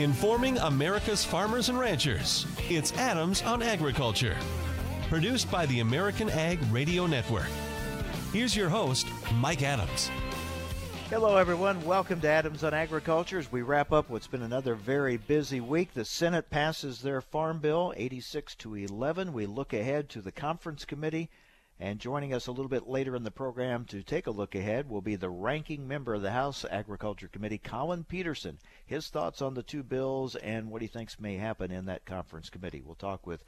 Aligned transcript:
informing 0.00 0.56
America's 0.58 1.24
farmers 1.24 1.68
and 1.68 1.78
ranchers. 1.78 2.46
It's 2.70 2.92
Adams 2.94 3.42
on 3.42 3.62
Agriculture, 3.62 4.34
produced 5.10 5.50
by 5.50 5.66
the 5.66 5.80
American 5.80 6.30
Ag 6.30 6.58
Radio 6.70 7.06
Network. 7.06 7.48
Here's 8.32 8.56
your 8.56 8.70
host, 8.70 9.06
Mike 9.34 9.62
Adams. 9.62 10.10
Hello, 11.10 11.36
everyone. 11.36 11.84
Welcome 11.84 12.18
to 12.22 12.28
Adams 12.28 12.64
on 12.64 12.72
Agriculture. 12.72 13.38
As 13.38 13.52
we 13.52 13.60
wrap 13.60 13.92
up 13.92 14.08
what's 14.08 14.26
been 14.26 14.42
another 14.42 14.74
very 14.74 15.18
busy 15.18 15.60
week, 15.60 15.92
the 15.92 16.06
Senate 16.06 16.48
passes 16.48 17.02
their 17.02 17.20
Farm 17.20 17.58
Bill 17.58 17.92
86 17.94 18.54
to 18.54 18.76
11. 18.76 19.34
We 19.34 19.44
look 19.44 19.74
ahead 19.74 20.08
to 20.10 20.22
the 20.22 20.32
Conference 20.32 20.86
Committee. 20.86 21.28
And 21.82 21.98
joining 21.98 22.34
us 22.34 22.46
a 22.46 22.52
little 22.52 22.68
bit 22.68 22.86
later 22.86 23.16
in 23.16 23.22
the 23.22 23.30
program 23.30 23.86
to 23.86 24.02
take 24.02 24.26
a 24.26 24.30
look 24.30 24.54
ahead 24.54 24.90
will 24.90 25.00
be 25.00 25.16
the 25.16 25.30
ranking 25.30 25.88
member 25.88 26.12
of 26.12 26.20
the 26.20 26.30
House 26.30 26.66
Agriculture 26.70 27.26
Committee, 27.26 27.56
Collin 27.56 28.04
Peterson. 28.04 28.58
His 28.84 29.08
thoughts 29.08 29.40
on 29.40 29.54
the 29.54 29.62
two 29.62 29.82
bills 29.82 30.36
and 30.36 30.70
what 30.70 30.82
he 30.82 30.88
thinks 30.88 31.18
may 31.18 31.38
happen 31.38 31.70
in 31.70 31.86
that 31.86 32.04
conference 32.04 32.50
committee. 32.50 32.82
We'll 32.84 32.96
talk 32.96 33.26
with 33.26 33.44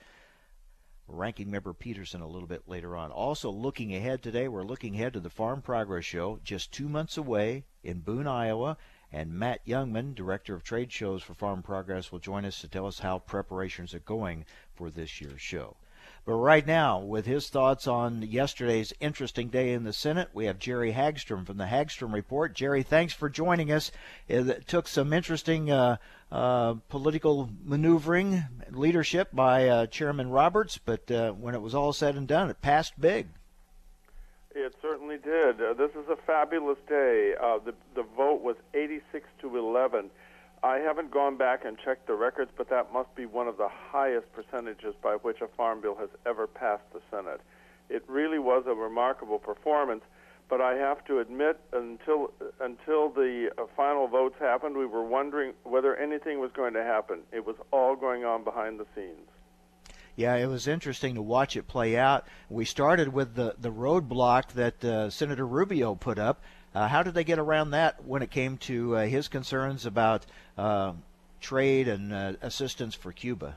Ranking 1.07 1.51
Member 1.51 1.75
Peterson 1.75 2.23
a 2.23 2.27
little 2.27 2.49
bit 2.49 2.67
later 2.67 2.97
on. 2.97 3.11
Also, 3.11 3.51
looking 3.51 3.95
ahead 3.95 4.23
today, 4.23 4.49
we're 4.49 4.63
looking 4.63 4.95
ahead 4.95 5.13
to 5.13 5.21
the 5.21 5.29
Farm 5.29 5.61
Progress 5.61 6.07
Show, 6.07 6.41
just 6.43 6.73
two 6.73 6.89
months 6.89 7.19
away 7.19 7.65
in 7.85 8.01
Boone, 8.01 8.27
Iowa. 8.27 8.79
And 9.13 9.35
Matt 9.35 9.67
Jungmann, 9.67 10.15
Director 10.15 10.55
of 10.55 10.65
Trade 10.65 10.91
Shows 10.91 11.23
for 11.23 11.35
Farm 11.35 11.63
Progress, 11.63 12.11
will 12.11 12.19
join 12.19 12.47
us 12.47 12.63
to 12.63 12.69
tell 12.69 12.87
us 12.87 13.01
how 13.01 13.19
preparations 13.19 13.93
are 13.93 14.01
going 14.01 14.47
for 14.75 14.89
this 14.89 15.21
year's 15.21 15.43
show. 15.43 15.77
But 16.25 16.35
right 16.35 16.65
now, 16.65 17.01
with 17.01 17.27
his 17.27 17.49
thoughts 17.49 17.89
on 17.89 18.23
yesterday's 18.23 18.93
interesting 19.01 19.49
day 19.49 19.73
in 19.73 19.83
the 19.83 19.93
Senate, 19.93 20.29
we 20.33 20.47
have 20.47 20.61
Jerry 20.61 20.93
Hagstrom 20.93 21.45
from 21.45 21.57
the 21.57 21.65
Hagstrom 21.65 22.13
Report. 22.13 22.55
Jerry, 22.55 22.85
thanks 22.85 23.13
for 23.13 23.29
joining 23.29 23.73
us. 23.73 23.91
It 24.29 24.69
took 24.69 24.87
some 24.87 25.13
interesting 25.13 25.73
uh, 25.73 25.97
uh, 26.31 26.75
political 26.89 27.51
maneuvering, 27.65 28.45
leadership 28.71 29.31
by 29.33 29.69
uh, 29.69 29.87
Chairman 29.87 30.31
Roberts, 30.31 30.79
but 30.79 31.11
uh, 31.11 31.33
when 31.33 31.57
it 31.57 31.63
was 31.63 31.75
all 31.75 31.93
said 31.93 32.15
and 32.15 32.29
done, 32.29 32.51
it 32.51 32.63
passed 32.63 33.01
big. 33.01 33.27
It 34.55 34.75
certainly 34.81 35.19
did. 35.19 35.61
Uh, 35.61 35.75
this 35.75 35.91
is 35.93 36.09
a 36.09 36.17
fabulous 36.25 36.79
day. 36.89 37.35
Uh, 37.43 37.59
the 37.59 37.75
the 37.95 38.05
vote 38.17 38.43
was 38.43 38.57
86 38.75 39.27
to 39.41 39.57
11 39.57 40.11
I 40.65 40.79
haven't 40.79 41.11
gone 41.11 41.37
back 41.37 41.65
and 41.65 41.77
checked 41.77 42.07
the 42.07 42.15
records, 42.15 42.51
but 42.57 42.71
that 42.71 42.93
must 42.93 43.13
be 43.17 43.27
one 43.27 43.49
of 43.49 43.57
the 43.57 43.69
highest 43.69 44.27
percentages 44.33 44.95
by 45.03 45.15
which 45.15 45.41
a 45.41 45.49
farm 45.49 45.81
bill 45.81 45.97
has 45.97 46.11
ever 46.25 46.47
passed 46.47 46.85
the 46.93 47.01
Senate. 47.11 47.41
It 47.89 48.05
really 48.07 48.39
was 48.39 48.65
a 48.67 48.75
remarkable 48.75 49.41
performance, 49.41 50.05
but 50.49 50.61
I 50.61 50.75
have 50.75 51.05
to 51.07 51.19
admit, 51.19 51.59
until 51.73 52.31
until 52.61 53.09
the 53.09 53.51
uh, 53.59 53.65
final 53.77 54.07
votes 54.07 54.37
happened, 54.39 54.77
we 54.77 54.87
were 54.87 55.03
wondering 55.05 55.55
whether 55.65 55.97
anything 55.97 56.39
was 56.39 56.53
going 56.53 56.75
to 56.75 56.83
happen. 56.85 57.21
It 57.33 57.45
was 57.45 57.57
all 57.73 57.97
going 57.97 58.25
on 58.25 58.45
behind 58.45 58.79
the 58.79 58.87
scenes. 58.95 59.29
Yeah, 60.15 60.37
it 60.37 60.47
was 60.47 60.69
interesting 60.69 61.15
to 61.15 61.23
watch 61.23 61.57
it 61.57 61.67
play 61.67 61.97
out. 61.97 62.27
We 62.49 62.67
started 62.67 63.13
with 63.13 63.35
the 63.35 63.57
the 63.59 63.73
roadblock 63.73 64.53
that 64.53 64.85
uh, 64.85 65.11
Senator 65.11 65.47
Rubio 65.47 65.95
put 65.95 66.19
up 66.19 66.43
uh, 66.75 66.89
how 66.89 67.03
did 67.03 67.15
they 67.15 67.25
get 67.25 67.39
around 67.39 67.71
that 67.71 68.05
when 68.05 68.23
it 68.23 68.31
came 68.31 68.57
to 68.59 68.97
uh, 68.97 69.07
his 69.07 69.29
concerns 69.29 69.87
about 69.87 70.27
uh, 70.57 70.93
trade 71.41 71.89
and 71.89 72.13
uh, 72.13 72.33
assistance 72.41 72.95
for 72.95 73.13
Cuba? 73.13 73.57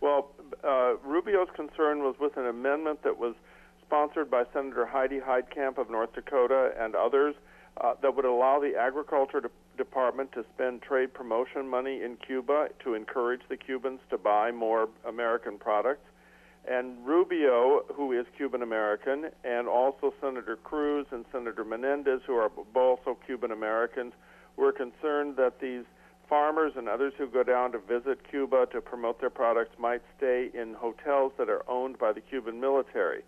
Well, 0.00 0.30
uh, 0.64 0.96
Rubio's 1.04 1.48
concern 1.54 2.00
was 2.00 2.16
with 2.20 2.36
an 2.36 2.46
amendment 2.46 3.02
that 3.02 3.18
was 3.18 3.34
sponsored 3.86 4.30
by 4.30 4.44
Senator 4.52 4.86
Heidi 4.86 5.20
Heitkamp 5.20 5.78
of 5.78 5.90
North 5.90 6.14
Dakota 6.14 6.72
and 6.78 6.94
others 6.94 7.34
uh, 7.80 7.94
that 8.02 8.14
would 8.14 8.24
allow 8.24 8.60
the 8.60 8.76
Agriculture 8.76 9.40
de- 9.40 9.50
Department 9.76 10.32
to 10.32 10.44
spend 10.54 10.82
trade 10.82 11.14
promotion 11.14 11.68
money 11.68 12.02
in 12.02 12.16
Cuba 12.16 12.68
to 12.84 12.94
encourage 12.94 13.40
the 13.48 13.56
Cubans 13.56 14.00
to 14.10 14.18
buy 14.18 14.50
more 14.50 14.88
American 15.06 15.58
products. 15.58 16.04
And 16.68 17.04
Rubio, 17.04 17.82
who 17.92 18.12
is 18.12 18.24
Cuban 18.36 18.62
American, 18.62 19.30
and 19.42 19.66
also 19.66 20.14
Senator 20.20 20.56
Cruz 20.56 21.06
and 21.10 21.24
Senator 21.32 21.64
Menendez, 21.64 22.20
who 22.26 22.34
are 22.34 22.50
also 22.74 23.18
Cuban 23.26 23.50
Americans, 23.50 24.12
were 24.56 24.72
concerned 24.72 25.36
that 25.36 25.60
these 25.60 25.84
farmers 26.28 26.72
and 26.76 26.88
others 26.88 27.12
who 27.18 27.26
go 27.26 27.42
down 27.42 27.72
to 27.72 27.78
visit 27.78 28.26
Cuba 28.30 28.66
to 28.72 28.80
promote 28.80 29.20
their 29.20 29.30
products 29.30 29.76
might 29.78 30.02
stay 30.16 30.50
in 30.54 30.74
hotels 30.74 31.32
that 31.36 31.48
are 31.48 31.68
owned 31.68 31.98
by 31.98 32.12
the 32.12 32.20
Cuban 32.20 32.60
military. 32.60 33.22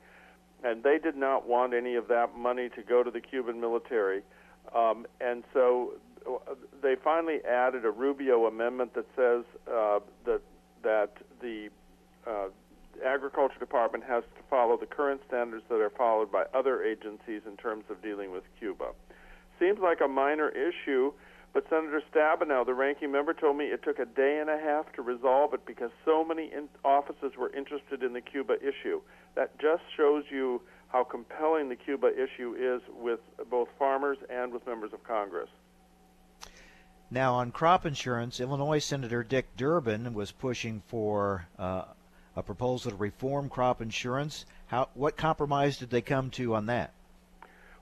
And 0.63 0.83
they 0.83 0.99
did 0.99 1.17
not 1.17 1.47
want 1.47 1.75
any 1.75 1.97
of 1.97 2.09
that 2.09 2.37
money 2.37 2.69
to 2.71 2.83
go 2.83 3.03
to 3.03 3.11
the 3.11 3.21
Cuban 3.21 3.61
military. 3.61 4.23
Um, 4.75 5.07
and 5.21 5.45
so 5.53 5.95
uh, 6.27 6.55
they 6.83 6.95
finally 6.95 7.45
added 7.45 7.85
a 7.85 7.91
Rubio 7.91 8.47
amendment 8.47 8.95
that 8.95 9.07
says 9.15 9.45
uh, 9.71 10.01
that 10.25 10.41
that 10.83 11.17
the 11.41 11.69
uh, 12.27 12.49
Agriculture 13.05 13.59
Department 13.59 14.05
has 14.05 14.25
to 14.37 14.43
follow 14.51 14.77
the 14.77 14.87
current 14.87 15.21
standards 15.27 15.65
that 15.69 15.81
are 15.81 15.91
followed 15.91 16.31
by 16.31 16.45
other 16.55 16.83
agencies 16.83 17.43
in 17.47 17.57
terms 17.57 17.85
of 17.91 18.03
dealing 18.03 18.31
with 18.31 18.45
Cuba. 18.59 18.91
Seems 19.59 19.79
like 19.81 20.01
a 20.01 20.09
minor 20.09 20.49
issue, 20.51 21.13
but 21.53 21.65
Senator 21.71 22.03
Stabenow, 22.13 22.67
the 22.67 22.75
ranking 22.75 23.13
member, 23.13 23.33
told 23.33 23.57
me 23.57 23.67
it 23.67 23.83
took 23.83 23.99
a 23.99 24.07
day 24.07 24.39
and 24.41 24.51
a 24.51 24.59
half 24.59 24.93
to 24.95 25.03
resolve 25.03 25.55
it 25.55 25.65
because 25.65 25.91
so 26.05 26.25
many 26.25 26.53
in- 26.53 26.69
offices 26.85 27.33
were 27.39 27.55
interested 27.55 28.03
in 28.03 28.13
the 28.13 28.21
Cuba 28.21 28.55
issue. 28.61 29.01
That 29.37 29.57
just 29.59 29.83
shows 29.97 30.25
you 30.31 30.61
how 30.89 31.05
compelling 31.05 31.69
the 31.69 31.77
Cuba 31.77 32.09
issue 32.09 32.55
is 32.59 32.83
with 33.01 33.21
both 33.51 33.69
farmers 33.79 34.19
and 34.29 34.53
with 34.53 34.67
members 34.67 34.93
of 34.93 35.03
Congress. 35.05 35.49
Now, 37.11 37.35
on 37.35 37.53
crop 37.53 37.87
insurance, 37.87 38.41
Illinois 38.41 38.81
Senator 38.81 39.23
Dick 39.23 39.57
Durbin 39.57 40.15
was 40.15 40.33
pushing 40.33 40.83
for 40.89 41.47
uh, 41.59 41.85
a 42.37 42.43
proposal 42.43 42.91
to 42.91 42.97
reform 42.97 43.49
crop 43.49 43.81
insurance. 43.81 44.47
How, 44.67 44.89
what 44.95 45.17
compromise 45.17 45.79
did 45.79 45.91
they 45.91 46.03
come 46.03 46.31
to 46.31 46.55
on 46.55 46.67
that? 46.67 46.93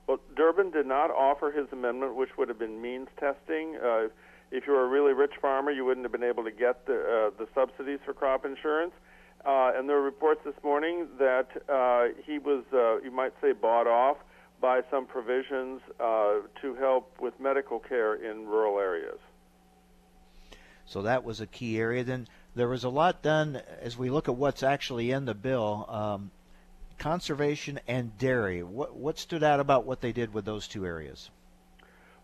Well, 0.07 0.19
Durbin 0.35 0.71
did 0.71 0.85
not 0.85 1.11
offer 1.11 1.51
his 1.51 1.67
amendment, 1.71 2.15
which 2.15 2.37
would 2.37 2.49
have 2.49 2.59
been 2.59 2.81
means 2.81 3.07
testing. 3.19 3.77
Uh, 3.77 4.09
if 4.51 4.67
you 4.67 4.73
were 4.73 4.85
a 4.85 4.87
really 4.87 5.13
rich 5.13 5.33
farmer, 5.41 5.71
you 5.71 5.85
wouldn't 5.85 6.03
have 6.03 6.11
been 6.11 6.23
able 6.23 6.43
to 6.43 6.51
get 6.51 6.85
the, 6.85 6.93
uh, 6.93 7.37
the 7.37 7.47
subsidies 7.55 7.99
for 8.05 8.13
crop 8.13 8.45
insurance. 8.45 8.93
Uh, 9.45 9.71
and 9.75 9.89
there 9.89 9.97
are 9.97 10.01
reports 10.01 10.41
this 10.45 10.55
morning 10.63 11.07
that 11.19 11.47
uh, 11.67 12.13
he 12.25 12.37
was, 12.37 12.63
uh, 12.73 13.01
you 13.01 13.11
might 13.11 13.33
say, 13.41 13.51
bought 13.51 13.87
off 13.87 14.17
by 14.61 14.81
some 14.89 15.05
provisions 15.05 15.81
uh, 15.99 16.35
to 16.61 16.75
help 16.75 17.19
with 17.19 17.37
medical 17.39 17.79
care 17.79 18.15
in 18.15 18.45
rural 18.45 18.79
areas. 18.79 19.19
So 20.85 21.01
that 21.01 21.23
was 21.23 21.41
a 21.41 21.47
key 21.47 21.77
area. 21.79 22.03
Then 22.03 22.27
there 22.55 22.67
was 22.67 22.83
a 22.83 22.89
lot 22.89 23.21
done 23.21 23.61
as 23.81 23.97
we 23.97 24.09
look 24.09 24.27
at 24.27 24.35
what's 24.35 24.63
actually 24.63 25.11
in 25.11 25.25
the 25.25 25.33
bill. 25.33 25.85
Um, 25.89 26.31
conservation 26.99 27.79
and 27.87 28.17
dairy. 28.17 28.63
What 28.63 28.95
what 28.95 29.17
stood 29.17 29.43
out 29.43 29.59
about 29.59 29.85
what 29.85 30.01
they 30.01 30.11
did 30.11 30.33
with 30.33 30.45
those 30.45 30.67
two 30.67 30.85
areas? 30.85 31.29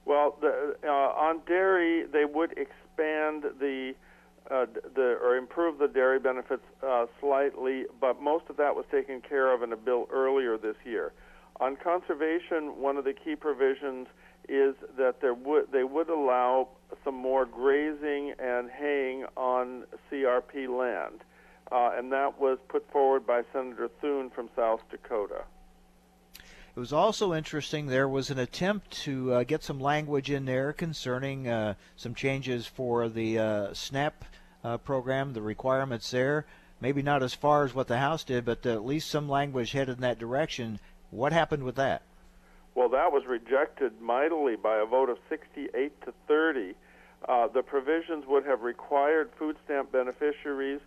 Well, 0.05 0.37
the, 0.41 0.75
uh, 0.83 0.89
on 0.89 1.41
dairy, 1.45 2.05
they 2.05 2.25
would 2.25 2.51
expand 2.51 3.43
the 3.59 3.93
uh, 4.49 4.65
the 4.95 5.17
or 5.21 5.35
improve 5.35 5.77
the 5.77 5.87
dairy 5.87 6.19
benefits 6.19 6.63
uh, 6.81 7.05
slightly, 7.19 7.85
but 7.99 8.21
most 8.21 8.45
of 8.49 8.57
that 8.57 8.75
was 8.75 8.85
taken 8.91 9.21
care 9.21 9.53
of 9.53 9.61
in 9.63 9.73
a 9.73 9.77
bill 9.77 10.07
earlier 10.11 10.57
this 10.57 10.77
year. 10.85 11.11
On 11.59 11.75
conservation, 11.75 12.79
one 12.79 12.97
of 12.97 13.03
the 13.03 13.13
key 13.13 13.35
provisions 13.35 14.07
is 14.47 14.75
that 14.97 15.21
there 15.21 15.33
would 15.33 15.71
they 15.71 15.83
would 15.83 16.09
allow 16.09 16.69
some 17.03 17.15
more 17.15 17.45
grazing 17.45 18.33
and 18.39 18.69
haying 18.69 19.25
on 19.35 19.83
CRP 20.09 20.67
land, 20.67 21.21
uh, 21.71 21.91
and 21.97 22.11
that 22.11 22.39
was 22.39 22.57
put 22.67 22.89
forward 22.91 23.25
by 23.25 23.43
Senator 23.53 23.89
Thune 24.01 24.29
from 24.29 24.49
South 24.55 24.81
Dakota. 24.89 25.43
It 26.75 26.79
was 26.79 26.93
also 26.93 27.33
interesting. 27.33 27.87
There 27.87 28.07
was 28.07 28.29
an 28.29 28.39
attempt 28.39 28.91
to 29.01 29.33
uh, 29.33 29.43
get 29.43 29.63
some 29.63 29.79
language 29.79 30.29
in 30.29 30.45
there 30.45 30.71
concerning 30.71 31.47
uh, 31.47 31.73
some 31.95 32.15
changes 32.15 32.67
for 32.67 33.09
the 33.09 33.39
uh, 33.39 33.73
SNAP 33.73 34.23
uh, 34.63 34.77
program, 34.77 35.33
the 35.33 35.41
requirements 35.41 36.11
there. 36.11 36.45
Maybe 36.79 37.01
not 37.01 37.23
as 37.23 37.33
far 37.33 37.65
as 37.65 37.73
what 37.73 37.87
the 37.87 37.97
House 37.97 38.23
did, 38.23 38.45
but 38.45 38.65
at 38.65 38.85
least 38.85 39.09
some 39.09 39.27
language 39.27 39.73
headed 39.73 39.97
in 39.97 40.01
that 40.01 40.19
direction. 40.19 40.79
What 41.11 41.33
happened 41.33 41.63
with 41.63 41.75
that? 41.75 42.03
Well, 42.79 42.87
that 42.87 43.11
was 43.11 43.25
rejected 43.27 43.99
mightily 43.99 44.55
by 44.55 44.77
a 44.77 44.85
vote 44.85 45.09
of 45.09 45.17
68 45.27 46.01
to 46.05 46.13
30. 46.29 46.75
Uh, 47.27 47.47
the 47.49 47.61
provisions 47.61 48.23
would 48.25 48.45
have 48.45 48.61
required 48.61 49.31
food 49.37 49.57
stamp 49.65 49.91
beneficiaries 49.91 50.79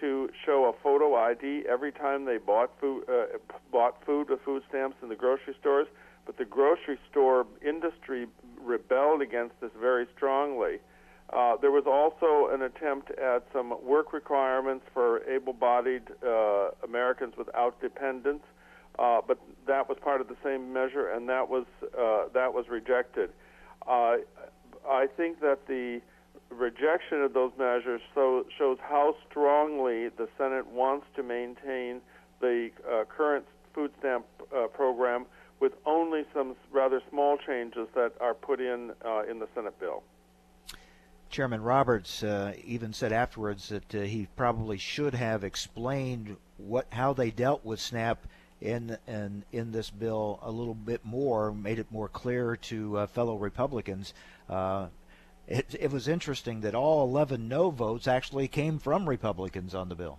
to 0.00 0.28
show 0.44 0.64
a 0.64 0.82
photo 0.82 1.14
ID 1.14 1.62
every 1.68 1.92
time 1.92 2.24
they 2.24 2.38
bought 2.38 2.72
food, 2.80 3.04
uh, 3.08 3.38
bought 3.70 4.04
food 4.04 4.28
with 4.28 4.40
food 4.40 4.64
stamps 4.68 4.96
in 5.04 5.08
the 5.08 5.14
grocery 5.14 5.54
stores. 5.60 5.86
But 6.26 6.36
the 6.36 6.44
grocery 6.44 6.98
store 7.08 7.46
industry 7.64 8.26
rebelled 8.60 9.22
against 9.22 9.54
this 9.60 9.70
very 9.80 10.08
strongly. 10.16 10.80
Uh, 11.32 11.58
there 11.58 11.70
was 11.70 11.84
also 11.86 12.52
an 12.52 12.62
attempt 12.62 13.12
at 13.12 13.44
some 13.52 13.72
work 13.84 14.12
requirements 14.12 14.84
for 14.92 15.22
able-bodied 15.30 16.08
uh, 16.26 16.70
Americans 16.82 17.34
without 17.38 17.80
dependents 17.80 18.44
uh, 18.98 19.20
but 19.26 19.38
that 19.66 19.88
was 19.88 19.98
part 20.00 20.20
of 20.20 20.28
the 20.28 20.36
same 20.42 20.72
measure, 20.72 21.10
and 21.10 21.28
that 21.28 21.48
was 21.48 21.64
uh, 21.98 22.24
that 22.32 22.52
was 22.54 22.68
rejected. 22.68 23.30
Uh, 23.86 24.16
I 24.88 25.06
think 25.16 25.40
that 25.40 25.66
the 25.66 26.00
rejection 26.50 27.22
of 27.22 27.34
those 27.34 27.52
measures 27.58 28.00
so, 28.14 28.46
shows 28.56 28.78
how 28.80 29.16
strongly 29.28 30.08
the 30.08 30.28
Senate 30.38 30.66
wants 30.66 31.06
to 31.16 31.22
maintain 31.22 32.00
the 32.40 32.70
uh, 32.88 33.04
current 33.04 33.44
food 33.74 33.90
stamp 33.98 34.24
uh, 34.54 34.66
program 34.68 35.26
with 35.60 35.72
only 35.86 36.24
some 36.34 36.54
rather 36.70 37.00
small 37.10 37.38
changes 37.38 37.88
that 37.94 38.12
are 38.20 38.34
put 38.34 38.60
in 38.60 38.92
uh, 39.04 39.22
in 39.28 39.38
the 39.38 39.48
Senate 39.54 39.78
bill. 39.80 40.02
Chairman 41.28 41.62
Roberts 41.62 42.22
uh, 42.22 42.54
even 42.64 42.92
said 42.92 43.12
afterwards 43.12 43.68
that 43.70 43.94
uh, 43.94 44.00
he 44.02 44.28
probably 44.36 44.78
should 44.78 45.14
have 45.14 45.44
explained 45.44 46.36
what 46.56 46.86
how 46.90 47.12
they 47.12 47.30
dealt 47.30 47.64
with 47.64 47.80
SNAP 47.80 48.26
in 48.66 48.98
in, 49.06 49.44
in 49.52 49.72
this 49.72 49.90
bill 49.90 50.38
a 50.42 50.50
little 50.50 50.74
bit 50.74 51.04
more, 51.04 51.52
made 51.52 51.78
it 51.78 51.90
more 51.90 52.08
clear 52.08 52.56
to 52.56 52.98
uh, 52.98 53.06
fellow 53.06 53.36
Republicans. 53.36 54.12
Uh, 54.48 54.88
it, 55.46 55.76
it 55.78 55.92
was 55.92 56.08
interesting 56.08 56.62
that 56.62 56.74
all 56.74 57.04
11 57.04 57.46
no 57.46 57.70
votes 57.70 58.08
actually 58.08 58.48
came 58.48 58.78
from 58.78 59.08
Republicans 59.08 59.74
on 59.74 59.88
the 59.88 59.94
bill. 59.94 60.18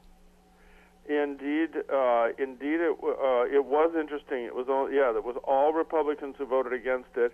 Indeed, 1.10 1.70
uh, 1.94 2.30
indeed, 2.38 2.80
it 2.82 2.98
uh, 3.02 3.46
it 3.46 3.64
was 3.64 3.96
interesting. 3.98 4.44
It 4.44 4.56
was 4.56 4.68
all 4.70 4.92
yeah, 4.92 5.16
it 5.16 5.24
was 5.24 5.38
all 5.44 5.72
Republicans 5.72 6.36
who 6.38 6.46
voted 6.46 6.74
against 6.74 7.16
it. 7.16 7.34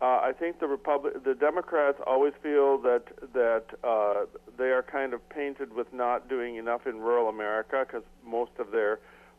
Uh, 0.00 0.20
I 0.20 0.32
think 0.36 0.58
the 0.58 0.66
Republic, 0.66 1.22
the 1.22 1.34
Democrats 1.34 2.00
always 2.04 2.32
feel 2.42 2.78
that 2.78 3.04
that 3.32 3.66
uh, 3.84 4.26
they 4.58 4.70
are 4.70 4.82
kind 4.82 5.14
of 5.14 5.28
painted 5.28 5.72
with 5.72 5.92
not 5.92 6.28
doing 6.28 6.56
enough 6.56 6.88
in 6.88 6.98
rural 6.98 7.28
America 7.28 7.84
because 7.86 8.02
most 8.26 8.50
of 8.58 8.72
their 8.72 8.98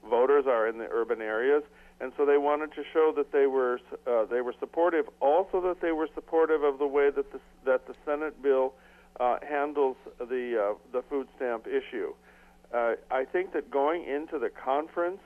voters 0.09 0.45
are 0.47 0.67
in 0.67 0.77
the 0.77 0.87
urban 0.91 1.21
areas, 1.21 1.63
and 1.99 2.11
so 2.17 2.25
they 2.25 2.37
wanted 2.37 2.73
to 2.73 2.83
show 2.91 3.13
that 3.15 3.31
they 3.31 3.47
were 3.47 3.79
uh, 4.07 4.25
they 4.25 4.41
were 4.41 4.53
supportive. 4.59 5.05
Also, 5.19 5.61
that 5.61 5.81
they 5.81 5.91
were 5.91 6.09
supportive 6.13 6.63
of 6.63 6.79
the 6.79 6.87
way 6.87 7.09
that 7.09 7.31
the 7.31 7.39
that 7.65 7.87
the 7.87 7.95
Senate 8.05 8.41
bill 8.41 8.73
uh, 9.19 9.37
handles 9.47 9.97
the 10.19 10.71
uh, 10.71 10.73
the 10.91 11.01
food 11.09 11.27
stamp 11.35 11.67
issue. 11.67 12.13
Uh, 12.73 12.95
I 13.11 13.25
think 13.25 13.53
that 13.53 13.69
going 13.69 14.03
into 14.03 14.39
the 14.39 14.49
conference, 14.49 15.19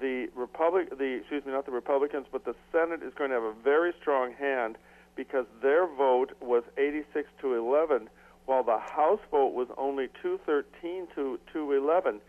the 0.00 0.28
Republic, 0.34 0.98
the 0.98 1.18
excuse 1.20 1.44
me, 1.44 1.52
not 1.52 1.66
the 1.66 1.72
Republicans, 1.72 2.26
but 2.30 2.44
the 2.44 2.54
Senate 2.72 3.02
is 3.02 3.12
going 3.14 3.30
to 3.30 3.36
have 3.36 3.44
a 3.44 3.54
very 3.62 3.92
strong 4.00 4.32
hand 4.32 4.76
because 5.14 5.46
their 5.62 5.86
vote 5.86 6.32
was 6.40 6.64
86 6.78 7.28
to 7.40 7.54
11, 7.54 8.08
while 8.46 8.64
the 8.64 8.78
House 8.78 9.20
vote 9.30 9.54
was 9.54 9.68
only 9.76 10.08
213 10.22 11.06
to 11.14 11.38
211, 11.52 12.20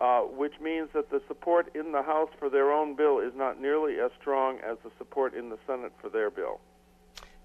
uh, 0.00 0.20
which 0.20 0.60
means 0.60 0.88
that 0.94 1.10
the 1.10 1.20
support 1.28 1.74
in 1.74 1.92
the 1.92 2.02
House 2.02 2.30
for 2.38 2.48
their 2.48 2.72
own 2.72 2.94
bill 2.94 3.18
is 3.18 3.32
not 3.34 3.60
nearly 3.60 3.98
as 4.00 4.10
strong 4.20 4.58
as 4.58 4.78
the 4.84 4.90
support 4.98 5.34
in 5.34 5.48
the 5.48 5.58
Senate 5.66 5.92
for 6.00 6.08
their 6.08 6.30
bill. 6.30 6.60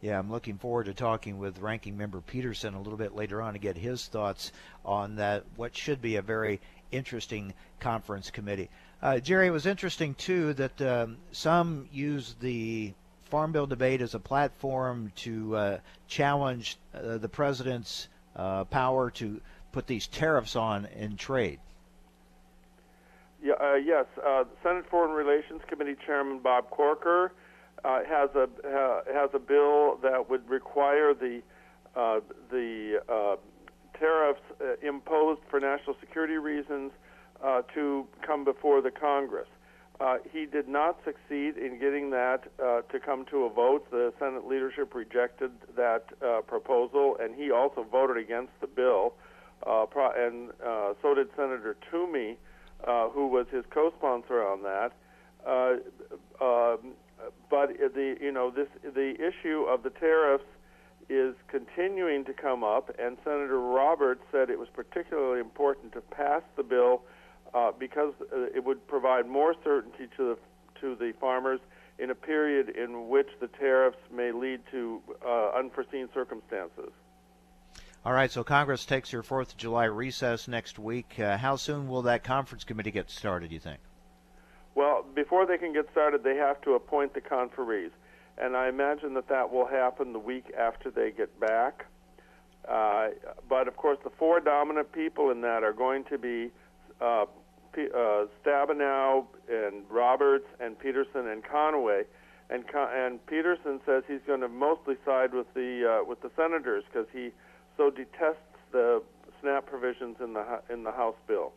Yeah, 0.02 0.20
I'm 0.20 0.30
looking 0.30 0.58
forward 0.58 0.88
to 0.88 0.94
talking 0.94 1.40
with 1.40 1.60
Ranking 1.60 1.98
Member 1.98 2.20
Peterson 2.20 2.74
a 2.74 2.82
little 2.82 2.98
bit 2.98 3.16
later 3.16 3.42
on 3.42 3.54
to 3.54 3.60
get 3.60 3.78
his 3.78 4.06
thoughts 4.08 4.52
on 4.84 5.16
that. 5.16 5.46
What 5.56 5.78
should 5.78 6.02
be 6.02 6.18
a 6.18 6.22
very 6.22 6.60
interesting 6.94 7.54
conference 7.80 8.30
committee. 8.30 8.70
Uh, 9.02 9.20
Jerry, 9.20 9.48
it 9.48 9.52
was 9.52 9.66
interesting 9.66 10.14
too 10.14 10.54
that 10.54 10.82
um, 10.82 11.18
some 11.32 11.90
use 11.92 12.36
the 12.40 12.94
Farm 13.26 13.52
Bill 13.52 13.66
debate 13.66 14.02
as 14.02 14.14
a 14.14 14.20
platform 14.20 15.12
to 15.18 15.56
uh, 15.56 15.78
challenge 16.08 16.78
uh, 16.94 17.18
the 17.18 17.28
president's 17.28 18.08
uh, 18.36 18.64
power 18.66 19.10
to 19.12 19.42
put 19.72 19.88
these 19.88 20.08
tariffs 20.08 20.56
on 20.56 20.86
in 20.96 21.18
trade. 21.18 21.60
Yeah, 23.44 23.54
uh, 23.60 23.76
yes, 23.76 24.06
uh, 24.26 24.46
Senate 24.64 24.86
Foreign 24.90 25.12
Relations 25.12 25.62
Committee 25.68 25.98
Chairman 26.06 26.40
Bob 26.40 26.70
Corker 26.70 27.34
has 27.84 28.30
a 28.36 28.48
has 29.14 29.30
a 29.34 29.40
bill 29.40 29.98
that 30.02 30.30
would 30.30 30.50
require 30.50 31.14
the 31.14 31.42
the 32.50 33.38
tariffs 34.00 34.42
imposed 34.82 35.42
for 35.50 35.60
national 35.60 35.96
security 36.00 36.38
reasons 36.38 36.92
uh, 37.44 37.62
to 37.74 38.08
come 38.26 38.46
before 38.46 38.82
the 38.82 38.92
Congress. 38.92 39.48
Uh, 40.00 40.18
he 40.32 40.46
did 40.46 40.68
not 40.68 40.98
succeed 41.06 41.58
in 41.58 41.78
getting 41.80 42.10
that 42.10 42.46
uh, 42.64 42.82
to 42.92 43.00
come 43.00 43.26
to 43.26 43.44
a 43.44 43.50
vote. 43.50 43.90
The 43.92 44.14
Senate 44.20 44.48
leadership 44.48 44.96
rejected 44.96 45.52
that 45.76 46.06
uh, 46.26 46.42
proposal, 46.42 47.18
and 47.22 47.36
he 47.36 47.52
also 47.52 47.86
voted 47.90 48.18
against 48.18 48.52
the 48.60 48.68
bill. 48.68 49.14
Uh, 49.68 49.86
pro- 49.86 50.12
and 50.12 50.50
uh, 50.66 50.94
so 51.02 51.14
did 51.14 51.28
Senator 51.38 51.76
Toomey, 51.92 52.38
who 52.86 53.28
was 53.28 53.48
his 53.52 53.66
co-sponsor 53.70 54.42
on 54.46 54.64
that. 54.64 54.92
Um, 56.42 56.94
but 57.50 57.70
the 57.78 58.16
you 58.20 58.32
know 58.32 58.52
this 58.52 58.68
the 58.84 59.14
issue 59.16 59.66
of 59.70 59.84
the 59.84 59.90
tariffs 59.90 60.46
is 61.10 61.36
continuing 61.48 62.26
to 62.26 62.34
come 62.34 62.64
up, 62.64 62.90
and 63.00 63.18
Senator 63.24 63.60
Roberts 63.60 64.22
said 64.32 64.50
it 64.50 64.60
was 64.60 64.70
particularly 64.74 65.40
important 65.40 65.92
to 65.94 66.02
pass 66.02 66.42
the 66.56 66.64
bill 66.64 67.02
uh, 67.54 67.72
because 67.78 68.14
uh, 68.34 68.46
it 68.56 68.64
would 68.64 68.86
provide 68.88 69.28
more 69.28 69.56
certainty 69.64 70.08
to 70.18 70.36
the 70.36 70.38
to 70.82 70.96
the 70.96 71.14
farmers 71.20 71.60
in 72.00 72.10
a 72.10 72.16
period 72.16 72.70
in 72.70 73.08
which 73.08 73.28
the 73.40 73.48
tariffs 73.48 73.98
may 74.12 74.32
lead 74.32 74.60
to 74.72 75.02
uh, 75.26 75.52
unforeseen 75.56 76.10
circumstances. 76.14 76.92
All 78.06 78.12
right, 78.12 78.30
so 78.30 78.44
Congress 78.44 78.84
takes 78.84 79.14
your 79.14 79.24
Fourth 79.24 79.52
of 79.52 79.58
July 79.58 79.86
recess 79.86 80.50
next 80.50 80.78
week. 80.78 81.18
Uh, 81.18 81.38
how 81.38 81.56
soon 81.56 81.88
will 81.88 82.02
that 82.02 82.22
conference 82.22 82.66
committee 82.66 82.92
get 82.92 83.10
started? 83.10 83.50
You 83.50 83.60
think? 83.60 83.80
Well, 84.76 85.06
before 85.16 85.46
they 85.46 85.58
can 85.58 85.72
get 85.72 85.90
started, 85.90 86.22
they 86.22 86.36
have 86.36 86.60
to 86.64 86.74
appoint 86.74 87.14
the 87.14 87.22
conferees, 87.22 87.92
and 88.38 88.58
I 88.58 88.68
imagine 88.68 89.14
that 89.14 89.30
that 89.30 89.54
will 89.54 89.68
happen 89.68 90.12
the 90.12 90.20
week 90.20 90.52
after 90.58 90.92
they 90.92 91.12
get 91.12 91.40
back. 91.40 91.86
Uh, 92.68 93.10
but 93.48 93.70
of 93.70 93.78
course, 93.78 94.00
the 94.04 94.10
four 94.10 94.42
dominant 94.42 94.92
people 94.92 95.32
in 95.32 95.40
that 95.42 95.64
are 95.64 95.74
going 95.74 96.04
to 96.06 96.18
be 96.18 96.52
uh, 97.00 97.24
uh, 97.24 98.26
Stabenow 98.44 99.26
and 99.50 99.86
Roberts 99.90 100.48
and 100.60 100.78
Peterson 100.78 101.30
and 101.30 101.42
Conaway, 101.42 102.04
and 102.50 102.66
and 102.74 103.26
Peterson 103.28 103.80
says 103.86 104.04
he's 104.10 104.22
going 104.28 104.42
to 104.42 104.50
mostly 104.50 104.96
side 105.06 105.34
with 105.34 105.48
the 105.54 106.02
uh, 106.02 106.06
with 106.06 106.22
the 106.22 106.32
senators 106.36 106.84
because 106.92 107.08
he 107.14 107.32
so 107.78 107.90
detests 107.90 108.38
the 108.72 109.02
SNAP 109.42 109.66
provisions 109.66 110.18
in 110.22 110.34
the 110.34 110.62
in 110.70 110.84
the 110.84 110.92
House 110.92 111.16
bill. 111.28 111.54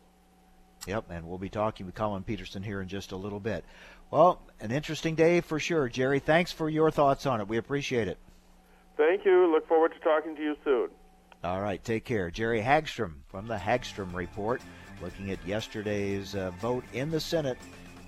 Yep, 0.86 1.06
and 1.10 1.26
we'll 1.26 1.38
be 1.38 1.48
talking 1.48 1.86
with 1.86 1.94
Collin 1.94 2.22
Peterson 2.22 2.62
here 2.62 2.80
in 2.80 2.88
just 2.88 3.12
a 3.12 3.16
little 3.16 3.40
bit. 3.40 3.64
Well, 4.10 4.40
an 4.60 4.70
interesting 4.70 5.14
day 5.14 5.40
for 5.40 5.58
sure, 5.58 5.88
Jerry. 5.88 6.20
Thanks 6.20 6.52
for 6.52 6.68
your 6.68 6.90
thoughts 6.90 7.26
on 7.26 7.40
it. 7.40 7.48
We 7.48 7.56
appreciate 7.56 8.08
it. 8.08 8.18
Thank 8.96 9.24
you. 9.24 9.50
Look 9.50 9.66
forward 9.66 9.92
to 9.94 9.98
talking 10.00 10.36
to 10.36 10.42
you 10.42 10.56
soon. 10.64 10.90
All 11.42 11.60
right, 11.60 11.82
take 11.82 12.04
care. 12.04 12.30
Jerry 12.30 12.60
Hagstrom 12.60 13.14
from 13.28 13.46
the 13.46 13.56
Hagstrom 13.56 14.14
Report 14.14 14.61
looking 15.02 15.30
at 15.30 15.44
yesterday's 15.46 16.35
uh, 16.35 16.50
vote 16.61 16.85
in 16.92 17.11
the 17.11 17.20
Senate. 17.20 17.58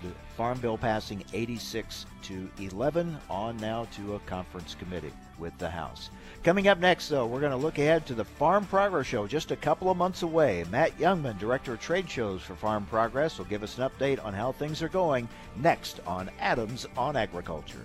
The 0.03 0.11
Farm 0.37 0.59
Bill 0.61 0.79
passing 0.79 1.25
86 1.33 2.07
to 2.23 2.49
11, 2.59 3.19
on 3.29 3.57
now 3.57 3.87
to 3.97 4.15
a 4.15 4.21
conference 4.21 4.77
committee 4.77 5.13
with 5.39 5.57
the 5.59 5.71
House. 5.71 6.11
Coming 6.45 6.69
up 6.69 6.79
next, 6.79 7.09
though, 7.09 7.27
we're 7.27 7.41
going 7.41 7.53
to 7.53 7.59
look 7.59 7.79
ahead 7.79 8.07
to 8.07 8.15
the 8.15 8.25
Farm 8.25 8.65
Progress 8.67 9.07
Show 9.07 9.27
just 9.27 9.51
a 9.51 9.57
couple 9.57 9.91
of 9.91 9.97
months 9.97 10.23
away. 10.23 10.65
Matt 10.71 10.97
Jungmann, 10.99 11.39
Director 11.39 11.75
of 11.75 11.81
Trade 11.81 12.09
Shows 12.09 12.43
for 12.43 12.55
Farm 12.55 12.87
Progress, 12.87 13.39
will 13.39 13.45
give 13.47 13.63
us 13.63 13.77
an 13.77 13.89
update 13.89 14.25
on 14.25 14.33
how 14.33 14.53
things 14.53 14.83
are 14.83 14.89
going 14.89 15.29
next 15.57 16.01
on 16.07 16.31
Adams 16.39 16.87
on 16.97 17.17
Agriculture. 17.17 17.85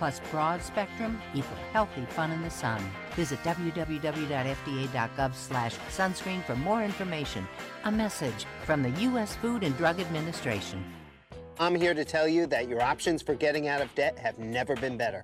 plus 0.00 0.20
broad 0.30 0.62
spectrum 0.62 1.20
equal 1.34 1.58
healthy 1.74 2.06
fun 2.06 2.30
in 2.30 2.40
the 2.40 2.50
sun. 2.50 2.82
Visit 3.16 3.38
www.fda.gov 3.40 5.34
slash 5.34 5.76
sunscreen 5.90 6.42
for 6.44 6.56
more 6.56 6.82
information. 6.82 7.46
A 7.84 7.92
message 7.92 8.46
from 8.64 8.82
the 8.82 8.88
U.S. 9.02 9.36
Food 9.36 9.62
and 9.62 9.76
Drug 9.76 10.00
Administration. 10.00 10.82
I'm 11.58 11.74
here 11.74 11.92
to 11.92 12.06
tell 12.06 12.26
you 12.26 12.46
that 12.46 12.66
your 12.66 12.80
options 12.80 13.20
for 13.20 13.34
getting 13.34 13.68
out 13.68 13.82
of 13.82 13.94
debt 13.94 14.18
have 14.18 14.38
never 14.38 14.74
been 14.74 14.96
better. 14.96 15.22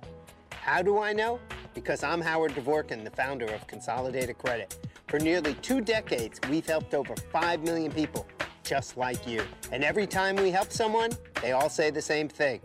How 0.51 0.83
do 0.83 0.99
I 0.99 1.11
know? 1.11 1.39
Because 1.73 2.03
I'm 2.03 2.21
Howard 2.21 2.51
Dvorkin, 2.51 3.03
the 3.03 3.09
founder 3.09 3.47
of 3.47 3.65
Consolidated 3.65 4.37
Credit. 4.37 4.77
For 5.07 5.17
nearly 5.17 5.55
two 5.55 5.81
decades, 5.81 6.39
we've 6.51 6.67
helped 6.67 6.93
over 6.93 7.15
5 7.15 7.63
million 7.63 7.91
people 7.91 8.27
just 8.63 8.95
like 8.95 9.25
you. 9.25 9.41
And 9.71 9.83
every 9.83 10.05
time 10.05 10.35
we 10.35 10.51
help 10.51 10.71
someone, 10.71 11.09
they 11.41 11.53
all 11.53 11.69
say 11.69 11.89
the 11.89 12.01
same 12.01 12.29
thing. 12.29 12.61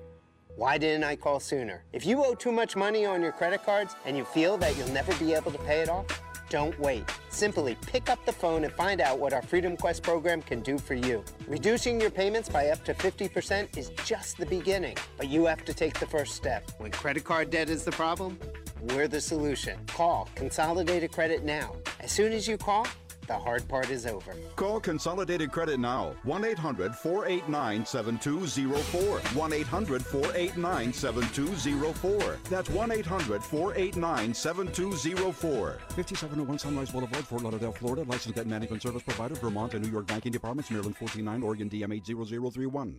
Why 0.57 0.77
didn't 0.77 1.05
I 1.05 1.17
call 1.17 1.41
sooner? 1.41 1.83
If 1.93 2.05
you 2.05 2.23
owe 2.23 2.35
too 2.35 2.53
much 2.53 2.77
money 2.77 3.07
on 3.07 3.23
your 3.23 3.33
credit 3.33 3.65
cards 3.65 3.97
and 4.05 4.17
you 4.19 4.25
feel 4.25 4.59
that 4.59 4.77
you'll 4.77 4.89
never 4.89 5.15
be 5.15 5.33
able 5.33 5.51
to 5.51 5.59
pay 5.59 5.81
it 5.81 5.89
off, 5.89 6.07
don't 6.51 6.79
wait. 6.79 7.05
Simply 7.31 7.75
pick 7.87 8.11
up 8.11 8.23
the 8.27 8.33
phone 8.33 8.65
and 8.65 8.73
find 8.75 9.01
out 9.01 9.19
what 9.19 9.33
our 9.33 9.41
Freedom 9.41 9.79
Quest 9.79 10.03
program 10.03 10.43
can 10.43 10.61
do 10.61 10.77
for 10.77 10.93
you. 10.95 11.25
Reducing 11.49 11.99
your 11.99 12.11
payments 12.11 12.51
by 12.51 12.69
up 12.69 12.85
to 12.85 12.93
50% 12.93 13.79
is 13.79 13.89
just 14.05 14.37
the 14.37 14.45
beginning, 14.45 14.99
but 15.17 15.29
you 15.29 15.47
have 15.47 15.65
to 15.65 15.73
take 15.73 15.99
the 15.99 16.07
first 16.07 16.35
step. 16.35 16.71
When 16.77 16.91
credit 16.91 17.25
card 17.25 17.49
debt 17.49 17.71
is 17.71 17.85
the 17.85 17.93
problem, 17.93 18.39
we're 18.83 19.09
the 19.09 19.23
solution. 19.23 19.79
Call 19.87 20.29
Consolidated 20.35 21.13
Credit 21.13 21.43
now. 21.45 21.77
As 22.01 22.13
soon 22.13 22.33
as 22.33 22.47
you 22.47 22.59
call, 22.59 22.87
the 23.33 23.39
hard 23.39 23.67
part 23.67 23.89
is 23.89 24.05
over. 24.07 24.35
Call 24.57 24.79
Consolidated 24.79 25.51
Credit 25.51 25.81
now. 25.81 26.15
1 26.25 26.45
800 26.45 26.95
489 26.95 27.87
7204. 27.87 29.19
1 29.21 29.53
800 29.53 30.05
489 30.05 30.93
7204. 30.93 32.39
That's 32.51 32.69
1 32.69 32.91
800 32.93 33.43
489 33.43 34.35
7204. 34.35 35.79
5701 35.89 36.59
Sunrise 36.59 36.91
Boulevard, 36.91 37.27
Fort 37.27 37.43
Lauderdale, 37.43 37.73
Florida. 37.73 38.03
Licensed 38.03 38.37
debt 38.37 38.47
management 38.47 38.83
service 38.83 39.03
provider, 39.03 39.35
Vermont 39.37 39.73
and 39.73 39.83
New 39.83 39.91
York 39.91 40.07
banking 40.07 40.33
departments, 40.33 40.71
Maryland 40.71 40.97
49, 40.97 41.43
Oregon 41.43 41.71
DM 41.71 41.95
80031. 41.95 42.97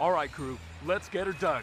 All 0.00 0.10
right, 0.10 0.32
crew, 0.32 0.58
let's 0.84 1.08
get 1.08 1.28
her 1.28 1.34
dug. 1.34 1.62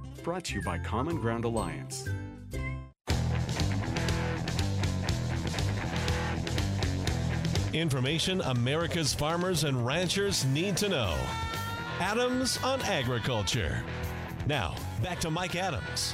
Brought 0.23 0.43
to 0.45 0.55
you 0.55 0.61
by 0.61 0.77
Common 0.77 1.17
Ground 1.17 1.45
Alliance. 1.45 2.07
Information 7.73 8.41
America's 8.41 9.15
farmers 9.15 9.63
and 9.63 9.83
ranchers 9.83 10.45
need 10.45 10.77
to 10.77 10.89
know. 10.89 11.17
Adams 11.99 12.59
on 12.63 12.81
Agriculture. 12.81 13.83
Now, 14.45 14.75
back 15.01 15.19
to 15.21 15.31
Mike 15.31 15.55
Adams. 15.55 16.13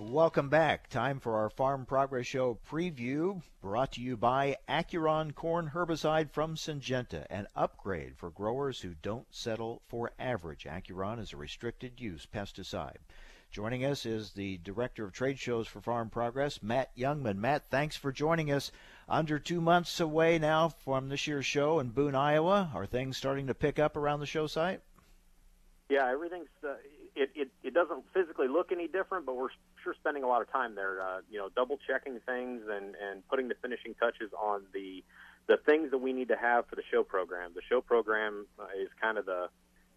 Welcome 0.00 0.48
back. 0.48 0.88
Time 0.88 1.20
for 1.20 1.36
our 1.36 1.50
Farm 1.50 1.84
Progress 1.84 2.26
Show 2.26 2.58
preview, 2.66 3.42
brought 3.60 3.92
to 3.92 4.00
you 4.00 4.16
by 4.16 4.56
Acuron 4.66 5.34
Corn 5.34 5.72
Herbicide 5.74 6.30
from 6.30 6.54
Syngenta, 6.54 7.26
an 7.28 7.46
upgrade 7.54 8.16
for 8.16 8.30
growers 8.30 8.80
who 8.80 8.94
don't 9.02 9.26
settle 9.30 9.82
for 9.88 10.12
average. 10.18 10.64
Acuron 10.64 11.20
is 11.20 11.34
a 11.34 11.36
restricted 11.36 12.00
use 12.00 12.26
pesticide. 12.26 12.96
Joining 13.50 13.84
us 13.84 14.06
is 14.06 14.32
the 14.32 14.56
Director 14.64 15.04
of 15.04 15.12
Trade 15.12 15.38
Shows 15.38 15.68
for 15.68 15.82
Farm 15.82 16.08
Progress, 16.08 16.62
Matt 16.62 16.96
Jungmann. 16.96 17.36
Matt, 17.36 17.68
thanks 17.68 17.94
for 17.94 18.10
joining 18.10 18.50
us. 18.50 18.72
Under 19.06 19.38
two 19.38 19.60
months 19.60 20.00
away 20.00 20.38
now 20.38 20.70
from 20.70 21.10
this 21.10 21.26
year's 21.26 21.44
show 21.44 21.78
in 21.78 21.90
Boone, 21.90 22.14
Iowa. 22.14 22.70
Are 22.74 22.86
things 22.86 23.18
starting 23.18 23.48
to 23.48 23.54
pick 23.54 23.78
up 23.78 23.98
around 23.98 24.20
the 24.20 24.26
show 24.26 24.46
site? 24.46 24.80
Yeah, 25.90 26.10
everything's. 26.10 26.48
Uh, 26.64 26.76
it, 27.16 27.30
it 27.34 27.48
it 27.62 27.74
doesn't 27.74 28.04
physically 28.14 28.48
look 28.48 28.72
any 28.72 28.88
different, 28.88 29.26
but 29.26 29.36
we're 29.36 29.48
sure 29.82 29.94
spending 29.98 30.22
a 30.22 30.26
lot 30.26 30.42
of 30.42 30.50
time 30.50 30.74
there. 30.74 31.00
Uh, 31.00 31.20
you 31.30 31.38
know, 31.38 31.48
double 31.54 31.78
checking 31.86 32.20
things 32.20 32.62
and 32.70 32.94
and 32.96 33.26
putting 33.28 33.48
the 33.48 33.54
finishing 33.60 33.94
touches 33.94 34.30
on 34.38 34.62
the 34.72 35.04
the 35.46 35.56
things 35.56 35.90
that 35.90 35.98
we 35.98 36.12
need 36.12 36.28
to 36.28 36.36
have 36.36 36.66
for 36.66 36.76
the 36.76 36.82
show 36.90 37.02
program. 37.02 37.52
The 37.54 37.62
show 37.68 37.80
program 37.80 38.46
uh, 38.58 38.64
is 38.80 38.88
kind 39.00 39.18
of 39.18 39.26
the 39.26 39.48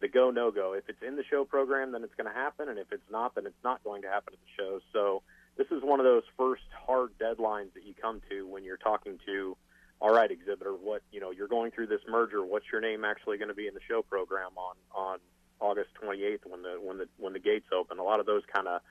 the 0.02 0.08
go 0.08 0.32
no 0.32 0.52
go. 0.52 0.74
If 0.74 0.90
it's 0.90 1.02
in 1.02 1.16
the 1.16 1.24
show 1.30 1.46
program, 1.46 1.92
then 1.92 2.04
it's 2.04 2.16
going 2.16 2.28
to 2.28 2.34
happen, 2.34 2.68
and 2.70 2.78
if 2.78 2.92
it's 2.92 3.10
not, 3.12 3.36
then 3.36 3.46
it's 3.46 3.64
not 3.64 3.84
going 3.84 4.02
to 4.02 4.10
happen 4.10 4.34
at 4.34 4.40
the 4.40 4.64
show. 4.64 4.80
So 4.92 5.22
this 5.58 5.68
is 5.72 5.82
one 5.84 6.00
of 6.00 6.06
those 6.06 6.24
first 6.38 6.64
hard 6.86 7.12
deadlines 7.20 7.74
that 7.76 7.86
you 7.86 7.94
come 8.00 8.22
to 8.30 8.48
when 8.48 8.64
you're 8.64 8.78
talking 8.78 9.20
to 9.26 9.56
all 10.02 10.14
right 10.14 10.32
exhibitor 10.32 10.72
what 10.72 11.02
you 11.12 11.20
know 11.20 11.32
you're 11.32 11.48
going 11.48 11.72
through 11.72 11.88
this 11.88 12.02
merger 12.10 12.44
what's 12.44 12.66
your 12.72 12.82
name 12.82 13.06
actually 13.06 13.38
going 13.38 13.48
to 13.48 13.54
be 13.54 13.68
in 13.68 13.74
the 13.74 13.80
show 13.88 14.02
program 14.02 14.50
on 14.58 14.76
on 14.94 15.20
August 15.64 15.90
28th 16.04 16.46
when 16.46 16.62
the 16.62 16.78
when 16.82 16.98
the 16.98 17.08
when 17.18 17.34
the 17.34 17.40
gates 17.40 17.68
open. 17.74 17.98
A 17.98 18.04
lot 18.04 18.20
of 18.20 18.26
those 18.26 18.44
kind 18.54 18.68
of 18.68 18.82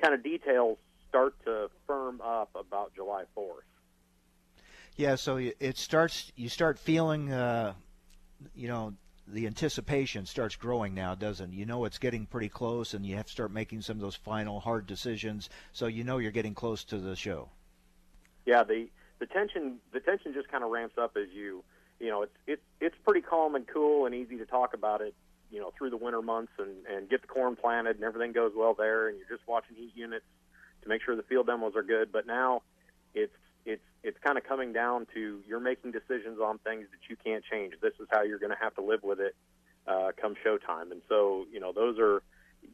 kind 0.00 0.14
of 0.14 0.22
details 0.22 0.78
start 1.08 1.34
to 1.44 1.70
firm 1.86 2.20
up 2.20 2.50
about 2.54 2.94
July 2.94 3.24
4th. 3.36 3.62
Yeah, 4.96 5.14
so 5.14 5.36
it 5.36 5.78
starts. 5.78 6.32
You 6.34 6.48
start 6.48 6.76
feeling, 6.76 7.32
uh, 7.32 7.74
you 8.56 8.66
know, 8.66 8.94
the 9.28 9.46
anticipation 9.46 10.26
starts 10.26 10.56
growing 10.56 10.94
now, 10.94 11.14
doesn't? 11.14 11.52
it? 11.52 11.56
You 11.56 11.66
know, 11.66 11.84
it's 11.84 11.98
getting 11.98 12.26
pretty 12.26 12.48
close, 12.48 12.94
and 12.94 13.06
you 13.06 13.16
have 13.16 13.26
to 13.26 13.32
start 13.32 13.52
making 13.52 13.82
some 13.82 13.96
of 13.96 14.00
those 14.00 14.16
final 14.16 14.58
hard 14.58 14.86
decisions. 14.86 15.50
So 15.72 15.86
you 15.86 16.02
know 16.02 16.18
you're 16.18 16.32
getting 16.32 16.54
close 16.54 16.82
to 16.84 16.98
the 16.98 17.14
show. 17.14 17.50
Yeah, 18.44 18.64
the 18.64 18.88
the 19.20 19.26
tension 19.26 19.78
the 19.92 20.00
tension 20.00 20.32
just 20.32 20.48
kind 20.48 20.64
of 20.64 20.70
ramps 20.70 20.96
up 20.98 21.16
as 21.16 21.28
you 21.32 21.62
you 22.00 22.08
know 22.08 22.22
it's 22.22 22.34
it's 22.46 22.62
it's 22.80 22.96
pretty 23.04 23.20
calm 23.20 23.54
and 23.54 23.66
cool 23.66 24.06
and 24.06 24.14
easy 24.14 24.36
to 24.38 24.46
talk 24.46 24.74
about 24.74 25.00
it 25.00 25.14
you 25.50 25.60
know 25.60 25.72
through 25.76 25.90
the 25.90 25.96
winter 25.96 26.22
months 26.22 26.52
and 26.58 26.86
and 26.86 27.08
get 27.08 27.22
the 27.22 27.28
corn 27.28 27.56
planted 27.56 27.96
and 27.96 28.04
everything 28.04 28.32
goes 28.32 28.52
well 28.56 28.74
there 28.74 29.08
and 29.08 29.18
you're 29.18 29.36
just 29.36 29.46
watching 29.48 29.76
heat 29.76 29.92
units 29.94 30.24
to 30.82 30.88
make 30.88 31.02
sure 31.02 31.16
the 31.16 31.22
field 31.22 31.46
demos 31.46 31.74
are 31.76 31.82
good. 31.82 32.12
But 32.12 32.26
now 32.26 32.62
it's 33.14 33.32
it's 33.64 33.82
it's 34.02 34.18
kind 34.24 34.38
of 34.38 34.44
coming 34.44 34.72
down 34.72 35.06
to 35.14 35.40
you're 35.46 35.60
making 35.60 35.92
decisions 35.92 36.38
on 36.42 36.58
things 36.58 36.86
that 36.90 37.10
you 37.10 37.16
can't 37.16 37.44
change. 37.44 37.74
This 37.80 37.94
is 38.00 38.06
how 38.10 38.22
you're 38.22 38.38
going 38.38 38.52
to 38.52 38.58
have 38.60 38.74
to 38.76 38.82
live 38.82 39.02
with 39.02 39.20
it 39.20 39.34
uh, 39.86 40.12
come 40.20 40.34
showtime. 40.44 40.92
And 40.92 41.02
so 41.08 41.46
you 41.52 41.60
know 41.60 41.72
those 41.72 41.98
are 41.98 42.22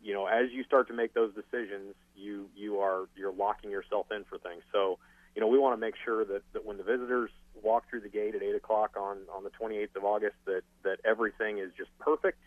you 0.02 0.14
know 0.14 0.26
as 0.26 0.50
you 0.52 0.64
start 0.64 0.88
to 0.88 0.94
make 0.94 1.14
those 1.14 1.32
decisions 1.34 1.94
you 2.16 2.48
you 2.54 2.78
are 2.78 3.06
you're 3.16 3.32
locking 3.32 3.70
yourself 3.70 4.06
in 4.10 4.24
for 4.24 4.38
things. 4.38 4.62
So 4.72 4.98
you 5.34 5.40
know 5.40 5.48
we 5.48 5.58
want 5.58 5.74
to 5.74 5.80
make 5.80 5.94
sure 6.04 6.24
that, 6.24 6.42
that 6.52 6.64
when 6.64 6.76
the 6.76 6.84
visitors 6.84 7.30
walk 7.62 7.88
through 7.88 8.00
the 8.00 8.08
gate 8.08 8.34
at 8.34 8.42
eight 8.42 8.54
o'clock 8.54 8.96
on 8.96 9.18
on 9.34 9.44
the 9.44 9.50
28th 9.50 9.96
of 9.96 10.04
August 10.04 10.36
that 10.46 10.62
that 10.82 10.98
everything 11.04 11.58
is 11.58 11.70
just 11.76 11.90
perfect 11.98 12.38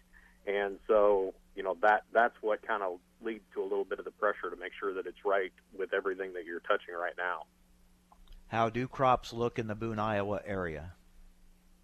and 0.47 0.79
so, 0.87 1.33
you 1.55 1.61
know, 1.61 1.75
that 1.81 2.03
that's 2.13 2.35
what 2.41 2.65
kind 2.65 2.81
of 2.81 2.99
leads 3.21 3.43
to 3.53 3.61
a 3.61 3.63
little 3.63 3.83
bit 3.83 3.99
of 3.99 4.05
the 4.05 4.11
pressure 4.11 4.49
to 4.49 4.55
make 4.55 4.71
sure 4.79 4.93
that 4.93 5.05
it's 5.05 5.25
right 5.25 5.51
with 5.77 5.93
everything 5.93 6.33
that 6.33 6.45
you're 6.45 6.61
touching 6.61 6.95
right 6.95 7.15
now. 7.17 7.43
How 8.47 8.69
do 8.69 8.87
crops 8.87 9.33
look 9.33 9.59
in 9.59 9.67
the 9.67 9.75
Boone, 9.75 9.99
Iowa 9.99 10.41
area? 10.45 10.93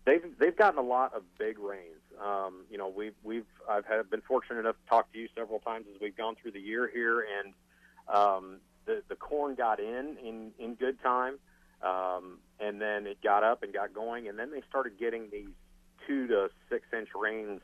They've 0.05 0.23
they've 0.39 0.55
gotten 0.55 0.79
a 0.79 0.87
lot 0.87 1.13
of 1.13 1.23
big 1.37 1.59
rains. 1.59 2.01
Um, 2.23 2.65
you 2.69 2.77
know, 2.77 2.87
we've 2.87 3.15
we've 3.23 3.45
I've 3.69 3.85
had, 3.85 4.09
been 4.09 4.21
fortunate 4.21 4.59
enough 4.59 4.75
to 4.75 4.89
talk 4.89 5.11
to 5.11 5.19
you 5.19 5.27
several 5.35 5.59
times 5.59 5.85
as 5.93 5.99
we've 5.99 6.15
gone 6.15 6.35
through 6.41 6.51
the 6.51 6.59
year 6.61 6.89
here, 6.93 7.25
and 7.37 7.53
um, 8.13 8.57
the 8.85 9.03
the 9.09 9.15
corn 9.15 9.55
got 9.55 9.79
in 9.79 10.17
in 10.23 10.51
in 10.57 10.75
good 10.75 11.01
time, 11.01 11.37
um, 11.81 12.39
and 12.59 12.81
then 12.81 13.07
it 13.07 13.21
got 13.21 13.43
up 13.43 13.63
and 13.63 13.73
got 13.73 13.93
going, 13.93 14.27
and 14.27 14.39
then 14.39 14.51
they 14.51 14.61
started 14.69 14.97
getting 14.97 15.29
these 15.31 15.49
two 16.05 16.27
to 16.27 16.49
six 16.69 16.85
inch 16.93 17.09
rains 17.15 17.61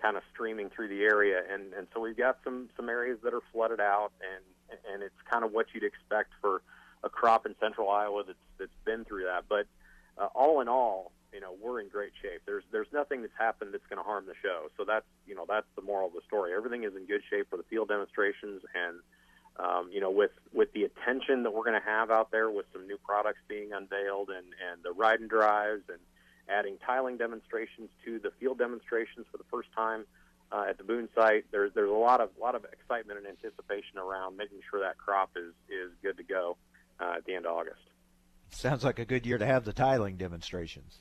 kind 0.00 0.16
of 0.16 0.22
streaming 0.32 0.70
through 0.70 0.88
the 0.88 1.02
area, 1.02 1.42
and 1.50 1.72
and 1.72 1.86
so 1.92 2.00
we've 2.00 2.16
got 2.16 2.38
some 2.44 2.68
some 2.76 2.88
areas 2.88 3.18
that 3.24 3.34
are 3.34 3.42
flooded 3.52 3.80
out, 3.80 4.12
and 4.20 4.78
and 4.92 5.02
it's 5.02 5.14
kind 5.30 5.44
of 5.44 5.52
what 5.52 5.66
you'd 5.72 5.84
expect 5.84 6.30
for 6.40 6.62
a 7.02 7.08
crop 7.08 7.46
in 7.46 7.54
central 7.60 7.90
Iowa 7.90 8.24
that's 8.26 8.38
that's 8.58 8.78
been 8.84 9.04
through 9.04 9.24
that. 9.24 9.44
But 9.48 9.66
uh, 10.18 10.28
all 10.34 10.60
in 10.60 10.68
all, 10.68 11.12
you 11.32 11.40
know, 11.40 11.54
we're 11.60 11.80
in 11.80 11.88
great 11.88 12.12
shape. 12.22 12.42
There's 12.46 12.64
there's 12.70 12.86
nothing 12.92 13.22
that's 13.22 13.36
happened 13.38 13.74
that's 13.74 13.86
going 13.88 13.98
to 13.98 14.04
harm 14.04 14.24
the 14.26 14.34
show. 14.42 14.70
So 14.76 14.84
that's 14.84 15.06
you 15.26 15.34
know 15.34 15.44
that's 15.48 15.66
the 15.76 15.82
moral 15.82 16.08
of 16.08 16.14
the 16.14 16.22
story. 16.26 16.52
Everything 16.54 16.84
is 16.84 16.94
in 16.96 17.06
good 17.06 17.22
shape 17.28 17.50
for 17.50 17.56
the 17.56 17.64
field 17.64 17.88
demonstrations, 17.88 18.62
and 18.74 19.00
um, 19.58 19.90
you 19.92 20.00
know 20.00 20.10
with 20.10 20.30
with 20.52 20.72
the 20.72 20.84
attention 20.84 21.42
that 21.42 21.52
we're 21.52 21.64
going 21.64 21.80
to 21.80 21.86
have 21.86 22.10
out 22.10 22.30
there 22.30 22.50
with 22.50 22.66
some 22.72 22.86
new 22.86 22.98
products 23.04 23.40
being 23.48 23.72
unveiled 23.72 24.30
and, 24.30 24.46
and 24.70 24.82
the 24.82 24.92
ride 24.92 25.20
and 25.20 25.28
drives 25.28 25.82
and 25.88 25.98
adding 26.48 26.76
tiling 26.84 27.16
demonstrations 27.16 27.90
to 28.04 28.18
the 28.18 28.30
field 28.38 28.58
demonstrations 28.58 29.26
for 29.30 29.38
the 29.38 29.44
first 29.50 29.68
time 29.74 30.04
uh, 30.52 30.64
at 30.68 30.78
the 30.78 30.84
Boone 30.84 31.08
site. 31.14 31.44
There's 31.50 31.72
there's 31.74 31.90
a 31.90 31.94
lot 31.94 32.20
of 32.20 32.30
lot 32.40 32.54
of 32.54 32.64
excitement 32.64 33.18
and 33.18 33.26
anticipation 33.26 33.98
around 33.98 34.36
making 34.36 34.60
sure 34.70 34.80
that 34.80 34.98
crop 34.98 35.30
is 35.36 35.52
is 35.68 35.90
good 36.02 36.16
to 36.18 36.22
go 36.22 36.56
uh, 37.00 37.14
at 37.18 37.24
the 37.24 37.34
end 37.34 37.46
of 37.46 37.52
August. 37.52 37.80
Sounds 38.50 38.84
like 38.84 38.98
a 38.98 39.04
good 39.04 39.26
year 39.26 39.38
to 39.38 39.46
have 39.46 39.64
the 39.64 39.72
tiling 39.72 40.16
demonstrations. 40.16 40.98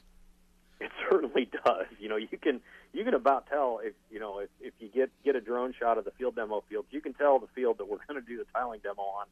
It 0.79 0.91
certainly 1.09 1.49
does. 1.65 1.85
You 1.99 2.09
know, 2.09 2.17
you 2.17 2.27
can 2.41 2.61
you 2.93 3.03
can 3.03 3.13
about 3.13 3.47
tell 3.47 3.79
if 3.83 3.93
you 4.09 4.19
know 4.19 4.39
if, 4.39 4.49
if 4.59 4.73
you 4.79 4.89
get 4.89 5.11
get 5.23 5.35
a 5.35 5.41
drone 5.41 5.73
shot 5.79 5.97
of 5.97 6.05
the 6.05 6.11
field 6.11 6.35
demo 6.35 6.63
field, 6.69 6.85
you 6.89 7.01
can 7.01 7.13
tell 7.13 7.39
the 7.39 7.47
field 7.53 7.77
that 7.77 7.87
we're 7.87 7.97
going 8.07 8.21
to 8.21 8.27
do 8.27 8.37
the 8.37 8.45
tiling 8.53 8.79
demo 8.81 9.01
on. 9.01 9.25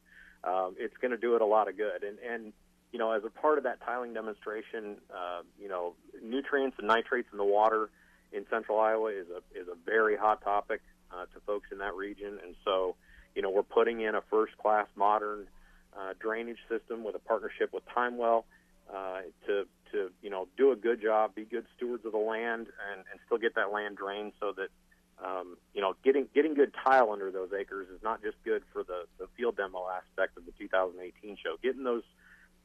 Um, 0.44 0.76
it's 0.80 0.98
going 0.98 1.12
to 1.12 1.18
do 1.18 1.36
it 1.36 1.42
a 1.42 1.46
lot 1.46 1.68
of 1.68 1.78
good. 1.78 2.04
And 2.04 2.20
and 2.20 2.54
you 2.92 3.00
know, 3.00 3.12
as 3.12 3.24
a 3.24 3.30
part 3.30 3.58
of 3.58 3.64
that 3.64 3.80
tiling 3.86 4.14
demonstration, 4.14 4.98
uh, 5.14 5.42
you 5.60 5.70
know, 5.70 5.94
nutrients 6.24 6.78
and 6.78 6.88
nitrates 6.88 7.30
in 7.32 7.38
the 7.38 7.46
water 7.46 7.90
in 8.32 8.46
central 8.50 8.80
Iowa 8.80 9.12
is 9.12 9.28
a 9.30 9.60
is 9.60 9.68
a 9.68 9.76
very 9.86 10.18
hot 10.18 10.42
topic 10.44 10.82
uh, 11.12 11.26
to 11.34 11.40
folks 11.46 11.70
in 11.72 11.80
that 11.80 11.96
region, 11.96 12.40
and 12.44 12.56
so 12.64 12.96
you 13.36 13.42
know 13.42 13.50
we're 13.50 13.64
putting 13.64 14.02
in 14.02 14.16
a 14.16 14.22
first 14.30 14.58
class 14.58 14.88
modern 14.96 15.48
uh, 15.98 16.14
drainage 16.20 16.60
system 16.70 17.04
with 17.04 17.16
a 17.16 17.20
partnership 17.20 17.72
with 17.74 17.84
Timewell 17.96 18.44
uh, 18.94 19.22
to 19.48 19.66
to 19.92 20.12
you 20.22 20.30
know 20.30 20.48
do 20.58 20.72
a 20.72 20.76
good 20.76 21.02
job, 21.02 21.36
be 21.36 21.44
good 21.44 21.66
stewards 21.76 22.06
of 22.06 22.12
the 22.12 22.18
land, 22.18 22.68
and, 22.92 23.04
and 23.12 23.20
still 23.26 23.38
get 23.38 23.56
that 23.56 23.72
land 23.72 23.98
drained 23.98 24.32
so 24.40 24.54
that 24.54 24.70
um, 25.24 25.58
you 25.74 25.82
know 25.82 25.96
getting 26.04 26.28
getting 26.34 26.54
good 26.54 26.74
tile 26.84 27.12
under 27.12 27.32
those 27.32 27.50
acres 27.58 27.88
is 27.90 28.02
not 28.04 28.22
just 28.22 28.38
good 28.44 28.64
for 28.72 28.84
the 28.84 29.06
the 29.20 29.28
field 29.38 29.58
demo 29.58 29.88
aspect 29.90 30.38
of 30.38 30.46
the 30.46 30.52
2018 30.58 31.38
show. 31.44 31.58
Getting 31.62 31.84
those 31.84 32.04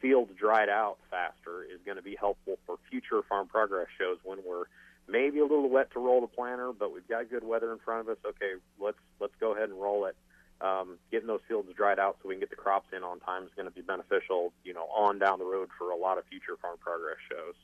fields 0.00 0.32
dried 0.38 0.68
out 0.68 0.98
faster 1.10 1.64
is 1.64 1.80
going 1.84 1.96
to 1.96 2.02
be 2.02 2.16
helpful 2.18 2.58
for 2.66 2.76
future 2.90 3.22
farm 3.28 3.48
progress 3.48 3.88
shows 3.98 4.18
when 4.24 4.38
we're 4.46 4.64
maybe 5.08 5.38
a 5.38 5.42
little 5.42 5.68
wet 5.68 5.90
to 5.92 6.00
roll 6.00 6.20
the 6.20 6.26
planter, 6.26 6.72
but 6.72 6.92
we've 6.92 7.08
got 7.08 7.30
good 7.30 7.44
weather 7.44 7.72
in 7.72 7.78
front 7.78 8.00
of 8.00 8.08
us. 8.08 8.18
Okay, 8.26 8.52
let's 8.78 8.98
let's 9.20 9.34
go 9.40 9.54
ahead 9.54 9.68
and 9.68 9.80
roll 9.80 10.06
it. 10.06 10.16
Um, 10.60 10.96
getting 11.10 11.26
those 11.26 11.40
fields 11.46 11.68
dried 11.76 11.98
out 11.98 12.16
so 12.22 12.28
we 12.28 12.34
can 12.34 12.40
get 12.40 12.50
the 12.50 12.56
crops 12.56 12.88
in 12.96 13.02
on 13.04 13.20
time 13.20 13.44
is 13.44 13.50
going 13.56 13.68
to 13.68 13.74
be 13.74 13.82
beneficial, 13.82 14.52
you 14.64 14.72
know, 14.72 14.84
on 14.84 15.18
down 15.18 15.38
the 15.38 15.44
road 15.44 15.68
for 15.76 15.90
a 15.90 15.96
lot 15.96 16.16
of 16.16 16.24
future 16.24 16.56
farm 16.60 16.78
progress 16.80 17.18
shows. 17.30 17.54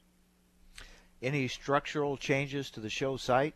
Any 1.23 1.49
structural 1.49 2.17
changes 2.19 2.71
to 2.73 2.81
the 2.81 2.91
show 2.91 3.17
site? 3.17 3.55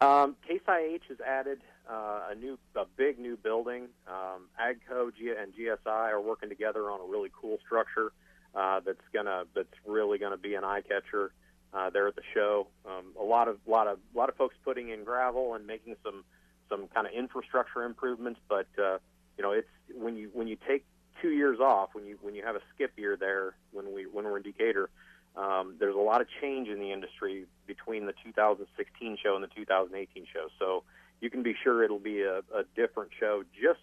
Um, 0.00 0.36
Case 0.46 0.60
IH 0.66 1.02
has 1.08 1.20
added 1.20 1.60
uh, 1.90 2.30
a 2.30 2.34
new, 2.34 2.58
a 2.76 2.84
big 2.96 3.18
new 3.18 3.36
building. 3.36 3.88
Um, 4.06 4.48
AGCO 4.60 5.10
and 5.42 5.54
GSI 5.54 5.86
are 5.86 6.20
working 6.20 6.48
together 6.48 6.90
on 6.90 7.00
a 7.00 7.04
really 7.04 7.30
cool 7.38 7.58
structure 7.64 8.12
uh, 8.54 8.80
that's 8.80 8.98
gonna, 9.12 9.44
that's 9.54 9.74
really 9.86 10.18
to 10.32 10.38
be 10.38 10.54
an 10.54 10.64
eye 10.64 10.82
catcher 10.82 11.32
uh, 11.74 11.90
there 11.90 12.06
at 12.06 12.14
the 12.16 12.22
show. 12.32 12.68
Um, 12.86 13.06
a 13.20 13.24
lot 13.24 13.48
of 13.48 13.58
lot 13.66 13.88
of 13.88 13.98
lot 14.14 14.28
of 14.28 14.36
folks 14.36 14.54
putting 14.64 14.90
in 14.90 15.04
gravel 15.04 15.54
and 15.54 15.66
making 15.66 15.96
some 16.04 16.24
some 16.70 16.86
kind 16.88 17.06
of 17.06 17.12
infrastructure 17.12 17.82
improvements. 17.82 18.40
But 18.48 18.68
uh, 18.78 18.98
you 19.36 19.42
know, 19.42 19.52
it's 19.52 19.68
when 19.92 20.16
you 20.16 20.30
when 20.32 20.46
you 20.46 20.56
take 20.66 20.84
two 21.20 21.30
years 21.30 21.58
off, 21.60 21.90
when 21.92 22.06
you 22.06 22.18
when 22.22 22.34
you 22.34 22.44
have 22.44 22.56
a 22.56 22.60
skip 22.74 22.92
year 22.96 23.16
there, 23.16 23.54
when 23.72 23.92
we 23.92 24.06
when 24.06 24.24
we're 24.24 24.36
in 24.36 24.42
Decatur, 24.44 24.88
um, 25.36 25.74
there's 25.78 25.96
a 25.96 25.98
lot 25.98 26.20
of 26.20 26.28
change 26.40 26.68
in 26.68 26.78
the 26.78 26.92
industry 26.92 27.46
between 27.66 28.06
the 28.06 28.14
2016 28.24 29.18
show 29.22 29.34
and 29.34 29.42
the 29.42 29.48
2018 29.48 30.26
show. 30.32 30.46
So 30.58 30.84
you 31.20 31.30
can 31.30 31.42
be 31.42 31.54
sure 31.62 31.82
it'll 31.82 31.98
be 31.98 32.22
a, 32.22 32.38
a 32.38 32.64
different 32.76 33.10
show 33.18 33.42
just 33.60 33.80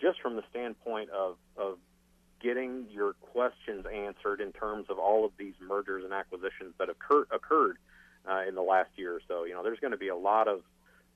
just 0.00 0.20
from 0.20 0.36
the 0.36 0.42
standpoint 0.50 1.10
of 1.10 1.36
of 1.56 1.78
getting 2.42 2.86
your 2.90 3.12
questions 3.14 3.86
answered 3.86 4.40
in 4.40 4.52
terms 4.52 4.86
of 4.90 4.98
all 4.98 5.24
of 5.24 5.32
these 5.38 5.54
mergers 5.60 6.04
and 6.04 6.12
acquisitions 6.12 6.74
that 6.78 6.88
occur, 6.88 7.24
occurred 7.30 7.78
uh, 8.28 8.42
in 8.46 8.54
the 8.54 8.62
last 8.62 8.90
year 8.96 9.14
or 9.14 9.20
so. 9.28 9.44
You 9.44 9.54
know, 9.54 9.62
there's 9.62 9.78
going 9.78 9.92
to 9.92 9.96
be 9.96 10.08
a 10.08 10.16
lot 10.16 10.48
of 10.48 10.62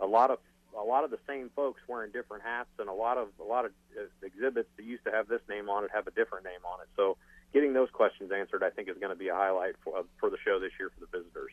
a 0.01 0.07
lot 0.07 0.31
of 0.31 0.38
a 0.79 0.83
lot 0.83 1.05
of 1.05 1.11
the 1.11 1.19
same 1.27 1.51
folks 1.57 1.81
wearing 1.88 2.12
different 2.12 2.45
hats, 2.45 2.69
and 2.79 2.88
a 2.88 2.92
lot 2.92 3.19
of 3.19 3.29
a 3.40 3.45
lot 3.45 3.64
of 3.64 3.73
uh, 3.99 4.05
exhibits 4.23 4.69
that 4.77 4.85
used 4.85 5.05
to 5.05 5.11
have 5.11 5.27
this 5.27 5.40
name 5.49 5.69
on 5.69 5.85
it 5.85 5.90
have 5.92 6.07
a 6.07 6.11
different 6.12 6.45
name 6.45 6.61
on 6.64 6.81
it. 6.81 6.88
So, 6.97 7.16
getting 7.53 7.73
those 7.73 7.90
questions 7.90 8.31
answered, 8.31 8.62
I 8.62 8.71
think, 8.71 8.88
is 8.88 8.97
going 8.99 9.11
to 9.11 9.19
be 9.19 9.29
a 9.29 9.35
highlight 9.35 9.75
for 9.83 10.05
for 10.19 10.31
the 10.31 10.38
show 10.45 10.61
this 10.61 10.73
year 10.79 10.90
for 10.90 11.01
the 11.01 11.19
visitors. 11.19 11.53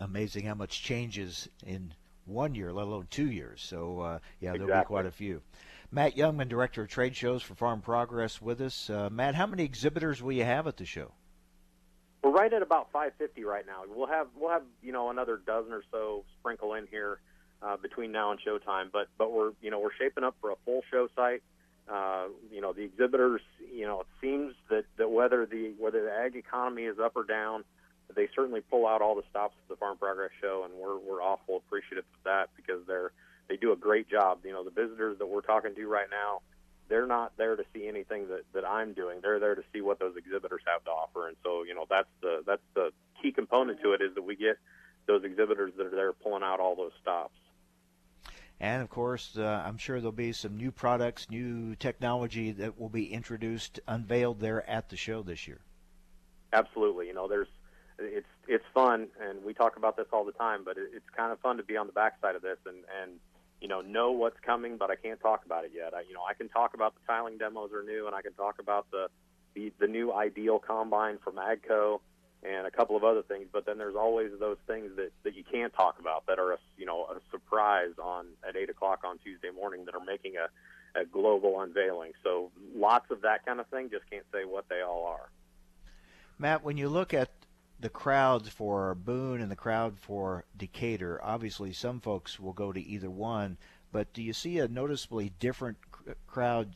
Amazing 0.00 0.46
how 0.46 0.54
much 0.54 0.82
changes 0.82 1.48
in 1.64 1.94
one 2.26 2.54
year, 2.54 2.72
let 2.72 2.86
alone 2.86 3.06
two 3.10 3.30
years. 3.30 3.62
So, 3.62 4.00
uh, 4.00 4.18
yeah, 4.40 4.50
exactly. 4.50 4.66
there'll 4.66 4.82
be 4.82 4.86
quite 4.86 5.06
a 5.06 5.10
few. 5.10 5.42
Matt 5.90 6.16
Jungmann, 6.16 6.48
Director 6.48 6.82
of 6.82 6.88
Trade 6.88 7.16
Shows 7.16 7.42
for 7.42 7.54
Farm 7.54 7.80
Progress, 7.80 8.42
with 8.42 8.60
us. 8.60 8.90
Uh, 8.90 9.08
Matt, 9.10 9.34
how 9.34 9.46
many 9.46 9.64
exhibitors 9.64 10.22
will 10.22 10.32
you 10.32 10.44
have 10.44 10.66
at 10.66 10.76
the 10.76 10.84
show? 10.84 11.12
We're 12.22 12.32
right 12.32 12.52
at 12.52 12.62
about 12.62 12.90
550 12.92 13.44
right 13.44 13.64
now. 13.66 13.82
We'll 13.88 14.08
have 14.08 14.26
we'll 14.36 14.50
have 14.50 14.64
you 14.82 14.90
know 14.90 15.10
another 15.10 15.36
dozen 15.46 15.72
or 15.72 15.82
so 15.92 16.24
sprinkle 16.40 16.74
in 16.74 16.88
here 16.88 17.20
uh, 17.62 17.76
between 17.76 18.10
now 18.10 18.32
and 18.32 18.40
showtime, 18.40 18.90
but 18.92 19.06
but 19.16 19.32
we're 19.32 19.52
you 19.62 19.70
know 19.70 19.78
we're 19.78 19.94
shaping 19.96 20.24
up 20.24 20.34
for 20.40 20.50
a 20.50 20.56
full 20.64 20.82
show 20.90 21.08
site. 21.14 21.42
Uh, 21.88 22.26
you 22.50 22.60
know 22.60 22.72
the 22.72 22.82
exhibitors. 22.82 23.42
You 23.72 23.86
know 23.86 24.00
it 24.00 24.06
seems 24.20 24.54
that 24.70 24.86
that 24.96 25.08
whether 25.08 25.46
the 25.46 25.74
whether 25.78 26.02
the 26.02 26.12
ag 26.12 26.34
economy 26.34 26.82
is 26.82 26.98
up 26.98 27.12
or 27.14 27.22
down, 27.22 27.62
they 28.16 28.28
certainly 28.34 28.62
pull 28.62 28.86
out 28.86 29.02
all 29.02 29.14
the 29.14 29.22
stops 29.30 29.54
at 29.62 29.68
the 29.68 29.76
Farm 29.76 29.98
Progress 29.98 30.30
Show, 30.40 30.64
and 30.64 30.74
we're 30.74 30.98
we're 30.98 31.22
awful 31.22 31.58
appreciative 31.58 32.04
of 32.14 32.24
that 32.24 32.48
because 32.56 32.84
they're 32.86 33.12
they 33.48 33.56
do 33.56 33.72
a 33.72 33.76
great 33.76 34.08
job. 34.10 34.40
You 34.44 34.52
know, 34.52 34.64
the 34.64 34.70
visitors 34.70 35.18
that 35.18 35.26
we're 35.26 35.42
talking 35.42 35.74
to 35.74 35.86
right 35.86 36.08
now, 36.10 36.40
they're 36.88 37.06
not 37.06 37.36
there 37.36 37.54
to 37.54 37.64
see 37.72 37.86
anything 37.86 38.28
that, 38.28 38.42
that 38.54 38.66
I'm 38.66 38.92
doing. 38.92 39.20
They're 39.22 39.38
there 39.38 39.54
to 39.54 39.62
see 39.72 39.80
what 39.80 39.98
those 40.00 40.16
exhibitors 40.16 40.62
have 40.66 40.82
to 40.84 40.90
offer. 40.90 41.28
And 41.28 41.36
so, 41.44 41.62
you 41.62 41.74
know, 41.74 41.86
that's 41.88 42.08
the 42.22 42.42
that's 42.46 42.62
the 42.74 42.90
key 43.22 43.32
component 43.32 43.80
to 43.82 43.92
it 43.92 44.00
is 44.00 44.14
that 44.14 44.22
we 44.22 44.34
get 44.34 44.58
those 45.06 45.22
exhibitors 45.22 45.72
that 45.76 45.86
are 45.86 45.90
there 45.90 46.12
pulling 46.12 46.42
out 46.42 46.58
all 46.58 46.74
those 46.74 46.92
stops. 47.00 47.34
And 48.58 48.82
of 48.82 48.88
course, 48.88 49.36
uh, 49.36 49.62
I'm 49.66 49.76
sure 49.76 50.00
there'll 50.00 50.12
be 50.12 50.32
some 50.32 50.56
new 50.56 50.72
products, 50.72 51.28
new 51.30 51.76
technology 51.76 52.52
that 52.52 52.80
will 52.80 52.88
be 52.88 53.12
introduced, 53.12 53.80
unveiled 53.86 54.40
there 54.40 54.68
at 54.68 54.88
the 54.88 54.96
show 54.96 55.22
this 55.22 55.46
year. 55.46 55.60
Absolutely. 56.54 57.08
You 57.08 57.14
know, 57.14 57.28
there's 57.28 57.48
it's 57.98 58.26
it's 58.46 58.64
fun, 58.74 59.08
and 59.20 59.44
we 59.44 59.54
talk 59.54 59.76
about 59.76 59.96
this 59.96 60.06
all 60.12 60.24
the 60.24 60.32
time. 60.32 60.62
But 60.64 60.76
it, 60.76 60.90
it's 60.94 61.08
kind 61.16 61.32
of 61.32 61.40
fun 61.40 61.56
to 61.56 61.62
be 61.62 61.76
on 61.76 61.86
the 61.86 61.92
backside 61.92 62.34
of 62.36 62.42
this 62.42 62.58
and 62.66 62.78
and 63.02 63.12
you 63.60 63.68
know 63.68 63.80
know 63.80 64.12
what's 64.12 64.38
coming, 64.40 64.76
but 64.76 64.90
I 64.90 64.96
can't 64.96 65.20
talk 65.20 65.44
about 65.44 65.64
it 65.64 65.72
yet. 65.74 65.94
I, 65.94 66.02
you 66.02 66.14
know, 66.14 66.22
I 66.28 66.34
can 66.34 66.48
talk 66.48 66.74
about 66.74 66.94
the 66.94 67.00
tiling 67.06 67.38
demos 67.38 67.72
are 67.72 67.82
new, 67.82 68.06
and 68.06 68.14
I 68.14 68.22
can 68.22 68.32
talk 68.34 68.58
about 68.58 68.86
the 68.90 69.08
the, 69.54 69.72
the 69.78 69.86
new 69.86 70.12
ideal 70.12 70.58
combine 70.58 71.18
from 71.24 71.36
Agco 71.36 72.00
and 72.42 72.66
a 72.66 72.70
couple 72.70 72.96
of 72.96 73.04
other 73.04 73.22
things. 73.22 73.46
But 73.50 73.64
then 73.64 73.78
there's 73.78 73.96
always 73.96 74.30
those 74.38 74.58
things 74.66 74.90
that 74.96 75.10
that 75.24 75.34
you 75.34 75.44
can't 75.50 75.72
talk 75.72 75.98
about 75.98 76.26
that 76.26 76.38
are 76.38 76.52
a 76.52 76.58
you 76.76 76.86
know 76.86 77.04
a 77.04 77.20
surprise 77.30 77.94
on 78.02 78.26
at 78.46 78.56
eight 78.56 78.70
o'clock 78.70 79.00
on 79.04 79.18
Tuesday 79.18 79.50
morning 79.50 79.84
that 79.86 79.94
are 79.94 80.04
making 80.04 80.34
a 80.36 80.48
a 81.00 81.04
global 81.04 81.60
unveiling. 81.60 82.12
So 82.22 82.50
lots 82.74 83.10
of 83.10 83.22
that 83.22 83.44
kind 83.44 83.60
of 83.60 83.66
thing. 83.68 83.90
Just 83.90 84.08
can't 84.10 84.24
say 84.32 84.44
what 84.44 84.68
they 84.68 84.80
all 84.82 85.04
are. 85.06 85.28
Matt, 86.38 86.62
when 86.62 86.76
you 86.76 86.88
look 86.88 87.14
at 87.14 87.30
the 87.80 87.88
crowds 87.88 88.48
for 88.48 88.94
Boone 88.94 89.40
and 89.40 89.50
the 89.50 89.56
crowd 89.56 89.98
for 89.98 90.44
Decatur, 90.56 91.20
obviously 91.22 91.72
some 91.72 92.00
folks 92.00 92.40
will 92.40 92.52
go 92.52 92.72
to 92.72 92.80
either 92.80 93.10
one, 93.10 93.58
but 93.92 94.12
do 94.12 94.22
you 94.22 94.32
see 94.32 94.58
a 94.58 94.68
noticeably 94.68 95.32
different 95.38 95.76
crowd 96.26 96.74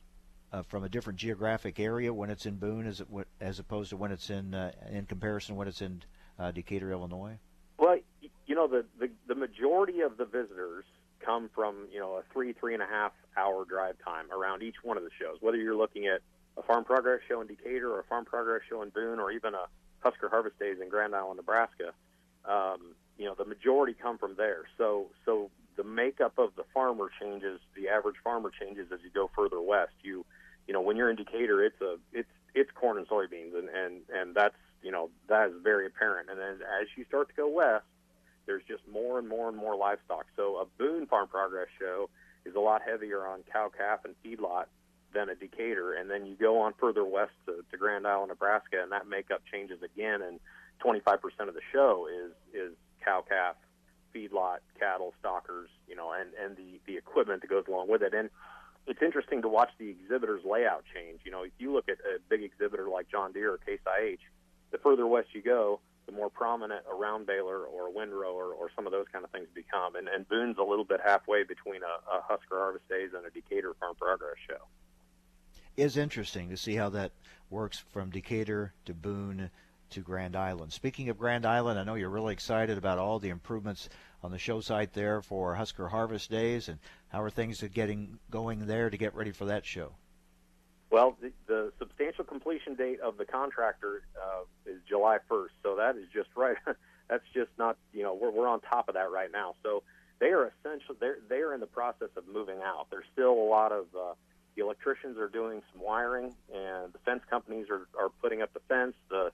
uh, 0.52 0.62
from 0.62 0.84
a 0.84 0.88
different 0.88 1.18
geographic 1.18 1.78
area 1.78 2.12
when 2.12 2.30
it's 2.30 2.46
in 2.46 2.56
Boone 2.56 2.86
as, 2.86 3.00
it, 3.00 3.08
as 3.40 3.58
opposed 3.58 3.90
to 3.90 3.96
when 3.96 4.10
it's 4.10 4.30
in 4.30 4.54
uh, 4.54 4.72
in 4.90 5.06
comparison 5.06 5.56
when 5.56 5.68
it's 5.68 5.80
in 5.80 6.02
uh, 6.38 6.50
Decatur, 6.50 6.90
Illinois? 6.90 7.38
Well, 7.78 7.98
you 8.46 8.54
know 8.54 8.66
the, 8.66 8.84
the 8.98 9.10
the 9.28 9.34
majority 9.34 10.00
of 10.00 10.16
the 10.16 10.24
visitors 10.24 10.84
come 11.24 11.50
from 11.54 11.86
you 11.92 12.00
know 12.00 12.16
a 12.16 12.22
three 12.32 12.52
three 12.52 12.74
and 12.74 12.82
a 12.82 12.86
half 12.86 13.12
hour 13.36 13.64
drive 13.64 13.96
time 14.04 14.26
around 14.32 14.62
each 14.62 14.76
one 14.82 14.96
of 14.96 15.04
the 15.04 15.10
shows. 15.20 15.38
Whether 15.40 15.58
you're 15.58 15.76
looking 15.76 16.06
at 16.06 16.20
a 16.56 16.62
farm 16.62 16.84
progress 16.84 17.20
show 17.28 17.40
in 17.40 17.46
Decatur 17.46 17.90
or 17.90 18.00
a 18.00 18.04
farm 18.04 18.24
progress 18.24 18.62
show 18.68 18.82
in 18.82 18.90
Boone 18.90 19.20
or 19.20 19.30
even 19.30 19.54
a 19.54 19.66
Husker 20.00 20.28
Harvest 20.28 20.58
Days 20.58 20.78
in 20.80 20.88
Grand 20.88 21.14
Island, 21.14 21.36
Nebraska, 21.36 21.92
um, 22.44 22.94
you 23.18 23.26
know, 23.26 23.34
the 23.34 23.44
majority 23.44 23.94
come 23.94 24.18
from 24.18 24.34
there. 24.36 24.64
So, 24.78 25.06
so 25.24 25.50
the 25.76 25.84
makeup 25.84 26.34
of 26.38 26.50
the 26.56 26.64
farmer 26.74 27.10
changes. 27.20 27.60
The 27.76 27.88
average 27.88 28.16
farmer 28.24 28.50
changes 28.50 28.88
as 28.92 29.00
you 29.02 29.10
go 29.10 29.30
further 29.34 29.60
west. 29.60 29.92
You, 30.02 30.24
you 30.66 30.74
know, 30.74 30.80
when 30.80 30.96
you're 30.96 31.10
in 31.10 31.16
Decatur, 31.16 31.62
it's 31.64 31.80
a 31.80 31.96
it's 32.12 32.28
it's 32.54 32.70
corn 32.74 32.98
and 32.98 33.08
soybeans, 33.08 33.56
and 33.56 33.68
and 33.68 34.00
and 34.12 34.34
that's 34.34 34.56
you 34.82 34.90
know 34.90 35.10
that 35.28 35.48
is 35.48 35.54
very 35.62 35.86
apparent. 35.86 36.30
And 36.30 36.38
then 36.38 36.66
as 36.80 36.88
you 36.96 37.04
start 37.04 37.28
to 37.28 37.34
go 37.34 37.48
west, 37.48 37.84
there's 38.46 38.62
just 38.66 38.82
more 38.90 39.18
and 39.18 39.28
more 39.28 39.48
and 39.48 39.56
more 39.56 39.76
livestock. 39.76 40.26
So 40.36 40.56
a 40.56 40.66
Boone 40.78 41.06
Farm 41.06 41.28
Progress 41.28 41.68
show 41.78 42.08
is 42.44 42.54
a 42.54 42.60
lot 42.60 42.82
heavier 42.82 43.26
on 43.26 43.40
cow, 43.52 43.70
calf, 43.76 44.00
and 44.04 44.14
feedlot 44.24 44.66
than 45.12 45.28
a 45.28 45.34
Decatur, 45.34 45.94
and 45.94 46.10
then 46.10 46.26
you 46.26 46.34
go 46.34 46.60
on 46.60 46.74
further 46.78 47.04
west 47.04 47.32
to, 47.46 47.64
to 47.70 47.76
Grand 47.76 48.06
Island, 48.06 48.28
Nebraska, 48.28 48.80
and 48.82 48.92
that 48.92 49.08
makeup 49.08 49.42
changes 49.50 49.82
again, 49.82 50.22
and 50.22 50.40
25% 50.84 51.18
of 51.48 51.54
the 51.54 51.60
show 51.72 52.06
is 52.06 52.32
is 52.54 52.72
cow 53.04 53.24
calf, 53.26 53.56
feedlot, 54.14 54.58
cattle, 54.78 55.14
stockers, 55.18 55.68
you 55.88 55.96
know, 55.96 56.12
and 56.12 56.30
and 56.42 56.56
the 56.56 56.80
the 56.86 56.96
equipment 56.96 57.42
that 57.42 57.48
goes 57.48 57.64
along 57.68 57.88
with 57.88 58.02
it, 58.02 58.14
and 58.14 58.30
it's 58.86 59.02
interesting 59.02 59.42
to 59.42 59.48
watch 59.48 59.70
the 59.78 59.88
exhibitor's 59.88 60.44
layout 60.44 60.84
change. 60.94 61.20
You 61.24 61.30
know, 61.30 61.42
if 61.42 61.52
you 61.58 61.72
look 61.72 61.88
at 61.88 61.98
a 62.00 62.18
big 62.28 62.42
exhibitor 62.42 62.88
like 62.88 63.10
John 63.10 63.32
Deere 63.32 63.54
or 63.54 63.58
Case 63.58 63.80
IH, 63.86 64.18
the 64.70 64.78
further 64.78 65.06
west 65.06 65.28
you 65.32 65.42
go, 65.42 65.80
the 66.06 66.12
more 66.12 66.30
prominent 66.30 66.82
a 66.90 66.94
round 66.94 67.26
baler 67.26 67.64
or 67.64 67.88
a 67.88 67.90
windrow 67.90 68.32
or, 68.32 68.52
or 68.52 68.70
some 68.74 68.86
of 68.86 68.92
those 68.92 69.06
kind 69.12 69.24
of 69.24 69.30
things 69.30 69.46
become. 69.54 69.94
And, 69.94 70.08
and 70.08 70.28
Boone's 70.28 70.58
a 70.58 70.62
little 70.62 70.84
bit 70.84 71.00
halfway 71.04 71.44
between 71.44 71.82
a, 71.82 71.94
a 72.10 72.22
Husker 72.22 72.58
Harvest 72.58 72.88
Days 72.88 73.10
and 73.16 73.24
a 73.24 73.30
Decatur 73.30 73.74
Farm 73.78 73.94
Progress 73.96 74.36
Show. 74.48 74.64
Is 75.76 75.96
interesting 75.96 76.50
to 76.50 76.56
see 76.56 76.74
how 76.74 76.90
that 76.90 77.12
works 77.48 77.78
from 77.78 78.10
Decatur 78.10 78.74
to 78.84 78.94
Boone 78.94 79.50
to 79.90 80.00
Grand 80.00 80.36
Island. 80.36 80.72
Speaking 80.72 81.08
of 81.08 81.18
Grand 81.18 81.46
Island, 81.46 81.78
I 81.78 81.84
know 81.84 81.94
you're 81.94 82.10
really 82.10 82.32
excited 82.32 82.78
about 82.78 82.98
all 82.98 83.18
the 83.18 83.28
improvements 83.28 83.88
on 84.22 84.30
the 84.30 84.38
show 84.38 84.60
site 84.60 84.92
there 84.92 85.22
for 85.22 85.54
Husker 85.54 85.88
Harvest 85.88 86.30
Days, 86.30 86.68
and 86.68 86.78
how 87.08 87.22
are 87.22 87.30
things 87.30 87.62
getting 87.72 88.18
going 88.30 88.66
there 88.66 88.90
to 88.90 88.96
get 88.96 89.14
ready 89.14 89.32
for 89.32 89.46
that 89.46 89.64
show? 89.64 89.94
Well, 90.90 91.16
the, 91.20 91.32
the 91.46 91.72
substantial 91.78 92.24
completion 92.24 92.74
date 92.74 93.00
of 93.00 93.16
the 93.16 93.24
contractor 93.24 94.02
uh, 94.20 94.42
is 94.70 94.80
July 94.88 95.18
1st, 95.30 95.50
so 95.62 95.76
that 95.76 95.96
is 95.96 96.06
just 96.12 96.28
right. 96.36 96.56
That's 97.08 97.24
just 97.32 97.50
not, 97.58 97.76
you 97.92 98.02
know, 98.02 98.14
we're 98.14 98.30
we're 98.30 98.48
on 98.48 98.60
top 98.60 98.88
of 98.88 98.94
that 98.94 99.10
right 99.10 99.30
now. 99.32 99.54
So 99.64 99.82
they 100.20 100.28
are 100.28 100.46
essential. 100.46 100.94
They're 100.98 101.18
they 101.28 101.38
are 101.40 101.54
in 101.54 101.60
the 101.60 101.66
process 101.66 102.10
of 102.16 102.24
moving 102.32 102.58
out. 102.64 102.86
There's 102.90 103.06
still 103.12 103.32
a 103.32 103.48
lot 103.48 103.72
of 103.72 103.86
uh, 103.96 104.14
the 104.56 104.62
electricians 104.62 105.18
are 105.18 105.28
doing 105.28 105.62
some 105.72 105.82
wiring, 105.82 106.34
and 106.52 106.92
the 106.92 106.98
fence 107.04 107.22
companies 107.28 107.66
are 107.70 107.86
are 107.98 108.10
putting 108.20 108.42
up 108.42 108.52
the 108.52 108.60
fence. 108.68 108.94
The 109.08 109.32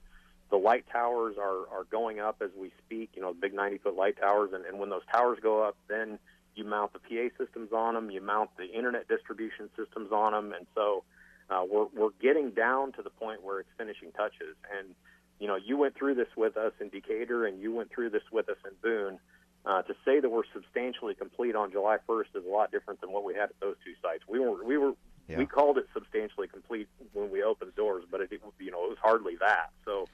the 0.49 0.57
light 0.57 0.85
towers 0.91 1.35
are, 1.37 1.67
are 1.69 1.83
going 1.91 2.19
up 2.19 2.41
as 2.41 2.49
we 2.57 2.71
speak, 2.85 3.11
you 3.15 3.21
know, 3.21 3.33
big 3.33 3.53
90 3.53 3.79
foot 3.79 3.95
light 3.95 4.17
towers. 4.17 4.51
And, 4.53 4.65
and 4.65 4.79
when 4.79 4.89
those 4.89 5.01
towers 5.11 5.39
go 5.41 5.63
up, 5.63 5.75
then 5.89 6.19
you 6.55 6.63
mount 6.63 6.93
the 6.93 6.99
PA 6.99 7.43
systems 7.43 7.71
on 7.73 7.93
them, 7.93 8.09
you 8.09 8.21
mount 8.21 8.49
the 8.57 8.65
internet 8.65 9.07
distribution 9.07 9.69
systems 9.77 10.11
on 10.11 10.31
them. 10.31 10.53
And 10.53 10.65
so 10.73 11.03
uh, 11.49 11.63
we're, 11.69 11.87
we're 11.93 12.11
getting 12.21 12.51
down 12.51 12.93
to 12.93 13.01
the 13.01 13.09
point 13.09 13.43
where 13.43 13.59
it's 13.59 13.69
finishing 13.77 14.11
touches. 14.13 14.55
And, 14.77 14.95
you 15.39 15.47
know, 15.47 15.57
you 15.57 15.77
went 15.77 15.95
through 15.95 16.15
this 16.15 16.29
with 16.35 16.57
us 16.57 16.71
in 16.79 16.89
Decatur 16.89 17.45
and 17.45 17.61
you 17.61 17.73
went 17.73 17.91
through 17.91 18.09
this 18.11 18.23
with 18.31 18.49
us 18.49 18.57
in 18.65 18.71
Boone. 18.81 19.19
Uh, 19.67 19.81
to 19.81 19.93
say 20.05 20.21
that 20.21 20.29
we're 20.29 20.47
substantially 20.53 21.13
complete 21.13 21.53
on 21.53 21.69
July 21.71 21.97
1st 22.07 22.35
is 22.35 22.45
a 22.45 22.49
lot 22.49 22.71
different 22.71 23.01
than 23.01 23.11
what 23.11 23.25
we 23.25 23.33
had 23.33 23.49
at 23.49 23.59
those 23.59 23.75
two 23.83 23.91
sites. 24.01 24.23
We 24.25 24.39
were, 24.39 24.63
we 24.63 24.77
were, 24.77 24.93
yeah. 25.27 25.37
we 25.37 25.45
called 25.45 25.77
it 25.77 25.87
substantially 25.93 26.47
complete 26.47 26.87
when 27.11 27.29
we 27.29 27.43
opened 27.43 27.75
doors, 27.75 28.05
but 28.09 28.21
it, 28.21 28.31
you 28.31 28.71
know, 28.71 28.85
it 28.85 28.89
was 28.89 28.97
hardly 29.01 29.33
that. 29.41 29.71
So, 29.83 30.07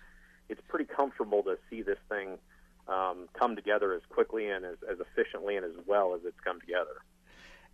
it's 0.50 0.62
pretty 0.68 0.86
comfortable 0.86 1.44
to 1.44 1.58
see 1.70 1.82
this 1.82 1.98
thing 2.10 2.38
um, 2.88 3.30
come 3.34 3.56
together 3.56 3.94
as 3.94 4.02
quickly 4.10 4.50
and 4.50 4.66
as, 4.66 4.78
as 4.90 4.98
efficiently 5.00 5.56
and 5.56 5.66
as 5.66 5.86
well 5.86 6.16
as 6.16 6.22
it's 6.26 6.40
come 6.44 6.60
together. 6.60 7.02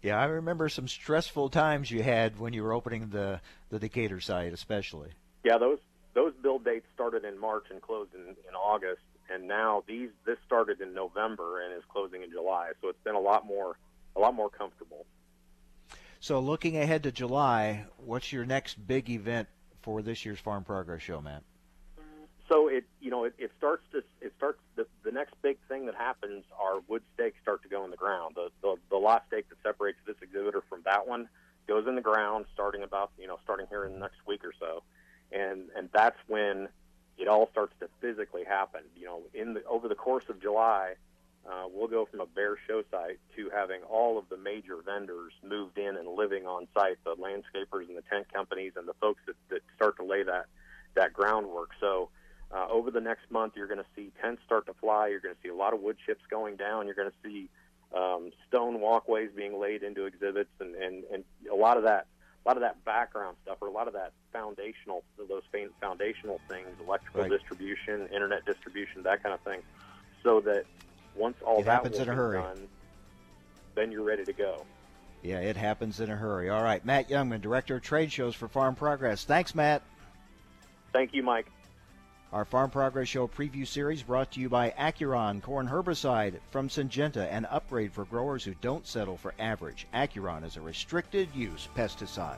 Yeah, 0.01 0.17
I 0.19 0.25
remember 0.25 0.69
some 0.69 0.87
stressful 0.87 1.49
times 1.49 1.91
you 1.91 2.03
had 2.03 2.39
when 2.39 2.53
you 2.53 2.63
were 2.63 2.73
opening 2.73 3.09
the 3.09 3.41
the 3.69 3.79
Decatur 3.79 4.21
site, 4.21 4.53
especially. 4.53 5.09
Yeah, 5.43 5.57
those 5.57 5.79
those 6.13 6.33
build 6.41 6.63
dates 6.63 6.85
started 6.93 7.25
in 7.25 7.37
March 7.37 7.65
and 7.69 7.81
closed 7.81 8.13
in, 8.13 8.21
in 8.21 8.55
August, 8.55 9.01
and 9.31 9.47
now 9.47 9.83
these 9.87 10.09
this 10.25 10.37
started 10.45 10.81
in 10.81 10.93
November 10.93 11.61
and 11.61 11.73
is 11.73 11.83
closing 11.89 12.23
in 12.23 12.31
July. 12.31 12.71
So 12.81 12.89
it's 12.89 13.03
been 13.03 13.15
a 13.15 13.19
lot 13.19 13.45
more 13.45 13.77
a 14.15 14.19
lot 14.19 14.33
more 14.33 14.49
comfortable. 14.49 15.05
So 16.19 16.39
looking 16.39 16.77
ahead 16.77 17.03
to 17.03 17.11
July, 17.11 17.85
what's 17.97 18.33
your 18.33 18.45
next 18.45 18.75
big 18.85 19.09
event 19.09 19.47
for 19.81 20.01
this 20.01 20.25
year's 20.25 20.39
Farm 20.39 20.63
Progress 20.63 21.01
Show, 21.01 21.21
Matt? 21.21 21.43
so 22.49 22.67
it 22.67 22.83
you 22.99 23.11
know 23.11 23.23
it, 23.23 23.33
it 23.37 23.51
starts 23.57 23.83
to 23.91 23.99
it 24.19 24.33
starts 24.35 24.59
the, 24.75 24.85
the 25.03 25.11
next 25.11 25.35
big 25.41 25.57
thing 25.69 25.85
that 25.85 25.95
happens 25.95 26.43
are 26.59 26.81
wood 26.87 27.03
stakes 27.13 27.37
start 27.41 27.61
to 27.63 27.69
go 27.69 27.85
in 27.85 27.91
the 27.91 27.97
ground. 27.97 28.35
The, 28.35 28.49
the 28.61 28.75
the 28.89 28.97
lot 28.97 29.23
stake 29.27 29.47
that 29.49 29.57
separates 29.63 29.99
this 30.05 30.15
exhibitor 30.21 30.63
from 30.67 30.81
that 30.85 31.07
one 31.07 31.29
goes 31.67 31.87
in 31.87 31.95
the 31.95 32.01
ground 32.01 32.45
starting 32.53 32.83
about 32.83 33.11
you 33.17 33.27
know 33.27 33.37
starting 33.43 33.67
here 33.69 33.85
in 33.85 33.93
the 33.93 33.99
next 33.99 34.17
week 34.27 34.43
or 34.43 34.53
so, 34.59 34.83
and 35.31 35.69
and 35.77 35.89
that's 35.93 36.17
when 36.27 36.67
it 37.19 37.27
all 37.27 37.49
starts 37.51 37.73
to 37.79 37.89
physically 38.01 38.43
happen. 38.43 38.81
You 38.97 39.05
know, 39.05 39.21
in 39.33 39.53
the 39.53 39.63
over 39.65 39.87
the 39.87 39.95
course 39.95 40.25
of 40.29 40.41
July, 40.41 40.95
uh, 41.49 41.65
we'll 41.71 41.87
go 41.87 42.05
from 42.05 42.21
a 42.21 42.25
bare 42.25 42.57
show 42.67 42.83
site 42.91 43.19
to 43.35 43.49
having 43.49 43.81
all 43.83 44.17
of 44.17 44.29
the 44.29 44.37
major 44.37 44.77
vendors 44.85 45.33
moved 45.43 45.77
in 45.77 45.97
and 45.97 46.07
living 46.07 46.45
on 46.45 46.67
site, 46.73 46.97
the 47.03 47.15
landscapers 47.15 47.87
and 47.87 47.97
the 47.97 48.03
tent 48.09 48.31
companies 48.33 48.73
and 48.75 48.87
the 48.87 48.93
folks 48.95 49.21
that, 49.27 49.35
that 49.49 49.61
start 49.75 49.97
to 49.97 50.03
lay 50.03 50.23
that 50.23 50.45
that 50.95 51.13
groundwork. 51.13 51.71
So 51.79 52.09
uh, 52.51 52.67
over 52.69 52.89
the 52.91 53.01
next 53.01 53.29
month, 53.29 53.53
you're 53.55 53.67
going 53.67 53.79
to 53.79 53.89
see 53.95 54.11
tents 54.21 54.41
start 54.45 54.65
to 54.67 54.73
fly. 54.73 55.07
You're 55.07 55.19
going 55.19 55.35
to 55.35 55.41
see 55.41 55.49
a 55.49 55.55
lot 55.55 55.73
of 55.73 55.81
wood 55.81 55.97
chips 56.05 56.23
going 56.29 56.55
down. 56.55 56.85
You're 56.85 56.95
going 56.95 57.11
to 57.11 57.29
see 57.29 57.49
um, 57.95 58.31
stone 58.47 58.79
walkways 58.79 59.29
being 59.35 59.59
laid 59.59 59.83
into 59.83 60.05
exhibits, 60.05 60.49
and, 60.59 60.75
and, 60.75 61.03
and 61.13 61.23
a 61.51 61.55
lot 61.55 61.77
of 61.77 61.83
that, 61.83 62.07
a 62.45 62.49
lot 62.49 62.57
of 62.57 62.61
that 62.61 62.83
background 62.85 63.37
stuff, 63.43 63.57
or 63.61 63.67
a 63.67 63.71
lot 63.71 63.87
of 63.87 63.93
that 63.93 64.13
foundational, 64.31 65.03
those 65.17 65.43
foundational 65.81 66.39
things, 66.47 66.67
electrical 66.85 67.21
right. 67.21 67.31
distribution, 67.31 68.07
internet 68.13 68.45
distribution, 68.45 69.03
that 69.03 69.21
kind 69.21 69.33
of 69.33 69.41
thing, 69.41 69.61
so 70.23 70.39
that 70.41 70.63
once 71.15 71.35
all 71.45 71.59
it 71.59 71.65
that 71.65 71.71
happens 71.71 71.97
in 71.97 72.09
a 72.09 72.13
hurry. 72.13 72.39
done, 72.39 72.67
then 73.75 73.91
you're 73.91 74.03
ready 74.03 74.23
to 74.23 74.33
go. 74.33 74.65
Yeah, 75.21 75.39
it 75.39 75.57
happens 75.57 75.99
in 75.99 76.09
a 76.09 76.15
hurry. 76.15 76.49
All 76.49 76.63
right, 76.63 76.83
Matt 76.85 77.09
Jungmann, 77.09 77.41
Director 77.41 77.75
of 77.75 77.81
Trade 77.81 78.11
Shows 78.11 78.35
for 78.35 78.47
Farm 78.47 78.75
Progress. 78.75 79.25
Thanks, 79.25 79.53
Matt. 79.53 79.81
Thank 80.93 81.13
you, 81.13 81.23
Mike. 81.23 81.47
Our 82.31 82.45
Farm 82.45 82.69
Progress 82.69 83.07
Show 83.07 83.27
preview 83.27 83.65
series 83.65 84.03
brought 84.03 84.29
to 84.33 84.39
you 84.39 84.49
by 84.49 84.69
Acuron 84.77 85.41
Corn 85.41 85.67
Herbicide 85.67 86.35
from 86.51 86.69
Syngenta, 86.69 87.27
an 87.31 87.45
upgrade 87.45 87.91
for 87.91 88.05
growers 88.05 88.43
who 88.43 88.53
don't 88.61 88.85
settle 88.85 89.17
for 89.17 89.33
average. 89.39 89.87
Acuron 89.95 90.45
is 90.45 90.55
a 90.55 90.61
restricted 90.61 91.29
use 91.33 91.67
pesticide. 91.75 92.37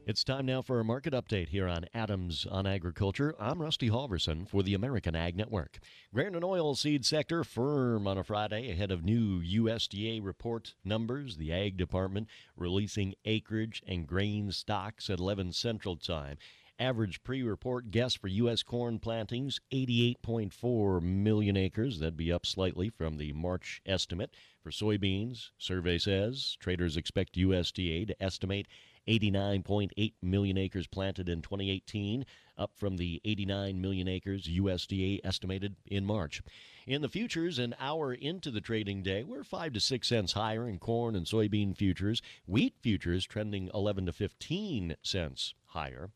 It's 0.11 0.25
time 0.25 0.45
now 0.45 0.61
for 0.61 0.81
a 0.81 0.83
market 0.83 1.13
update 1.13 1.47
here 1.47 1.69
on 1.69 1.85
Adams 1.93 2.45
on 2.45 2.67
Agriculture. 2.67 3.33
I'm 3.39 3.61
Rusty 3.61 3.89
Halverson 3.89 4.45
for 4.45 4.61
the 4.61 4.73
American 4.73 5.15
Ag 5.15 5.37
Network. 5.37 5.79
Grain 6.13 6.35
and 6.35 6.43
oilseed 6.43 7.05
sector 7.05 7.45
firm 7.45 8.05
on 8.05 8.17
a 8.17 8.23
Friday 8.25 8.69
ahead 8.69 8.91
of 8.91 9.05
new 9.05 9.39
USDA 9.39 10.19
report 10.21 10.73
numbers. 10.83 11.37
The 11.37 11.53
Ag 11.53 11.77
Department 11.77 12.27
releasing 12.57 13.15
acreage 13.23 13.81
and 13.87 14.05
grain 14.05 14.51
stocks 14.51 15.09
at 15.09 15.19
11 15.19 15.53
Central 15.53 15.95
Time. 15.95 16.35
Average 16.77 17.23
pre 17.23 17.41
report 17.41 17.89
guess 17.89 18.13
for 18.13 18.27
U.S. 18.27 18.63
corn 18.63 18.99
plantings 18.99 19.61
88.4 19.71 21.01
million 21.01 21.55
acres. 21.55 21.99
That'd 21.99 22.17
be 22.17 22.33
up 22.33 22.45
slightly 22.45 22.89
from 22.89 23.17
the 23.17 23.31
March 23.31 23.81
estimate. 23.85 24.35
For 24.61 24.71
soybeans, 24.71 25.51
survey 25.57 25.97
says 25.97 26.57
traders 26.59 26.97
expect 26.97 27.37
USDA 27.37 28.07
to 28.07 28.21
estimate 28.21 28.67
89.8 29.07 30.13
million 30.21 30.57
acres 30.57 30.87
planted 30.87 31.29
in 31.29 31.41
2018, 31.41 32.25
up 32.57 32.71
from 32.75 32.97
the 32.97 33.21
89 33.25 33.81
million 33.81 34.07
acres 34.07 34.47
USDA 34.47 35.19
estimated 35.23 35.75
in 35.85 36.05
March. 36.05 36.41
In 36.85 37.01
the 37.01 37.09
futures, 37.09 37.59
an 37.59 37.75
hour 37.79 38.13
into 38.13 38.51
the 38.51 38.61
trading 38.61 39.03
day, 39.03 39.23
we're 39.23 39.43
5 39.43 39.73
to 39.73 39.79
6 39.79 40.07
cents 40.07 40.33
higher 40.33 40.67
in 40.67 40.79
corn 40.79 41.15
and 41.15 41.25
soybean 41.25 41.75
futures. 41.75 42.21
Wheat 42.45 42.75
futures 42.81 43.25
trending 43.25 43.69
11 43.73 44.05
to 44.07 44.13
15 44.13 44.95
cents 45.01 45.53
higher. 45.67 46.11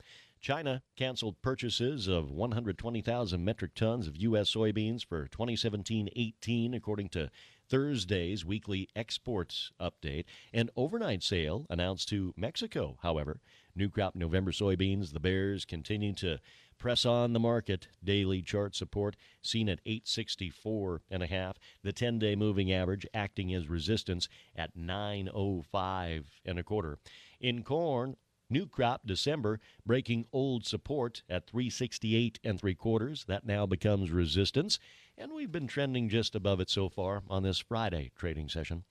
China 0.46 0.84
canceled 0.96 1.42
purchases 1.42 2.08
of 2.08 2.30
120,000 2.30 3.44
metric 3.44 3.74
tons 3.74 4.08
of 4.08 4.16
U.S. 4.18 4.54
soybeans 4.54 5.04
for 5.04 5.28
2017 5.28 6.10
18, 6.16 6.76
according 6.76 7.10
to 7.10 7.32
Thursday's 7.70 8.46
weekly 8.46 8.90
exports 8.96 9.72
update. 9.80 10.26
An 10.54 10.70
overnight 10.76 11.24
sale 11.24 11.66
announced 11.70 12.10
to 12.10 12.34
Mexico, 12.38 12.98
however. 13.02 13.40
New 13.76 13.90
crop 13.90 14.16
November 14.16 14.52
soybeans, 14.52 15.14
the 15.14 15.20
Bears 15.20 15.66
continue 15.66 16.14
to 16.14 16.40
press 16.78 17.06
on 17.06 17.34
the 17.34 17.40
market. 17.40 17.88
Daily 18.04 18.42
chart 18.42 18.76
support 18.76 19.16
seen 19.42 19.70
at 19.70 19.82
864 19.86 21.02
and 21.10 21.24
a 21.24 21.28
half. 21.28 21.58
The 21.84 21.94
10-day 21.94 22.36
moving 22.36 22.72
average 22.72 23.08
acting 23.14 23.54
as 23.54 23.68
resistance 23.68 24.30
at 24.56 24.76
905 24.76 26.40
and 26.46 26.60
a 26.60 26.64
quarter. 26.64 26.98
In 27.40 27.64
corn, 27.64 28.16
New 28.48 28.68
crop 28.68 29.08
December 29.08 29.60
breaking 29.88 30.28
old 30.32 30.68
support 30.68 31.24
at 31.28 31.48
368 31.48 32.40
and 32.44 32.60
three 32.60 32.76
quarters. 32.76 33.26
That 33.28 33.46
now 33.46 33.66
becomes 33.66 34.12
resistance, 34.12 34.78
and 35.18 35.32
we've 35.34 35.52
been 35.52 35.68
trending 35.68 36.10
just 36.10 36.36
above 36.36 36.60
it 36.60 36.70
so 36.70 36.90
far 36.90 37.24
on 37.30 37.44
this 37.44 37.60
Friday 37.60 38.12
trading 38.18 38.50
session. 38.50 38.84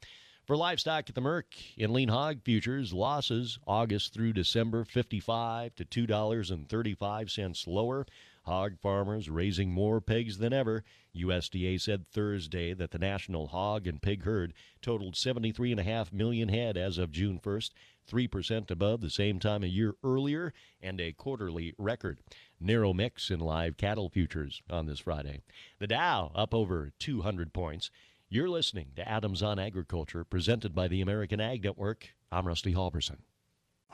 For 0.47 0.57
livestock 0.57 1.09
at 1.09 1.15
the 1.15 1.21
Merc 1.21 1.55
in 1.77 1.93
lean 1.93 2.09
hog 2.09 2.43
futures, 2.43 2.93
losses 2.93 3.59
August 3.67 4.13
through 4.13 4.35
December 4.35 4.85
55 4.85 5.75
to 5.77 5.85
$2.35 5.85 7.67
lower. 7.67 8.07
Hog 8.45 8.79
farmers 8.79 9.31
raising 9.31 9.71
more 9.71 10.01
pigs 10.03 10.39
than 10.39 10.53
ever. 10.53 10.85
USDA 11.17 11.81
said 11.81 12.07
Thursday 12.07 12.75
that 12.75 12.91
the 12.91 12.99
national 12.99 13.49
hog 13.49 13.87
and 13.87 14.03
pig 14.03 14.25
herd 14.25 14.53
totaled 14.83 15.15
73.5 15.15 16.13
million 16.13 16.51
head 16.51 16.77
as 16.77 16.99
of 16.99 17.11
June 17.11 17.41
1st, 17.43 17.71
3% 18.11 18.71
above 18.71 19.01
the 19.01 19.09
same 19.09 19.39
time 19.39 19.65
a 19.65 19.69
year 19.69 19.95
earlier, 20.05 20.53
and 20.83 21.01
a 21.01 21.13
quarterly 21.13 21.75
record. 21.79 22.19
Narrow 22.61 22.93
mix 22.93 23.31
in 23.31 23.41
live 23.41 23.79
cattle 23.79 24.11
futures 24.11 24.61
on 24.69 24.85
this 24.85 25.01
Friday. 25.01 25.41
The 25.79 25.87
Dow 25.87 26.31
up 26.35 26.53
over 26.53 26.93
200 26.99 27.55
points. 27.55 27.91
You're 28.29 28.51
listening 28.51 28.89
to 28.97 29.09
Adams 29.09 29.43
on 29.43 29.59
Agriculture, 29.59 30.25
presented 30.25 30.75
by 30.75 30.89
the 30.89 31.01
American 31.01 31.41
Ag 31.41 31.65
Network. 31.65 32.09
I'm 32.31 32.47
Rusty 32.47 32.75
Halverson. 32.75 33.21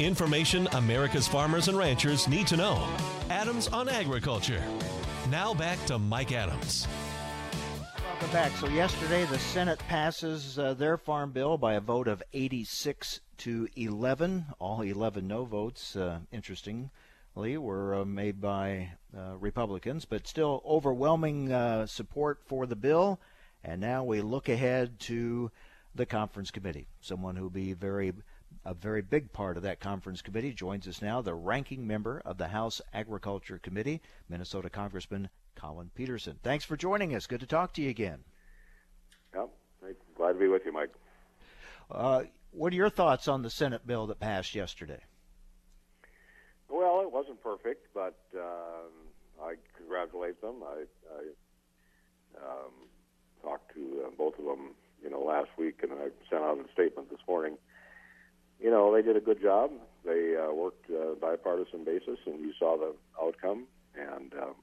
Information 0.00 0.68
America's 0.72 1.26
farmers 1.26 1.66
and 1.66 1.76
ranchers 1.76 2.28
need 2.28 2.46
to 2.46 2.56
know. 2.56 2.86
Adams 3.30 3.66
on 3.68 3.88
Agriculture. 3.88 4.62
Now 5.28 5.52
back 5.52 5.84
to 5.86 5.98
Mike 5.98 6.30
Adams. 6.30 6.86
Welcome 8.04 8.30
back. 8.30 8.52
So 8.52 8.68
yesterday, 8.68 9.24
the 9.24 9.38
Senate 9.40 9.80
passes 9.88 10.56
uh, 10.56 10.74
their 10.74 10.98
farm 10.98 11.32
bill 11.32 11.58
by 11.58 11.74
a 11.74 11.80
vote 11.80 12.06
of 12.06 12.22
86 12.32 13.20
to 13.38 13.68
11. 13.74 14.46
All 14.60 14.82
11 14.82 15.26
no 15.26 15.44
votes, 15.44 15.96
uh, 15.96 16.20
interestingly, 16.30 16.90
were 17.38 17.94
uh, 17.94 18.04
made 18.04 18.40
by 18.40 18.90
uh, 19.16 19.36
Republicans, 19.36 20.04
but 20.04 20.26
still 20.26 20.60
overwhelming 20.66 21.52
uh, 21.52 21.86
support 21.86 22.40
for 22.46 22.66
the 22.66 22.74
bill. 22.74 23.20
And 23.62 23.80
now 23.80 24.02
we 24.02 24.20
look 24.20 24.48
ahead 24.48 24.98
to 25.00 25.50
the 25.94 26.04
conference 26.04 26.50
committee. 26.50 26.88
Someone 27.00 27.36
who 27.36 27.44
will 27.44 27.50
be 27.50 27.74
very 27.74 28.12
a 28.64 28.74
very 28.74 29.02
big 29.02 29.32
part 29.32 29.56
of 29.56 29.62
that 29.62 29.78
conference 29.78 30.20
committee 30.20 30.52
joins 30.52 30.88
us 30.88 31.00
now, 31.00 31.20
the 31.20 31.34
ranking 31.34 31.86
member 31.86 32.20
of 32.24 32.38
the 32.38 32.48
House 32.48 32.80
Agriculture 32.92 33.58
Committee, 33.58 34.00
Minnesota 34.28 34.68
Congressman 34.68 35.28
Collin 35.54 35.90
Peterson. 35.94 36.38
Thanks 36.42 36.64
for 36.64 36.76
joining 36.76 37.14
us. 37.14 37.26
Good 37.26 37.40
to 37.40 37.46
talk 37.46 37.72
to 37.74 37.82
you 37.82 37.90
again. 37.90 38.24
Yep, 39.34 39.50
glad 40.16 40.32
to 40.32 40.38
be 40.38 40.48
with 40.48 40.64
you, 40.64 40.72
Mike. 40.72 40.92
Uh, 41.90 42.24
what 42.50 42.72
are 42.72 42.76
your 42.76 42.90
thoughts 42.90 43.28
on 43.28 43.42
the 43.42 43.50
Senate 43.50 43.86
bill 43.86 44.06
that 44.06 44.18
passed 44.18 44.54
yesterday? 44.54 45.00
Perfect, 47.62 47.86
but 47.94 48.18
um, 48.36 48.92
I 49.42 49.54
congratulate 49.76 50.40
them. 50.40 50.56
I, 50.64 50.84
I 51.14 52.44
um, 52.44 52.72
talked 53.42 53.74
to 53.74 54.04
uh, 54.06 54.10
both 54.16 54.38
of 54.38 54.44
them, 54.44 54.74
you 55.02 55.10
know, 55.10 55.20
last 55.22 55.50
week, 55.58 55.80
and 55.82 55.92
I 55.92 56.08
sent 56.30 56.42
out 56.42 56.58
a 56.58 56.72
statement 56.72 57.10
this 57.10 57.20
morning. 57.26 57.56
You 58.60 58.70
know, 58.70 58.94
they 58.94 59.02
did 59.02 59.16
a 59.16 59.20
good 59.20 59.40
job. 59.42 59.70
They 60.04 60.36
uh, 60.36 60.52
worked 60.52 60.90
uh, 60.90 61.14
bipartisan 61.20 61.84
basis, 61.84 62.18
and 62.26 62.40
you 62.40 62.52
saw 62.58 62.76
the 62.76 62.94
outcome. 63.20 63.66
And 63.96 64.32
um, 64.34 64.54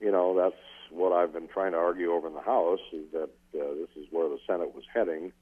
you 0.00 0.10
know, 0.10 0.36
that's 0.36 0.60
what 0.90 1.12
I've 1.12 1.32
been 1.32 1.48
trying 1.48 1.72
to 1.72 1.78
argue 1.78 2.12
over 2.12 2.28
in 2.28 2.34
the 2.34 2.40
House 2.40 2.80
is 2.92 3.04
that 3.12 3.30
uh, 3.54 3.74
this 3.74 3.90
is 3.96 4.06
where 4.10 4.28
the 4.28 4.38
Senate 4.46 4.74
was 4.74 4.84
heading, 4.92 5.32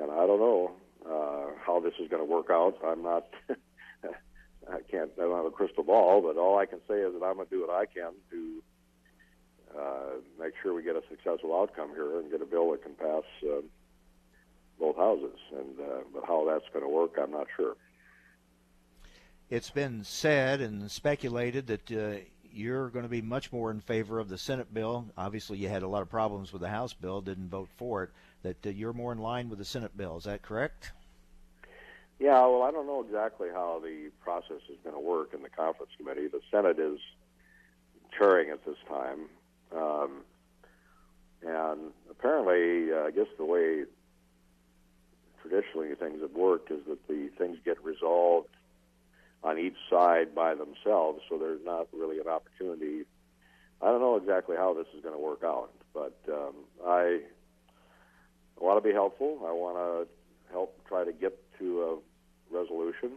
and 0.00 0.10
I 0.10 0.26
don't 0.26 0.40
know 0.40 0.72
uh, 1.04 1.52
how 1.64 1.80
this 1.80 1.94
is 2.00 2.08
going 2.08 2.26
to 2.26 2.30
work 2.30 2.46
out. 2.50 2.78
I'm 2.84 3.02
not. 3.02 3.26
I 4.70 4.80
can't. 4.90 5.10
I 5.18 5.22
don't 5.22 5.36
have 5.36 5.46
a 5.46 5.50
crystal 5.50 5.84
ball, 5.84 6.20
but 6.20 6.36
all 6.36 6.58
I 6.58 6.66
can 6.66 6.80
say 6.88 6.94
is 6.94 7.12
that 7.12 7.24
I'm 7.24 7.36
going 7.36 7.46
to 7.46 7.54
do 7.54 7.60
what 7.66 7.70
I 7.70 7.86
can 7.86 8.12
to 8.30 8.62
uh, 9.78 10.10
make 10.40 10.54
sure 10.62 10.74
we 10.74 10.82
get 10.82 10.96
a 10.96 11.02
successful 11.08 11.54
outcome 11.54 11.90
here 11.90 12.18
and 12.18 12.30
get 12.30 12.42
a 12.42 12.46
bill 12.46 12.70
that 12.72 12.82
can 12.82 12.94
pass 12.94 13.24
uh, 13.44 13.60
both 14.78 14.96
houses. 14.96 15.38
And 15.52 15.80
uh, 15.80 16.00
but 16.12 16.24
how 16.26 16.46
that's 16.48 16.64
going 16.72 16.84
to 16.84 16.88
work, 16.88 17.16
I'm 17.20 17.30
not 17.30 17.46
sure. 17.56 17.76
It's 19.48 19.70
been 19.70 20.02
said 20.02 20.60
and 20.60 20.90
speculated 20.90 21.68
that 21.68 21.92
uh, 21.92 22.20
you're 22.50 22.88
going 22.88 23.04
to 23.04 23.08
be 23.08 23.22
much 23.22 23.52
more 23.52 23.70
in 23.70 23.80
favor 23.80 24.18
of 24.18 24.28
the 24.28 24.38
Senate 24.38 24.72
bill. 24.74 25.06
Obviously, 25.16 25.58
you 25.58 25.68
had 25.68 25.84
a 25.84 25.88
lot 25.88 26.02
of 26.02 26.10
problems 26.10 26.52
with 26.52 26.62
the 26.62 26.68
House 26.68 26.92
bill, 26.92 27.20
didn't 27.20 27.50
vote 27.50 27.68
for 27.76 28.02
it. 28.02 28.10
That 28.42 28.66
uh, 28.66 28.70
you're 28.70 28.92
more 28.92 29.12
in 29.12 29.18
line 29.18 29.48
with 29.48 29.58
the 29.58 29.64
Senate 29.64 29.96
bill. 29.96 30.16
Is 30.16 30.24
that 30.24 30.42
correct? 30.42 30.92
Yeah, 32.18 32.46
well, 32.46 32.62
I 32.62 32.70
don't 32.70 32.86
know 32.86 33.04
exactly 33.04 33.48
how 33.52 33.80
the 33.82 34.10
process 34.22 34.62
is 34.70 34.78
going 34.82 34.94
to 34.94 35.00
work 35.00 35.34
in 35.34 35.42
the 35.42 35.50
conference 35.50 35.92
committee. 35.98 36.28
The 36.28 36.40
Senate 36.50 36.78
is 36.78 36.98
chairing 38.16 38.50
at 38.50 38.64
this 38.64 38.76
time. 38.88 39.26
Um, 39.76 40.22
and 41.42 41.92
apparently, 42.10 42.92
uh, 42.92 43.04
I 43.04 43.10
guess 43.10 43.26
the 43.36 43.44
way 43.44 43.84
traditionally 45.42 45.94
things 45.94 46.22
have 46.22 46.32
worked 46.32 46.70
is 46.70 46.80
that 46.88 47.06
the 47.06 47.28
things 47.36 47.58
get 47.64 47.82
resolved 47.84 48.48
on 49.44 49.58
each 49.58 49.76
side 49.90 50.34
by 50.34 50.54
themselves, 50.54 51.20
so 51.28 51.38
there's 51.38 51.64
not 51.64 51.86
really 51.92 52.18
an 52.18 52.28
opportunity. 52.28 53.04
I 53.82 53.86
don't 53.86 54.00
know 54.00 54.16
exactly 54.16 54.56
how 54.56 54.72
this 54.72 54.86
is 54.96 55.02
going 55.02 55.14
to 55.14 55.20
work 55.20 55.44
out, 55.44 55.70
but 55.92 56.18
um, 56.32 56.54
I 56.84 57.20
want 58.58 58.82
to 58.82 58.88
be 58.88 58.94
helpful. 58.94 59.40
I 59.46 59.52
want 59.52 59.76
to 59.76 60.52
help 60.52 60.80
try 60.88 61.04
to 61.04 61.12
get 61.12 61.38
to 61.58 61.82
a 61.82 62.56
resolution. 62.56 63.12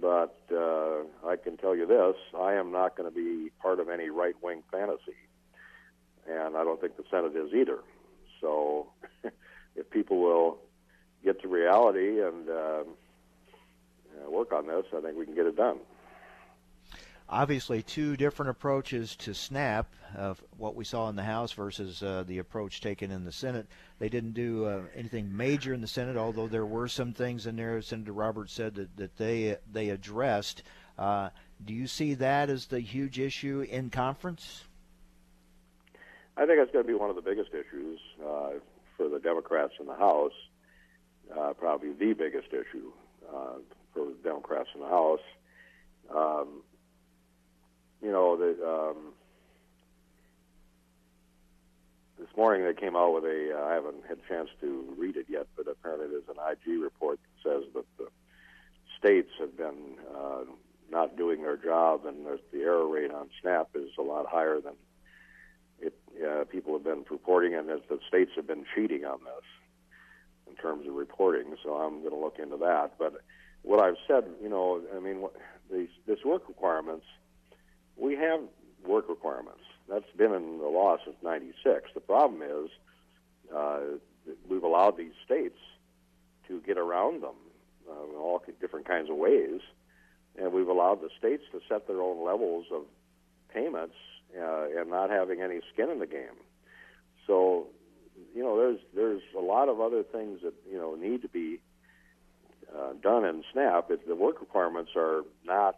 But 0.00 0.38
uh, 0.52 1.02
I 1.26 1.36
can 1.36 1.56
tell 1.56 1.74
you 1.74 1.86
this 1.86 2.14
I 2.38 2.54
am 2.54 2.70
not 2.70 2.96
going 2.96 3.10
to 3.10 3.14
be 3.14 3.50
part 3.60 3.80
of 3.80 3.88
any 3.88 4.08
right 4.10 4.34
wing 4.42 4.62
fantasy. 4.70 5.16
And 6.28 6.56
I 6.56 6.62
don't 6.64 6.80
think 6.80 6.96
the 6.96 7.04
Senate 7.10 7.34
is 7.34 7.52
either. 7.52 7.78
So 8.40 8.88
if 9.76 9.90
people 9.90 10.20
will 10.20 10.58
get 11.24 11.42
to 11.42 11.48
reality 11.48 12.22
and 12.22 12.48
uh, 12.48 12.82
work 14.28 14.52
on 14.52 14.66
this, 14.66 14.84
I 14.96 15.00
think 15.00 15.16
we 15.16 15.24
can 15.24 15.34
get 15.34 15.46
it 15.46 15.56
done. 15.56 15.78
Obviously 17.30 17.82
two 17.82 18.16
different 18.16 18.50
approaches 18.50 19.14
to 19.16 19.32
SNAP 19.32 19.86
of 20.16 20.42
what 20.56 20.74
we 20.74 20.84
saw 20.84 21.08
in 21.08 21.16
the 21.16 21.22
House 21.22 21.52
versus 21.52 22.02
uh, 22.02 22.24
the 22.26 22.38
approach 22.38 22.80
taken 22.80 23.10
in 23.10 23.24
the 23.24 23.32
Senate. 23.32 23.66
They 23.98 24.08
didn't 24.08 24.32
do 24.32 24.64
uh, 24.64 24.82
anything 24.94 25.34
major 25.34 25.72
in 25.72 25.80
the 25.80 25.86
Senate, 25.86 26.16
although 26.16 26.48
there 26.48 26.66
were 26.66 26.88
some 26.88 27.12
things 27.12 27.46
in 27.46 27.56
there. 27.56 27.80
Senator 27.80 28.12
Roberts 28.12 28.52
said 28.52 28.74
that, 28.74 28.96
that 28.96 29.16
they 29.16 29.56
they 29.72 29.90
addressed. 29.90 30.64
Uh, 30.98 31.30
do 31.64 31.72
you 31.72 31.86
see 31.86 32.14
that 32.14 32.50
as 32.50 32.66
the 32.66 32.80
huge 32.80 33.18
issue 33.18 33.64
in 33.70 33.90
conference? 33.90 34.64
I 36.36 36.46
think 36.46 36.58
that's 36.58 36.72
going 36.72 36.84
to 36.84 36.88
be 36.88 36.98
one 36.98 37.10
of 37.10 37.16
the 37.16 37.22
biggest 37.22 37.50
issues 37.50 38.00
uh, 38.26 38.50
for 38.96 39.08
the 39.08 39.18
Democrats 39.18 39.74
in 39.78 39.86
the 39.86 39.94
House. 39.94 40.32
Uh, 41.36 41.52
probably 41.52 41.92
the 41.92 42.12
biggest 42.12 42.48
issue 42.48 42.90
uh, 43.32 43.58
for 43.94 44.06
the 44.06 44.16
Democrats 44.24 44.68
in 44.74 44.80
the 44.80 44.88
House. 44.88 45.20
Um, 46.14 46.62
you 48.02 48.10
know, 48.10 48.36
the, 48.36 48.66
um, 48.66 49.12
this 52.18 52.28
morning 52.36 52.64
they 52.64 52.78
came 52.78 52.96
out 52.96 53.14
with 53.14 53.24
a. 53.24 53.58
Uh, 53.58 53.66
I 53.66 53.74
haven't 53.74 54.04
had 54.08 54.18
a 54.18 54.28
chance 54.28 54.48
to 54.60 54.94
read 54.96 55.16
it 55.16 55.26
yet, 55.28 55.46
but 55.56 55.66
apparently 55.68 56.08
there's 56.08 56.28
an 56.28 56.36
IG 56.52 56.80
report 56.80 57.18
that 57.18 57.50
says 57.50 57.64
that 57.74 57.84
the 57.98 58.08
states 58.98 59.30
have 59.38 59.56
been 59.56 59.96
uh, 60.14 60.44
not 60.90 61.16
doing 61.16 61.42
their 61.42 61.56
job, 61.56 62.06
and 62.06 62.26
that 62.26 62.40
the 62.52 62.60
error 62.60 62.86
rate 62.86 63.10
on 63.10 63.28
SNAP 63.40 63.68
is 63.74 63.90
a 63.98 64.02
lot 64.02 64.26
higher 64.26 64.60
than 64.60 64.74
it. 65.80 65.94
Uh, 66.22 66.44
people 66.44 66.74
have 66.74 66.84
been 66.84 67.04
reporting, 67.10 67.54
and 67.54 67.68
that 67.68 67.88
the 67.88 67.98
states 68.08 68.32
have 68.36 68.46
been 68.46 68.64
cheating 68.74 69.04
on 69.04 69.18
this 69.24 69.44
in 70.48 70.56
terms 70.56 70.86
of 70.86 70.94
reporting. 70.94 71.54
So 71.62 71.74
I'm 71.74 72.00
going 72.00 72.10
to 72.10 72.16
look 72.16 72.38
into 72.38 72.58
that. 72.58 72.94
But 72.98 73.14
what 73.62 73.80
I've 73.80 73.96
said, 74.06 74.24
you 74.42 74.48
know, 74.48 74.82
I 74.94 75.00
mean, 75.00 75.20
what, 75.20 75.34
these 75.72 75.88
this 76.06 76.18
work 76.24 76.48
requirements 76.48 77.06
we 78.00 78.16
have 78.16 78.40
work 78.86 79.08
requirements. 79.08 79.60
That's 79.88 80.10
been 80.16 80.32
in 80.32 80.58
the 80.58 80.68
law 80.68 80.96
since 81.04 81.16
'96. 81.22 81.90
The 81.94 82.00
problem 82.00 82.42
is 82.42 82.70
uh, 83.54 83.80
we've 84.48 84.62
allowed 84.62 84.96
these 84.96 85.12
states 85.24 85.58
to 86.48 86.60
get 86.60 86.78
around 86.78 87.22
them 87.22 87.36
uh, 87.88 88.04
in 88.04 88.16
all 88.16 88.42
different 88.60 88.86
kinds 88.86 89.10
of 89.10 89.16
ways, 89.16 89.60
and 90.40 90.52
we've 90.52 90.68
allowed 90.68 91.00
the 91.00 91.10
states 91.18 91.42
to 91.52 91.60
set 91.68 91.86
their 91.86 92.00
own 92.00 92.24
levels 92.24 92.66
of 92.72 92.82
payments 93.52 93.96
uh, 94.38 94.66
and 94.76 94.90
not 94.90 95.10
having 95.10 95.42
any 95.42 95.60
skin 95.72 95.90
in 95.90 95.98
the 95.98 96.06
game. 96.06 96.38
So, 97.26 97.66
you 98.34 98.42
know, 98.42 98.56
there's 98.56 98.80
there's 98.94 99.22
a 99.36 99.40
lot 99.40 99.68
of 99.68 99.80
other 99.80 100.02
things 100.02 100.40
that 100.42 100.54
you 100.70 100.78
know 100.78 100.94
need 100.94 101.22
to 101.22 101.28
be 101.28 101.60
uh, 102.74 102.92
done 103.02 103.24
in 103.24 103.42
SNAP. 103.52 103.90
If 103.90 104.06
the 104.06 104.14
work 104.14 104.40
requirements 104.40 104.92
are 104.96 105.22
not 105.44 105.76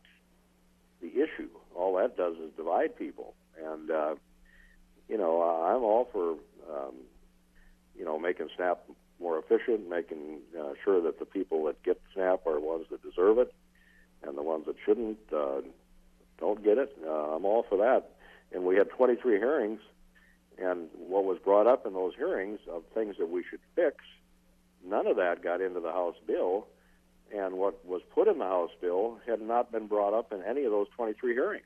the 1.03 1.09
issue 1.09 1.49
all 1.75 1.97
that 1.97 2.17
does 2.17 2.37
is 2.37 2.53
divide 2.57 2.97
people. 2.97 3.35
And 3.63 3.91
uh, 3.91 4.15
you 5.09 5.19
know, 5.19 5.43
I'm 5.43 5.83
all 5.83 6.09
for 6.13 6.31
um, 6.73 6.95
you 7.97 8.05
know 8.05 8.19
making 8.19 8.49
SNAP 8.57 8.79
more 9.21 9.39
efficient, 9.39 9.89
making 9.89 10.39
uh, 10.59 10.73
sure 10.85 11.03
that 11.03 11.19
the 11.19 11.27
people 11.27 11.65
that 11.65 11.83
get 11.83 12.01
SNAP 12.15 12.47
are 12.47 12.59
ones 12.59 12.87
that 12.91 13.03
deserve 13.03 13.39
it, 13.39 13.53
and 14.23 14.37
the 14.37 14.43
ones 14.43 14.65
that 14.67 14.77
shouldn't 14.85 15.19
uh, 15.35 15.61
don't 16.39 16.63
get 16.65 16.79
it. 16.79 16.97
Uh, 17.07 17.37
I'm 17.37 17.45
all 17.45 17.65
for 17.69 17.79
that. 17.79 18.11
And 18.55 18.65
we 18.65 18.77
had 18.77 18.91
23 18.91 19.39
hearings, 19.39 19.81
and 20.59 20.89
what 20.95 21.25
was 21.25 21.39
brought 21.43 21.67
up 21.67 21.87
in 21.87 21.95
those 21.95 22.15
hearings 22.15 22.59
of 22.71 22.83
things 22.95 23.17
that 23.19 23.31
we 23.31 23.45
should 23.49 23.61
fix, 23.75 23.97
none 24.85 25.07
of 25.07 25.17
that 25.17 25.43
got 25.43 25.61
into 25.61 25.81
the 25.81 25.93
House 25.93 26.17
bill 26.27 26.67
and 27.33 27.55
what 27.55 27.85
was 27.85 28.03
put 28.15 28.29
in 28.29 28.39
the 28.39 28.45
House 28.45 28.71
bill 28.81 29.19
had 29.27 29.41
not 29.41 29.73
been 29.73 29.87
brought 29.87 30.15
up 30.15 30.33
in 30.33 30.43
any 30.43 30.65
of 30.65 30.71
those 30.71 30.87
23 30.97 31.33
hearings. 31.33 31.65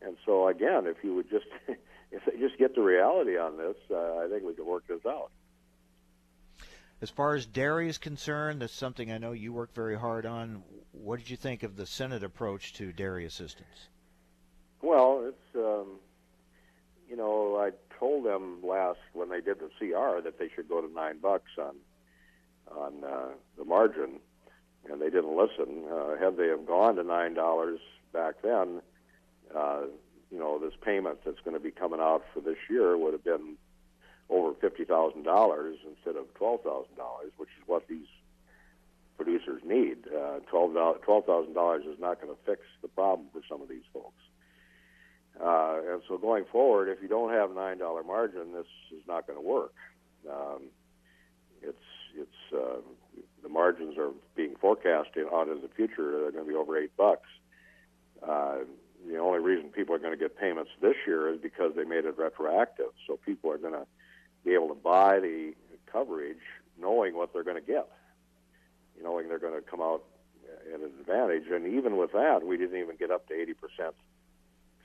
And 0.00 0.16
so, 0.24 0.48
again, 0.48 0.86
if 0.86 0.96
you 1.02 1.14
would 1.14 1.30
just 1.30 1.46
if 2.12 2.24
they 2.24 2.38
just 2.38 2.58
get 2.58 2.74
the 2.74 2.82
reality 2.82 3.36
on 3.36 3.56
this, 3.56 3.76
uh, 3.90 4.18
I 4.18 4.28
think 4.30 4.44
we 4.44 4.54
could 4.54 4.66
work 4.66 4.86
this 4.86 5.04
out. 5.06 5.30
As 7.02 7.10
far 7.10 7.34
as 7.34 7.44
dairy 7.44 7.88
is 7.88 7.98
concerned, 7.98 8.62
that's 8.62 8.72
something 8.72 9.10
I 9.10 9.18
know 9.18 9.32
you 9.32 9.52
work 9.52 9.74
very 9.74 9.98
hard 9.98 10.24
on. 10.24 10.62
What 10.92 11.18
did 11.18 11.28
you 11.28 11.36
think 11.36 11.62
of 11.62 11.76
the 11.76 11.86
Senate 11.86 12.22
approach 12.22 12.72
to 12.74 12.92
dairy 12.92 13.24
assistance? 13.24 13.88
Well, 14.80 15.24
it's 15.26 15.56
um, 15.56 15.98
you 17.08 17.16
know 17.16 17.56
I 17.56 17.70
told 17.98 18.24
them 18.24 18.60
last 18.62 19.00
when 19.12 19.28
they 19.30 19.40
did 19.40 19.58
the 19.58 19.70
CR 19.78 20.20
that 20.22 20.38
they 20.38 20.48
should 20.54 20.68
go 20.68 20.80
to 20.80 20.92
nine 20.92 21.18
bucks 21.18 21.50
on 21.58 21.74
on 22.70 23.04
uh, 23.04 23.28
the 23.58 23.64
margin 23.64 24.20
and 24.90 25.00
they 25.00 25.10
didn't 25.10 25.36
listen. 25.36 25.84
Uh, 25.90 26.16
had 26.18 26.36
they 26.36 26.48
have 26.48 26.66
gone 26.66 26.96
to 26.96 27.02
nine 27.02 27.34
dollars 27.34 27.80
back 28.12 28.34
then, 28.42 28.80
uh, 29.54 29.82
you 30.30 30.38
know, 30.38 30.58
this 30.58 30.74
payment 30.84 31.18
that's 31.24 31.40
going 31.44 31.54
to 31.56 31.62
be 31.62 31.70
coming 31.70 32.00
out 32.00 32.24
for 32.32 32.40
this 32.40 32.58
year 32.68 32.96
would 32.96 33.12
have 33.12 33.24
been 33.24 33.56
over 34.30 34.54
fifty 34.60 34.84
thousand 34.84 35.22
dollars 35.22 35.76
instead 35.88 36.16
of 36.16 36.32
twelve 36.34 36.62
thousand 36.62 36.96
dollars, 36.96 37.32
which 37.36 37.50
is 37.60 37.66
what 37.66 37.86
these 37.88 38.06
producers 39.16 39.62
need. 39.64 39.98
Uh, 40.08 40.40
twelve 40.50 40.72
thousand 41.26 41.54
dollars 41.54 41.84
is 41.84 41.98
not 42.00 42.20
going 42.20 42.34
to 42.34 42.40
fix 42.44 42.62
the 42.82 42.88
problem 42.88 43.28
for 43.32 43.42
some 43.48 43.62
of 43.62 43.68
these 43.68 43.84
folks. 43.92 44.22
Uh, 45.40 45.80
and 45.92 46.02
so 46.08 46.16
going 46.16 46.44
forward, 46.50 46.88
if 46.88 47.02
you 47.02 47.08
don't 47.08 47.32
have 47.32 47.50
nine 47.54 47.78
dollar 47.78 48.02
margin, 48.04 48.52
this 48.52 48.66
is 48.92 49.02
not 49.08 49.26
going 49.26 49.38
to 49.38 49.44
work. 49.44 49.74
Um, 50.30 50.70
it's 51.62 51.78
it's 52.16 52.54
uh, 52.54 52.80
the 53.44 53.50
margins 53.50 53.96
are 53.98 54.10
being 54.34 54.56
forecasted 54.60 55.26
out 55.32 55.48
in 55.48 55.60
the 55.60 55.68
future. 55.68 56.20
They're 56.20 56.32
going 56.32 56.44
to 56.46 56.50
be 56.50 56.56
over 56.56 56.76
eight 56.76 56.96
bucks. 56.96 57.28
Uh, 58.26 58.60
the 59.06 59.18
only 59.18 59.38
reason 59.38 59.68
people 59.68 59.94
are 59.94 59.98
going 59.98 60.12
to 60.12 60.18
get 60.18 60.38
payments 60.38 60.70
this 60.80 60.96
year 61.06 61.32
is 61.32 61.38
because 61.40 61.72
they 61.76 61.84
made 61.84 62.06
it 62.06 62.16
retroactive. 62.16 62.90
So 63.06 63.18
people 63.24 63.52
are 63.52 63.58
going 63.58 63.74
to 63.74 63.86
be 64.44 64.54
able 64.54 64.68
to 64.68 64.74
buy 64.74 65.20
the 65.20 65.52
coverage 65.92 66.38
knowing 66.80 67.14
what 67.14 67.32
they're 67.32 67.44
going 67.44 67.60
to 67.60 67.66
get, 67.66 67.88
knowing 69.02 69.28
they're 69.28 69.38
going 69.38 69.54
to 69.54 69.62
come 69.62 69.82
out 69.82 70.02
at 70.72 70.80
an 70.80 70.86
advantage. 70.98 71.44
And 71.52 71.66
even 71.66 71.98
with 71.98 72.12
that, 72.12 72.44
we 72.44 72.56
didn't 72.56 72.80
even 72.80 72.96
get 72.96 73.10
up 73.10 73.28
to 73.28 73.34
80% 73.34 73.92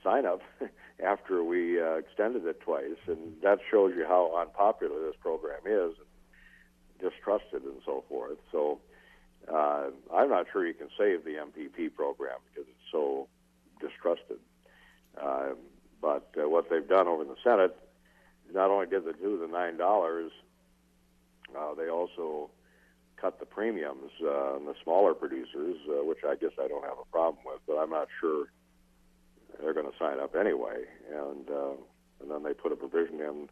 sign 0.04 0.26
up 0.26 0.40
after 1.04 1.42
we 1.42 1.80
uh, 1.80 1.94
extended 1.94 2.44
it 2.44 2.60
twice. 2.60 3.00
And 3.06 3.40
that 3.42 3.58
shows 3.70 3.94
you 3.96 4.04
how 4.06 4.36
unpopular 4.38 5.00
this 5.06 5.16
program 5.20 5.60
is 5.66 5.94
distrusted 7.00 7.62
and 7.62 7.80
so 7.84 8.04
forth. 8.08 8.38
So 8.52 8.80
uh, 9.52 9.90
I'm 10.14 10.28
not 10.30 10.46
sure 10.52 10.66
you 10.66 10.74
can 10.74 10.88
save 10.98 11.24
the 11.24 11.32
MPP 11.32 11.94
program 11.94 12.38
because 12.48 12.68
it's 12.68 12.92
so 12.92 13.28
distrusted. 13.80 14.38
Uh, 15.20 15.50
but 16.00 16.30
uh, 16.40 16.48
what 16.48 16.70
they've 16.70 16.86
done 16.86 17.08
over 17.08 17.22
in 17.22 17.28
the 17.28 17.36
Senate, 17.42 17.76
not 18.52 18.70
only 18.70 18.86
did 18.86 19.04
they 19.04 19.12
do 19.12 19.38
the 19.38 19.46
nine 19.46 19.76
dollars, 19.76 20.32
uh, 21.56 21.74
they 21.74 21.88
also 21.88 22.50
cut 23.20 23.38
the 23.38 23.46
premiums 23.46 24.10
uh, 24.22 24.56
on 24.56 24.64
the 24.64 24.74
smaller 24.82 25.14
producers, 25.14 25.76
uh, 25.88 26.04
which 26.04 26.20
I 26.26 26.36
guess 26.36 26.52
I 26.58 26.68
don't 26.68 26.84
have 26.84 26.98
a 27.00 27.10
problem 27.10 27.42
with, 27.44 27.60
but 27.66 27.76
I'm 27.76 27.90
not 27.90 28.08
sure 28.20 28.46
they're 29.60 29.74
going 29.74 29.90
to 29.90 29.98
sign 29.98 30.18
up 30.20 30.34
anyway. 30.34 30.84
And 31.12 31.50
uh, 31.50 31.72
and 32.22 32.30
then 32.30 32.42
they 32.42 32.54
put 32.54 32.72
a 32.72 32.76
provision 32.76 33.20
in 33.20 33.48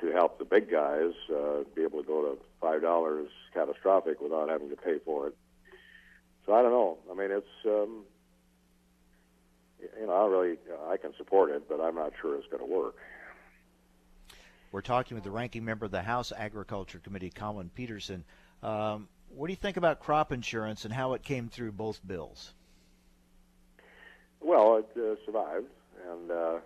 to 0.00 0.12
help 0.12 0.38
the 0.38 0.44
big 0.44 0.70
guys 0.70 1.12
uh, 1.30 1.62
be 1.74 1.82
able 1.82 2.02
to 2.02 2.06
go 2.06 2.22
to 2.22 2.38
five 2.60 2.82
dollars 2.82 3.28
catastrophic 3.52 4.20
without 4.20 4.48
having 4.48 4.70
to 4.70 4.76
pay 4.76 4.98
for 5.04 5.28
it. 5.28 5.36
So 6.46 6.52
I 6.52 6.62
don't 6.62 6.72
know. 6.72 6.98
I 7.10 7.14
mean, 7.14 7.30
it's 7.30 7.46
um, 7.64 8.04
you 9.80 10.06
know, 10.06 10.12
I 10.12 10.26
really 10.26 10.56
I 10.88 10.96
can 10.96 11.12
support 11.16 11.50
it, 11.50 11.68
but 11.68 11.80
I'm 11.80 11.94
not 11.94 12.12
sure 12.20 12.36
it's 12.36 12.46
going 12.48 12.66
to 12.66 12.72
work. 12.72 12.96
We're 14.72 14.80
talking 14.80 15.14
with 15.14 15.24
the 15.24 15.30
ranking 15.30 15.64
member 15.64 15.86
of 15.86 15.92
the 15.92 16.02
House 16.02 16.32
Agriculture 16.36 16.98
Committee, 16.98 17.30
Collin 17.30 17.70
Peterson. 17.74 18.24
Um, 18.62 19.08
what 19.28 19.46
do 19.46 19.52
you 19.52 19.56
think 19.56 19.76
about 19.76 20.00
crop 20.00 20.32
insurance 20.32 20.84
and 20.84 20.92
how 20.92 21.12
it 21.14 21.22
came 21.22 21.48
through 21.48 21.72
both 21.72 22.04
bills? 22.06 22.52
Well, 24.40 24.76
it 24.76 24.88
uh, 24.96 25.14
survived, 25.24 25.68
and 26.10 26.30
uh, 26.30 26.58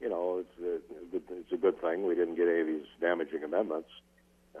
you 0.00 0.08
know, 0.08 0.38
it's 0.38 0.58
a, 0.60 1.16
it's 1.36 1.52
a 1.52 1.53
good 1.64 1.80
thing 1.80 2.06
we 2.06 2.14
didn't 2.14 2.34
get 2.34 2.46
any 2.46 2.60
of 2.60 2.66
these 2.66 2.86
damaging 3.00 3.42
amendments, 3.42 3.88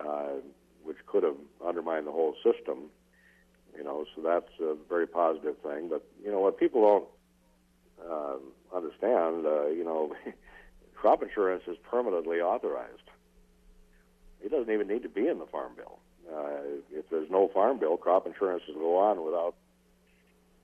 uh, 0.00 0.40
which 0.84 0.96
could 1.06 1.22
have 1.22 1.36
undermined 1.64 2.06
the 2.06 2.12
whole 2.12 2.34
system. 2.42 2.88
You 3.76 3.84
know, 3.84 4.06
so 4.16 4.22
that's 4.22 4.48
a 4.58 4.74
very 4.88 5.06
positive 5.06 5.56
thing. 5.58 5.90
But 5.90 6.02
you 6.24 6.32
know, 6.32 6.40
what 6.40 6.58
people 6.58 6.80
don't 8.00 8.10
uh, 8.10 8.36
understand, 8.74 9.44
uh, 9.44 9.66
you 9.66 9.84
know, 9.84 10.14
crop 10.94 11.22
insurance 11.22 11.64
is 11.66 11.76
permanently 11.90 12.40
authorized. 12.40 13.10
It 14.42 14.50
doesn't 14.50 14.72
even 14.72 14.88
need 14.88 15.02
to 15.02 15.10
be 15.10 15.28
in 15.28 15.38
the 15.38 15.46
farm 15.46 15.72
bill. 15.76 15.98
Uh, 16.32 16.80
if 16.90 17.04
there's 17.10 17.30
no 17.30 17.50
farm 17.52 17.78
bill, 17.78 17.98
crop 17.98 18.26
insurance 18.26 18.62
will 18.68 18.80
go 18.80 18.96
on 18.96 19.22
without. 19.22 19.54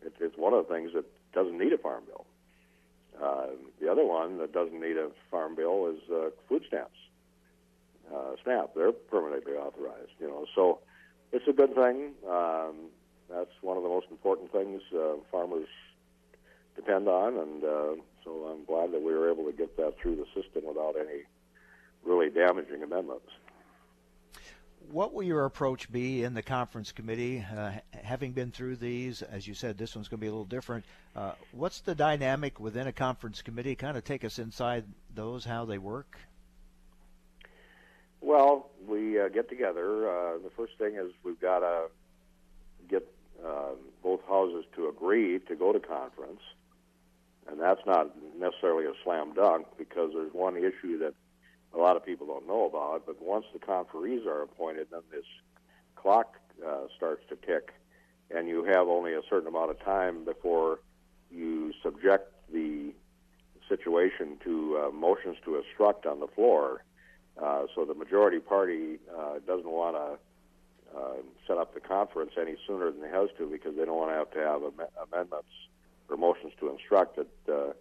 It, 0.01 0.14
it's 0.21 0.39
one 0.39 0.55
of 0.55 0.67
the 0.67 0.73
things 0.73 0.93
that 0.95 1.05
doesn't 1.35 1.59
need 1.59 1.75
a 1.75 1.79
farm 1.79 2.05
bill. 2.07 2.25
Uh, 3.23 3.47
the 3.81 3.91
other 3.91 4.05
one 4.05 4.39
that 4.39 4.53
doesn't 4.53 4.81
need 4.81 4.97
a 4.97 5.11
farm 5.31 5.55
bill 5.55 5.93
is 5.95 6.11
uh, 6.11 6.31
food 6.49 6.62
stamps. 6.66 6.97
Uh, 8.12 8.35
SNAP, 8.43 8.75
they're 8.75 8.93
permanently 8.93 9.53
authorized. 9.53 10.12
You 10.18 10.29
know, 10.29 10.47
so 10.55 10.81
it's 11.33 11.47
a 11.49 11.53
good 11.53 11.75
thing. 11.75 12.12
Um, 12.29 12.91
that's 13.29 13.53
one 13.61 13.77
of 13.77 13.83
the 13.83 13.89
most 13.89 14.07
important 14.11 14.51
things 14.53 14.83
uh, 14.95 15.16
farmers 15.31 15.68
depend 16.75 17.09
on, 17.09 17.37
and 17.37 17.64
uh, 17.64 18.03
so 18.25 18.31
I'm 18.51 18.64
glad 18.64 18.93
that 18.93 19.03
we 19.03 19.14
were 19.14 19.31
able 19.31 19.45
to 19.45 19.57
get 19.57 19.77
that 19.77 19.95
through 20.01 20.16
the 20.16 20.27
system 20.35 20.64
without 20.66 20.95
any 20.99 21.23
really 22.05 22.31
damaging 22.31 22.83
amendments. 22.83 23.29
What 24.89 25.14
will 25.14 25.22
your 25.22 25.45
approach 25.45 25.91
be 25.93 26.24
in 26.24 26.35
the 26.35 26.43
conference 26.43 26.91
committee? 26.91 27.45
Uh, 27.57 27.72
having 28.03 28.33
been 28.33 28.51
through 28.51 28.76
these, 28.76 29.22
as 29.22 29.47
you 29.47 29.55
said, 29.55 29.78
this 29.78 29.95
one's 29.95 30.09
going 30.09 30.18
to 30.18 30.22
be 30.22 30.26
a 30.26 30.31
little 30.31 30.45
different. 30.45 30.85
Uh, 31.14 31.33
what's 31.53 31.81
the 31.81 31.95
dynamic 31.95 32.59
within 32.59 32.89
a 32.89 32.93
conference 32.93 33.41
committee? 33.43 33.76
Kind 33.76 33.97
of 33.97 34.05
take 34.05 34.24
us 34.24 34.39
inside 34.39 34.85
those, 35.14 35.45
how 35.45 35.64
they 35.64 35.78
work. 35.78 36.18
Well, 38.20 38.70
we 38.87 39.20
uh, 39.20 39.28
get 39.28 39.49
together. 39.49 40.09
Uh, 40.09 40.39
the 40.39 40.51
first 40.57 40.76
thing 40.78 40.97
is 40.97 41.12
we've 41.22 41.41
got 41.41 41.61
to 41.61 41.87
get 42.89 43.07
uh, 43.45 43.70
both 44.03 44.20
houses 44.28 44.64
to 44.76 44.89
agree 44.89 45.39
to 45.39 45.55
go 45.55 45.72
to 45.72 45.81
conference, 45.81 46.41
and 47.49 47.61
that's 47.61 47.81
not 47.87 48.11
necessarily 48.39 48.87
a 48.87 48.93
slam 49.05 49.35
dunk 49.35 49.66
because 49.78 50.11
there's 50.14 50.33
one 50.35 50.57
issue 50.57 50.99
that 50.99 51.14
a 51.75 51.79
lot 51.79 51.97
of 51.97 52.05
people 52.05 52.27
don't 52.27 52.47
know 52.47 52.66
about. 52.66 53.07
But 53.07 53.23
once 53.23 53.47
the 53.53 53.59
conferees 53.59 54.27
are 54.27 54.43
appointed, 54.43 54.89
then 54.91 55.03
this 55.11 55.25
clock 55.97 56.37
uh, 56.66 56.87
starts 56.97 57.23
to 57.29 57.37
tick, 57.37 57.73
and 58.31 58.49
you 58.49 58.64
have 58.64 58.89
only 58.89 59.14
a 59.14 59.23
certain 59.29 59.49
amount 59.49 59.71
of 59.71 59.81
time 59.85 60.25
before 60.25 60.81
you 61.31 61.73
subject 61.83 62.33
the 62.53 62.93
situation 63.68 64.37
to 64.45 64.83
uh, 64.83 64.91
motions 64.91 65.37
to 65.45 65.57
obstruct 65.57 66.07
on 66.07 66.21
the 66.21 66.27
floor. 66.27 66.83
Uh, 67.41 67.64
so 67.75 67.85
the 67.85 67.95
majority 67.95 68.41
party 68.41 68.99
uh, 69.16 69.39
doesn't 69.47 69.71
want 69.71 69.97
to 69.97 70.99
uh, 70.99 71.14
set 71.47 71.57
up 71.57 71.73
the 71.73 71.81
conference 71.81 72.33
any 72.39 72.57
sooner 72.66 72.91
than 72.91 73.05
it 73.05 73.12
has 73.12 73.29
to 73.39 73.49
because 73.49 73.77
they 73.77 73.85
don't 73.85 73.97
want 73.97 74.11
to 74.11 74.16
have 74.16 74.31
to 74.33 74.39
have 74.39 74.62
am- 74.62 75.09
amendments 75.12 75.49
or 76.09 76.16
motions 76.16 76.53
to 76.59 76.68
instruct 76.68 77.16
that 77.16 77.53
uh, 77.53 77.73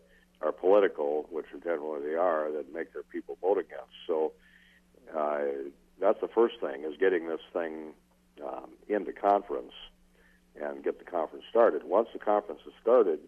are 0.41 0.51
political, 0.51 1.27
which 1.29 1.45
generally 1.63 2.09
they 2.09 2.15
are, 2.15 2.51
that 2.51 2.73
make 2.73 2.93
their 2.93 3.03
people 3.03 3.37
vote 3.41 3.57
against. 3.57 3.93
So 4.07 4.31
uh, 5.15 5.39
that's 5.99 6.21
the 6.21 6.27
first 6.27 6.55
thing 6.61 6.83
is 6.83 6.95
getting 6.99 7.27
this 7.27 7.41
thing 7.51 7.93
um, 8.45 8.69
into 8.87 9.11
conference 9.11 9.73
and 10.59 10.83
get 10.83 10.99
the 10.99 11.05
conference 11.05 11.45
started. 11.49 11.83
Once 11.83 12.09
the 12.13 12.19
conference 12.19 12.61
is 12.65 12.73
started, 12.81 13.19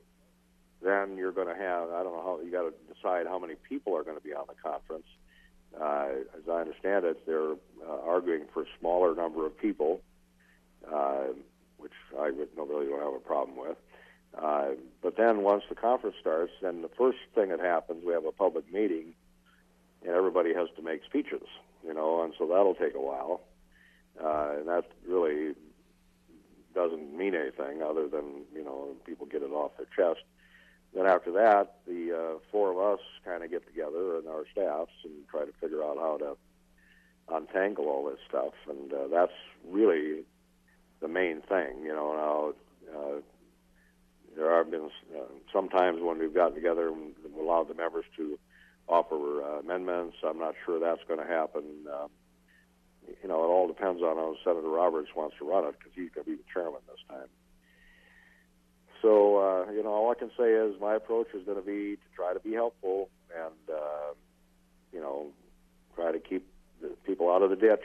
then 0.81 1.17
you're 1.17 1.31
going 1.31 1.47
to 1.47 1.55
have 1.55 1.91
I 1.91 2.03
don't 2.03 2.13
know 2.15 2.23
how 2.23 2.39
you 2.43 2.51
got 2.51 2.63
to 2.63 2.73
decide 2.93 3.27
how 3.27 3.39
many 3.39 3.55
people 3.55 3.95
are 3.95 4.03
going 4.03 4.17
to 4.17 4.23
be 4.23 4.33
on 4.33 4.45
the 4.47 4.55
conference. 4.61 5.05
Uh, 5.79 6.07
as 6.35 6.49
I 6.49 6.61
understand 6.61 7.05
it, 7.05 7.25
they're 7.25 7.53
uh, 7.53 8.01
arguing 8.05 8.45
for 8.53 8.63
a 8.63 8.65
smaller 8.79 9.15
number 9.15 9.45
of 9.45 9.57
people, 9.57 10.01
uh, 10.91 11.27
which 11.77 11.93
I 12.19 12.25
really 12.25 12.87
don't 12.87 12.99
have 12.99 13.13
a 13.13 13.19
problem 13.19 13.57
with. 13.57 13.77
Uh, 14.39 14.69
but 15.01 15.17
then 15.17 15.41
once 15.41 15.63
the 15.69 15.75
conference 15.75 16.15
starts, 16.19 16.53
then 16.61 16.81
the 16.81 16.89
first 16.89 17.17
thing 17.35 17.49
that 17.49 17.59
happens, 17.59 18.03
we 18.05 18.13
have 18.13 18.25
a 18.25 18.31
public 18.31 18.71
meeting, 18.71 19.13
and 20.03 20.11
everybody 20.11 20.53
has 20.53 20.69
to 20.75 20.81
make 20.81 21.03
speeches, 21.03 21.47
you 21.85 21.93
know, 21.93 22.23
and 22.23 22.33
so 22.37 22.47
that'll 22.47 22.75
take 22.75 22.95
a 22.95 23.01
while. 23.01 23.41
Uh, 24.23 24.55
and 24.59 24.67
that 24.67 24.85
really 25.07 25.53
doesn't 26.73 27.17
mean 27.17 27.35
anything 27.35 27.81
other 27.81 28.07
than, 28.07 28.43
you 28.53 28.63
know, 28.63 28.95
people 29.05 29.25
get 29.25 29.41
it 29.41 29.51
off 29.51 29.71
their 29.77 29.87
chest. 29.95 30.23
Then 30.93 31.05
after 31.05 31.31
that, 31.33 31.77
the 31.87 32.13
uh, 32.13 32.39
four 32.51 32.71
of 32.71 32.99
us 32.99 33.05
kind 33.25 33.43
of 33.43 33.49
get 33.49 33.65
together 33.65 34.17
and 34.17 34.27
our 34.27 34.43
staffs 34.51 34.91
and 35.03 35.13
try 35.29 35.45
to 35.45 35.51
figure 35.59 35.83
out 35.83 35.97
how 35.97 36.17
to 36.17 36.37
untangle 37.33 37.85
all 37.85 38.05
this 38.09 38.19
stuff, 38.27 38.53
and 38.69 38.91
uh, 38.93 39.07
that's 39.09 39.31
really 39.67 40.23
the 40.99 41.07
main 41.07 41.41
thing. 41.41 41.83
You 41.83 41.93
know, 41.93 42.53
now 42.89 42.99
uh, 42.99 43.21
there 44.35 44.55
have 44.57 44.71
been 44.71 44.89
uh, 45.15 45.23
sometimes 45.51 46.01
when 46.01 46.19
we've 46.19 46.33
gotten 46.33 46.55
together 46.55 46.89
and 46.89 47.13
allowed 47.39 47.67
the 47.67 47.73
members 47.73 48.05
to 48.17 48.37
offer 48.87 49.43
uh, 49.43 49.59
amendments. 49.59 50.17
I'm 50.23 50.39
not 50.39 50.55
sure 50.65 50.79
that's 50.79 51.01
going 51.07 51.19
to 51.19 51.25
happen. 51.25 51.63
Um, 51.91 52.09
you 53.21 53.29
know, 53.29 53.43
it 53.43 53.47
all 53.47 53.67
depends 53.67 54.01
on 54.01 54.17
how 54.17 54.35
Senator 54.43 54.67
Roberts 54.67 55.09
wants 55.15 55.35
to 55.39 55.49
run 55.49 55.65
it 55.65 55.75
because 55.77 55.93
he's 55.95 56.09
going 56.11 56.25
to 56.25 56.31
be 56.31 56.35
the 56.37 56.43
chairman 56.53 56.81
this 56.87 56.99
time. 57.09 57.27
So, 59.01 59.37
uh, 59.37 59.71
you 59.71 59.83
know, 59.83 59.89
all 59.89 60.11
I 60.11 60.15
can 60.15 60.29
say 60.37 60.51
is 60.51 60.79
my 60.79 60.95
approach 60.95 61.27
is 61.33 61.43
going 61.45 61.57
to 61.57 61.65
be 61.65 61.95
to 61.95 62.07
try 62.15 62.33
to 62.33 62.39
be 62.39 62.53
helpful 62.53 63.09
and, 63.35 63.75
uh, 63.75 64.13
you 64.93 64.99
know, 65.01 65.27
try 65.95 66.11
to 66.11 66.19
keep 66.19 66.47
the 66.81 66.89
people 67.05 67.31
out 67.31 67.41
of 67.41 67.49
the 67.49 67.55
ditch. 67.55 67.83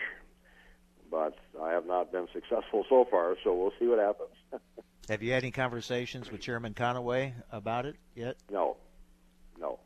But 1.10 1.38
I 1.62 1.70
have 1.70 1.86
not 1.86 2.12
been 2.12 2.26
successful 2.32 2.84
so 2.88 3.06
far, 3.10 3.36
so 3.42 3.54
we'll 3.54 3.72
see 3.78 3.86
what 3.86 3.98
happens. 3.98 4.34
Have 5.08 5.22
you 5.22 5.32
had 5.32 5.44
any 5.44 5.52
conversations 5.52 6.32
with 6.32 6.40
Chairman 6.40 6.74
Conaway 6.74 7.32
about 7.52 7.86
it 7.86 7.94
yet? 8.16 8.36
No, 8.50 8.76
no. 9.58 9.78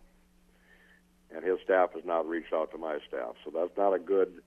And 1.30 1.44
his 1.44 1.58
staff 1.62 1.92
has 1.94 2.04
not 2.06 2.26
reached 2.26 2.54
out 2.54 2.70
to 2.72 2.78
my 2.78 2.98
staff, 3.06 3.34
so 3.44 3.50
that's 3.54 3.76
not 3.76 3.92
a 3.92 3.98
good 3.98 4.40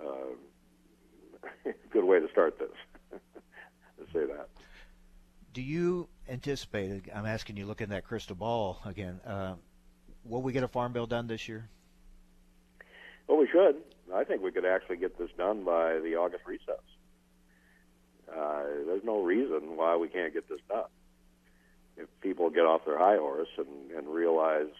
uh, 0.00 1.70
good 1.90 2.04
way 2.04 2.18
to 2.18 2.28
start 2.30 2.58
this. 2.58 2.70
to 3.98 4.04
say 4.12 4.24
that. 4.26 4.48
Do 5.52 5.60
you 5.60 6.08
anticipate? 6.28 7.04
I'm 7.14 7.26
asking 7.26 7.58
you, 7.58 7.66
looking 7.66 7.86
at 7.86 7.90
that 7.90 8.04
crystal 8.04 8.36
ball 8.36 8.80
again. 8.86 9.20
Uh, 9.26 9.54
will 10.24 10.42
we 10.42 10.52
get 10.52 10.62
a 10.62 10.68
farm 10.68 10.92
bill 10.92 11.06
done 11.06 11.26
this 11.26 11.46
year? 11.48 11.68
Well, 13.28 13.38
we 13.38 13.48
should. 13.48 13.76
I 14.14 14.24
think 14.24 14.42
we 14.42 14.52
could 14.52 14.64
actually 14.64 14.96
get 14.96 15.18
this 15.18 15.30
done 15.36 15.64
by 15.64 15.98
the 15.98 16.16
August 16.16 16.44
recess. 16.46 16.80
Uh, 18.30 18.64
there's 18.86 19.04
no 19.04 19.22
reason 19.22 19.76
why 19.76 19.96
we 19.96 20.08
can't 20.08 20.32
get 20.32 20.48
this 20.48 20.60
done. 20.68 20.84
If 21.96 22.08
people 22.20 22.50
get 22.50 22.66
off 22.66 22.84
their 22.84 22.98
high 22.98 23.16
horse 23.16 23.48
and, 23.56 23.90
and 23.96 24.08
realize, 24.08 24.74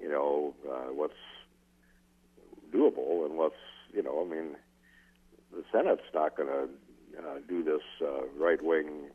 you 0.00 0.08
know, 0.08 0.54
uh, 0.68 0.92
what's 0.92 1.12
doable 2.72 3.26
and 3.26 3.36
what's, 3.36 3.54
you 3.92 4.02
know, 4.02 4.24
I 4.24 4.34
mean, 4.34 4.56
the 5.52 5.64
Senate's 5.72 6.02
not 6.14 6.36
going 6.36 6.48
to 6.48 6.68
uh, 7.18 7.38
do 7.48 7.62
this 7.62 7.82
uh, 8.00 8.26
right 8.38 8.62
wing 8.62 9.10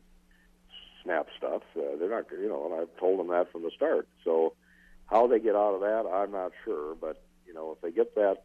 snap 1.02 1.28
stuff. 1.36 1.62
Uh, 1.76 1.96
they're 1.98 2.10
not, 2.10 2.26
you 2.30 2.48
know, 2.48 2.66
and 2.66 2.74
I've 2.80 2.96
told 2.98 3.18
them 3.18 3.28
that 3.28 3.50
from 3.50 3.62
the 3.62 3.70
start. 3.74 4.08
So 4.24 4.54
how 5.06 5.26
they 5.26 5.38
get 5.38 5.54
out 5.54 5.74
of 5.74 5.80
that, 5.80 6.08
I'm 6.12 6.32
not 6.32 6.52
sure. 6.64 6.94
But 6.94 7.22
you 7.46 7.54
know, 7.54 7.72
if 7.72 7.80
they 7.80 7.90
get 7.90 8.14
that 8.16 8.42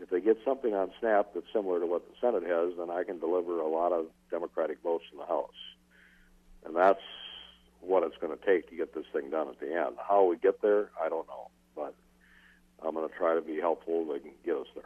if 0.00 0.10
they 0.10 0.20
get 0.20 0.38
something 0.44 0.74
on 0.74 0.90
snap 0.98 1.30
that's 1.34 1.46
similar 1.52 1.80
to 1.80 1.86
what 1.86 2.02
the 2.08 2.14
Senate 2.20 2.42
has, 2.48 2.76
then 2.78 2.90
I 2.90 3.04
can 3.04 3.18
deliver 3.18 3.60
a 3.60 3.68
lot 3.68 3.92
of 3.92 4.06
Democratic 4.30 4.82
votes 4.82 5.04
in 5.12 5.18
the 5.18 5.26
House. 5.26 5.50
And 6.64 6.74
that's 6.74 7.00
what 7.80 8.02
it's 8.02 8.16
going 8.18 8.36
to 8.36 8.44
take 8.44 8.68
to 8.70 8.76
get 8.76 8.94
this 8.94 9.06
thing 9.12 9.30
done 9.30 9.48
at 9.48 9.60
the 9.60 9.74
end. 9.74 9.96
How 10.06 10.24
we 10.24 10.36
get 10.36 10.62
there, 10.62 10.90
I 11.00 11.08
don't 11.08 11.26
know. 11.28 11.48
But 11.74 11.94
I'm 12.82 12.94
going 12.94 13.08
to 13.08 13.14
try 13.14 13.34
to 13.34 13.40
be 13.40 13.60
helpful 13.60 14.06
to 14.06 14.20
get 14.44 14.56
us 14.56 14.66
there. 14.74 14.84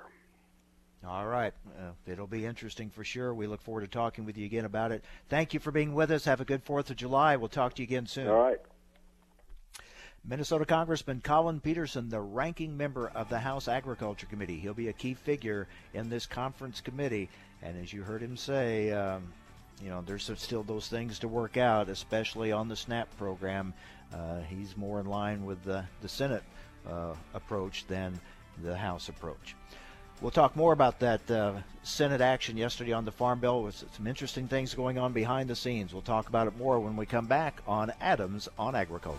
All 1.07 1.27
right. 1.27 1.53
Uh, 1.79 1.91
it'll 2.07 2.27
be 2.27 2.47
interesting 2.47 2.91
for 2.91 3.05
sure. 3.05 3.35
We 3.35 3.47
look 3.47 3.61
forward 3.61 3.83
to 3.83 3.89
talking 3.89 4.25
with 4.25 4.39
you 4.39 4.47
again 4.47 4.65
about 4.65 4.91
it. 4.91 5.05
Thank 5.29 5.53
you 5.53 5.61
for 5.61 5.71
being 5.71 5.95
with 5.95 6.11
us. 6.11 6.25
Have 6.25 6.41
a 6.41 6.45
good 6.45 6.65
4th 6.65 6.91
of 6.91 6.97
July. 6.97 7.37
We'll 7.37 7.49
talk 7.49 7.75
to 7.75 7.83
you 7.83 7.87
again 7.87 8.07
soon. 8.07 8.29
All 8.29 8.43
right. 8.43 8.59
Minnesota 10.27 10.64
Congressman 10.64 11.20
Collin 11.22 11.61
Peterson, 11.61 12.09
the 12.09 12.20
ranking 12.20 12.79
member 12.79 13.09
of 13.14 13.29
the 13.29 13.39
House 13.39 13.68
Agriculture 13.68 14.27
Committee. 14.27 14.59
He'll 14.59 14.72
be 14.72 14.89
a 14.89 14.93
key 14.93 15.12
figure 15.12 15.68
in 15.93 16.09
this 16.09 16.25
conference 16.25 16.81
committee. 16.81 17.29
And 17.62 17.83
as 17.83 17.93
you 17.93 18.03
heard 18.03 18.22
him 18.22 18.39
say, 18.39 18.91
um, 18.93 19.25
you 19.83 19.91
know, 19.91 20.03
there's 20.07 20.31
still 20.37 20.62
those 20.62 20.89
things 20.89 21.18
to 21.18 21.29
work 21.29 21.59
out, 21.59 21.91
especially 21.91 22.53
on 22.53 22.68
the 22.68 22.77
SNAP 22.77 23.14
program. 23.18 23.75
Uh, 24.14 24.41
he's 24.49 24.79
more 24.79 24.99
in 24.99 25.07
line 25.07 25.45
with 25.45 25.62
the, 25.62 25.85
the 26.01 26.09
Senate 26.09 26.43
uh, 26.89 27.14
approach 27.35 27.87
than 27.87 28.18
the 28.62 28.75
House 28.75 29.11
approach. 29.11 29.55
We'll 30.22 30.31
talk 30.31 30.57
more 30.57 30.72
about 30.72 31.01
that 31.01 31.31
uh, 31.31 31.53
Senate 31.83 32.22
action 32.22 32.57
yesterday 32.57 32.93
on 32.93 33.05
the 33.05 33.12
Farm 33.12 33.41
Bill 33.41 33.62
with 33.62 33.85
some 33.95 34.07
interesting 34.07 34.49
things 34.49 34.72
going 34.72 34.97
on 34.97 35.12
behind 35.12 35.51
the 35.51 35.57
scenes. 35.57 35.93
We'll 35.93 36.01
talk 36.01 36.31
about 36.31 36.47
it 36.47 36.57
more 36.57 36.81
when 36.81 36.97
we 36.97 37.05
come 37.05 37.27
back 37.27 37.61
on 37.66 37.93
Adams 38.01 38.49
on 38.59 38.75
Agriculture. 38.75 39.18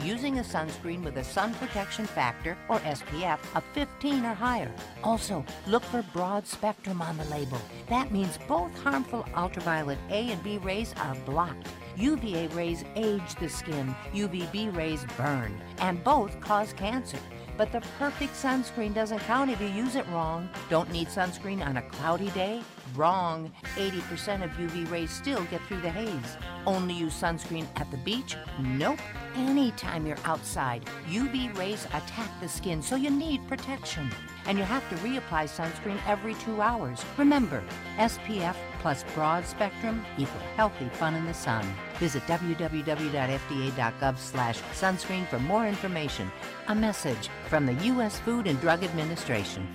using 0.04 0.38
a 0.38 0.42
sunscreen 0.42 1.02
with 1.02 1.16
a 1.16 1.24
sun 1.24 1.54
protection 1.54 2.06
factor, 2.06 2.56
or 2.68 2.78
SPF, 2.80 3.38
of 3.54 3.64
15 3.74 4.24
or 4.24 4.34
higher. 4.34 4.70
Also, 5.02 5.44
look 5.66 5.82
for 5.84 6.02
broad 6.12 6.46
spectrum 6.46 7.02
on 7.02 7.16
the 7.16 7.24
label. 7.24 7.60
That 7.88 8.10
means 8.12 8.38
both 8.48 8.76
harmful 8.82 9.24
ultraviolet 9.34 9.98
A 10.10 10.30
and 10.30 10.42
B 10.42 10.58
rays 10.58 10.94
are 10.98 11.16
blocked. 11.26 11.68
UVA 11.96 12.48
rays 12.48 12.84
age 12.96 13.34
the 13.38 13.48
skin, 13.48 13.94
UVB 14.12 14.74
rays 14.74 15.04
burn, 15.16 15.60
and 15.78 16.02
both 16.02 16.40
cause 16.40 16.72
cancer. 16.72 17.18
But 17.56 17.70
the 17.70 17.82
perfect 17.98 18.32
sunscreen 18.32 18.94
doesn't 18.94 19.18
count 19.20 19.50
if 19.50 19.60
you 19.60 19.68
use 19.68 19.94
it 19.94 20.08
wrong. 20.08 20.48
Don't 20.70 20.90
need 20.90 21.08
sunscreen 21.08 21.64
on 21.64 21.76
a 21.76 21.82
cloudy 21.82 22.30
day? 22.30 22.62
Wrong. 22.94 23.52
80% 23.76 24.42
of 24.42 24.50
UV 24.52 24.90
rays 24.90 25.10
still 25.10 25.44
get 25.44 25.60
through 25.62 25.80
the 25.82 25.90
haze. 25.90 26.36
Only 26.66 26.94
use 26.94 27.20
sunscreen 27.20 27.66
at 27.76 27.90
the 27.90 27.96
beach? 27.98 28.36
Nope. 28.60 28.98
Anytime 29.34 30.06
you're 30.06 30.18
outside, 30.24 30.84
UV 31.08 31.56
rays 31.58 31.86
attack 31.86 32.30
the 32.40 32.48
skin, 32.48 32.82
so 32.82 32.96
you 32.96 33.10
need 33.10 33.46
protection. 33.48 34.10
And 34.46 34.58
you 34.58 34.64
have 34.64 34.88
to 34.90 34.96
reapply 34.96 35.48
sunscreen 35.48 35.98
every 36.06 36.34
two 36.34 36.60
hours. 36.60 37.04
Remember, 37.16 37.62
SPF 37.96 38.56
plus 38.80 39.04
broad 39.14 39.46
spectrum 39.46 40.04
equal 40.18 40.40
healthy 40.56 40.88
fun 40.90 41.14
in 41.14 41.24
the 41.24 41.34
sun. 41.34 41.66
Visit 41.98 42.22
www.fda.gov 42.26 44.18
slash 44.18 44.60
sunscreen 44.72 45.26
for 45.28 45.38
more 45.38 45.66
information. 45.66 46.30
A 46.68 46.74
message 46.74 47.28
from 47.48 47.66
the 47.66 47.74
U.S. 47.86 48.18
Food 48.20 48.46
and 48.46 48.60
Drug 48.60 48.82
Administration. 48.84 49.66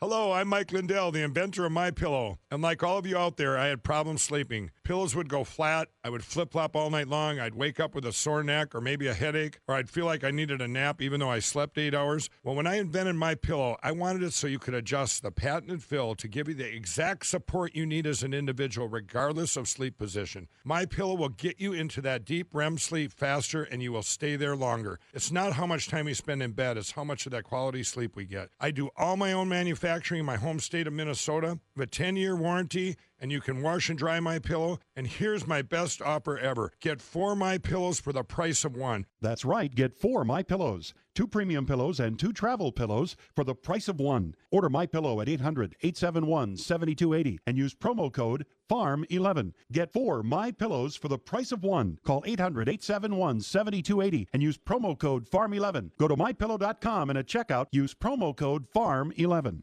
Hello, 0.00 0.32
I'm 0.32 0.48
Mike 0.48 0.70
Lindell, 0.70 1.12
the 1.12 1.22
inventor 1.22 1.64
of 1.64 1.72
My 1.72 1.90
Pillow. 1.90 2.38
And 2.50 2.60
like 2.60 2.82
all 2.82 2.98
of 2.98 3.06
you 3.06 3.16
out 3.16 3.38
there, 3.38 3.56
I 3.56 3.68
had 3.68 3.82
problems 3.82 4.22
sleeping. 4.22 4.70
Pillows 4.84 5.16
would 5.16 5.30
go 5.30 5.44
flat. 5.44 5.88
I 6.04 6.10
would 6.10 6.22
flip 6.22 6.52
flop 6.52 6.76
all 6.76 6.90
night 6.90 7.08
long. 7.08 7.40
I'd 7.40 7.54
wake 7.54 7.80
up 7.80 7.94
with 7.94 8.04
a 8.04 8.12
sore 8.12 8.44
neck 8.44 8.74
or 8.74 8.82
maybe 8.82 9.06
a 9.06 9.14
headache, 9.14 9.58
or 9.66 9.74
I'd 9.74 9.88
feel 9.88 10.04
like 10.04 10.22
I 10.22 10.30
needed 10.30 10.60
a 10.60 10.68
nap 10.68 11.00
even 11.00 11.20
though 11.20 11.30
I 11.30 11.38
slept 11.38 11.78
eight 11.78 11.94
hours. 11.94 12.28
Well, 12.42 12.54
when 12.54 12.66
I 12.66 12.76
invented 12.76 13.16
My 13.16 13.34
Pillow, 13.34 13.78
I 13.82 13.92
wanted 13.92 14.22
it 14.22 14.34
so 14.34 14.46
you 14.46 14.58
could 14.58 14.74
adjust 14.74 15.22
the 15.22 15.30
patented 15.30 15.82
fill 15.82 16.14
to 16.16 16.28
give 16.28 16.48
you 16.48 16.54
the 16.54 16.70
exact 16.70 17.24
support 17.24 17.74
you 17.74 17.86
need 17.86 18.06
as 18.06 18.22
an 18.22 18.34
individual, 18.34 18.86
regardless 18.86 19.56
of 19.56 19.68
sleep 19.68 19.96
position. 19.96 20.48
My 20.64 20.84
Pillow 20.84 21.14
will 21.14 21.30
get 21.30 21.58
you 21.58 21.72
into 21.72 22.02
that 22.02 22.26
deep 22.26 22.48
REM 22.52 22.76
sleep 22.76 23.10
faster, 23.10 23.62
and 23.62 23.82
you 23.82 23.90
will 23.90 24.02
stay 24.02 24.36
there 24.36 24.54
longer. 24.54 25.00
It's 25.14 25.32
not 25.32 25.54
how 25.54 25.66
much 25.66 25.88
time 25.88 26.04
we 26.04 26.12
spend 26.12 26.42
in 26.42 26.52
bed; 26.52 26.76
it's 26.76 26.90
how 26.90 27.04
much 27.04 27.24
of 27.24 27.32
that 27.32 27.44
quality 27.44 27.84
sleep 27.84 28.16
we 28.16 28.26
get. 28.26 28.50
I 28.60 28.70
do 28.70 28.90
all 28.98 29.16
my 29.16 29.32
own 29.32 29.48
manufacturing 29.48 30.20
in 30.20 30.26
my 30.26 30.36
home 30.36 30.60
state 30.60 30.86
of 30.86 30.92
Minnesota. 30.92 31.58
I 31.76 31.80
have 31.80 31.88
a 31.88 31.90
10-year 31.90 32.36
warranty 32.36 32.96
and 33.20 33.30
you 33.32 33.40
can 33.40 33.62
wash 33.62 33.88
and 33.88 33.98
dry 33.98 34.20
my 34.20 34.38
pillow. 34.38 34.78
And 34.96 35.06
here's 35.06 35.46
my 35.46 35.62
best 35.62 36.02
offer 36.02 36.36
ever. 36.38 36.72
Get 36.80 37.00
four 37.00 37.34
my 37.34 37.56
pillows 37.58 38.00
for 38.00 38.12
the 38.12 38.24
price 38.24 38.64
of 38.64 38.76
one. 38.76 39.06
That's 39.20 39.44
right. 39.44 39.74
Get 39.74 39.94
four 39.94 40.24
my 40.24 40.42
pillows, 40.42 40.94
two 41.14 41.26
premium 41.26 41.66
pillows 41.66 42.00
and 42.00 42.18
two 42.18 42.32
travel 42.32 42.72
pillows 42.72 43.16
for 43.34 43.44
the 43.44 43.54
price 43.54 43.88
of 43.88 44.00
one. 44.00 44.34
Order 44.50 44.68
my 44.68 44.86
pillow 44.86 45.20
at 45.20 45.28
800-871-7280 45.28 47.38
and 47.46 47.56
use 47.56 47.74
promo 47.74 48.12
code 48.12 48.44
FARM11. 48.70 49.52
Get 49.72 49.92
four 49.92 50.22
my 50.22 50.50
pillows 50.50 50.96
for 50.96 51.08
the 51.08 51.18
price 51.18 51.52
of 51.52 51.62
one. 51.62 51.98
Call 52.04 52.22
800-871-7280 52.22 54.26
and 54.32 54.42
use 54.42 54.58
promo 54.58 54.98
code 54.98 55.30
FARM11. 55.30 55.90
Go 55.98 56.08
to 56.08 56.16
mypillow.com 56.16 57.10
and 57.10 57.18
at 57.18 57.26
checkout 57.26 57.66
use 57.72 57.94
promo 57.94 58.34
code 58.36 58.66
FARM11. 58.74 59.62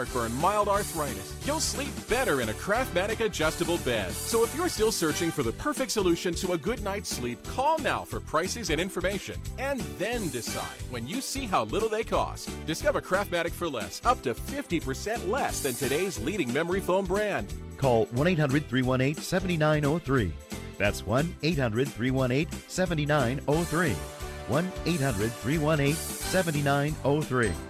heartburn, 0.00 0.34
mild 0.40 0.68
arthritis. 0.68 1.34
You'll 1.44 1.60
sleep 1.60 1.92
better 2.08 2.40
in 2.40 2.48
a 2.48 2.52
Craftmatic 2.54 3.24
adjustable 3.24 3.76
bed. 3.78 4.12
So 4.12 4.42
if 4.44 4.54
you're 4.54 4.70
still 4.70 4.92
searching 4.92 5.30
for 5.30 5.42
the 5.42 5.52
perfect 5.52 5.90
solution 5.90 6.32
to 6.36 6.52
a 6.52 6.58
good 6.58 6.82
night's 6.82 7.10
sleep, 7.10 7.42
call 7.44 7.78
now 7.78 8.04
for 8.04 8.18
prices 8.20 8.70
and 8.70 8.80
information. 8.80 9.38
And 9.58 9.80
then 9.98 10.30
decide 10.30 10.80
when 10.88 11.06
you 11.06 11.20
see 11.20 11.44
how 11.44 11.64
little 11.64 11.90
they 11.90 12.02
cost. 12.02 12.48
Discover 12.66 13.02
Craftmatic 13.02 13.50
for 13.50 13.68
less, 13.68 14.00
up 14.06 14.22
to 14.22 14.32
50% 14.32 15.28
less 15.28 15.62
than 15.62 15.74
today's 15.74 16.18
leading 16.18 16.50
memory 16.50 16.80
foam 16.80 17.04
brand. 17.04 17.52
Call 17.76 18.06
1 18.06 18.26
800 18.26 18.66
318 18.66 19.22
7903. 19.22 20.32
That's 20.78 21.06
1 21.06 21.36
800 21.42 21.88
318 21.88 22.48
7903. 22.68 23.92
1 24.48 24.72
800 24.86 25.32
318 25.32 25.94
7903. 25.94 27.69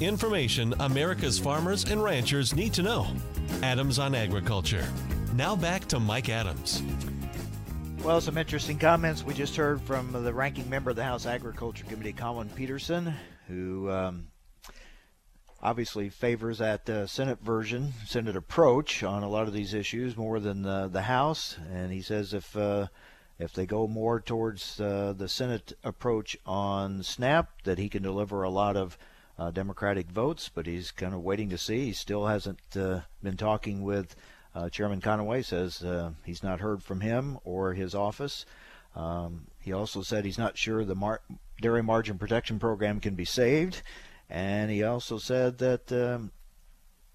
Information 0.00 0.74
America's 0.78 1.40
farmers 1.40 1.82
and 1.90 2.00
ranchers 2.00 2.54
need 2.54 2.72
to 2.74 2.84
know. 2.84 3.08
Adams 3.64 3.98
on 3.98 4.14
Agriculture. 4.14 4.86
Now 5.34 5.56
back 5.56 5.86
to 5.86 5.98
Mike 5.98 6.28
Adams. 6.28 6.84
Well, 8.04 8.20
some 8.20 8.38
interesting 8.38 8.78
comments. 8.78 9.24
We 9.24 9.34
just 9.34 9.56
heard 9.56 9.82
from 9.82 10.12
the 10.12 10.32
ranking 10.32 10.70
member 10.70 10.90
of 10.90 10.96
the 10.96 11.02
House 11.02 11.26
Agriculture 11.26 11.84
Committee, 11.86 12.12
Collin 12.12 12.48
Peterson, 12.50 13.12
who 13.48 13.90
um, 13.90 14.28
obviously 15.60 16.10
favors 16.10 16.58
that 16.58 16.88
uh, 16.88 17.08
Senate 17.08 17.40
version, 17.40 17.92
Senate 18.06 18.36
approach 18.36 19.02
on 19.02 19.24
a 19.24 19.28
lot 19.28 19.48
of 19.48 19.52
these 19.52 19.74
issues 19.74 20.16
more 20.16 20.38
than 20.38 20.64
uh, 20.64 20.86
the 20.86 21.02
House. 21.02 21.56
And 21.72 21.92
he 21.92 22.02
says 22.02 22.32
if 22.34 22.56
uh, 22.56 22.86
if 23.36 23.52
they 23.52 23.66
go 23.66 23.88
more 23.88 24.20
towards 24.20 24.80
uh, 24.80 25.12
the 25.16 25.28
Senate 25.28 25.72
approach 25.82 26.36
on 26.46 27.02
SNAP, 27.02 27.62
that 27.64 27.78
he 27.78 27.88
can 27.88 28.04
deliver 28.04 28.44
a 28.44 28.50
lot 28.50 28.76
of 28.76 28.96
uh, 29.38 29.50
Democratic 29.50 30.10
votes. 30.10 30.50
But 30.52 30.66
he's 30.66 30.90
kind 30.90 31.14
of 31.14 31.22
waiting 31.22 31.48
to 31.50 31.58
see. 31.58 31.86
He 31.86 31.92
still 31.92 32.26
hasn't 32.26 32.60
uh, 32.76 33.00
been 33.22 33.36
talking 33.36 33.82
with 33.82 34.16
uh, 34.54 34.68
Chairman 34.68 35.00
Conaway. 35.00 35.44
Says 35.44 35.82
uh, 35.82 36.12
he's 36.24 36.42
not 36.42 36.60
heard 36.60 36.82
from 36.82 37.00
him 37.00 37.38
or 37.44 37.74
his 37.74 37.94
office. 37.94 38.44
Um, 38.96 39.46
he 39.60 39.72
also 39.72 40.02
said 40.02 40.24
he's 40.24 40.38
not 40.38 40.58
sure 40.58 40.84
the 40.84 40.94
mar- 40.94 41.20
dairy 41.60 41.82
margin 41.82 42.18
protection 42.18 42.58
program 42.58 43.00
can 43.00 43.14
be 43.14 43.24
saved, 43.24 43.82
and 44.28 44.70
he 44.70 44.82
also 44.82 45.18
said 45.18 45.58
that 45.58 45.92
um, 45.92 46.32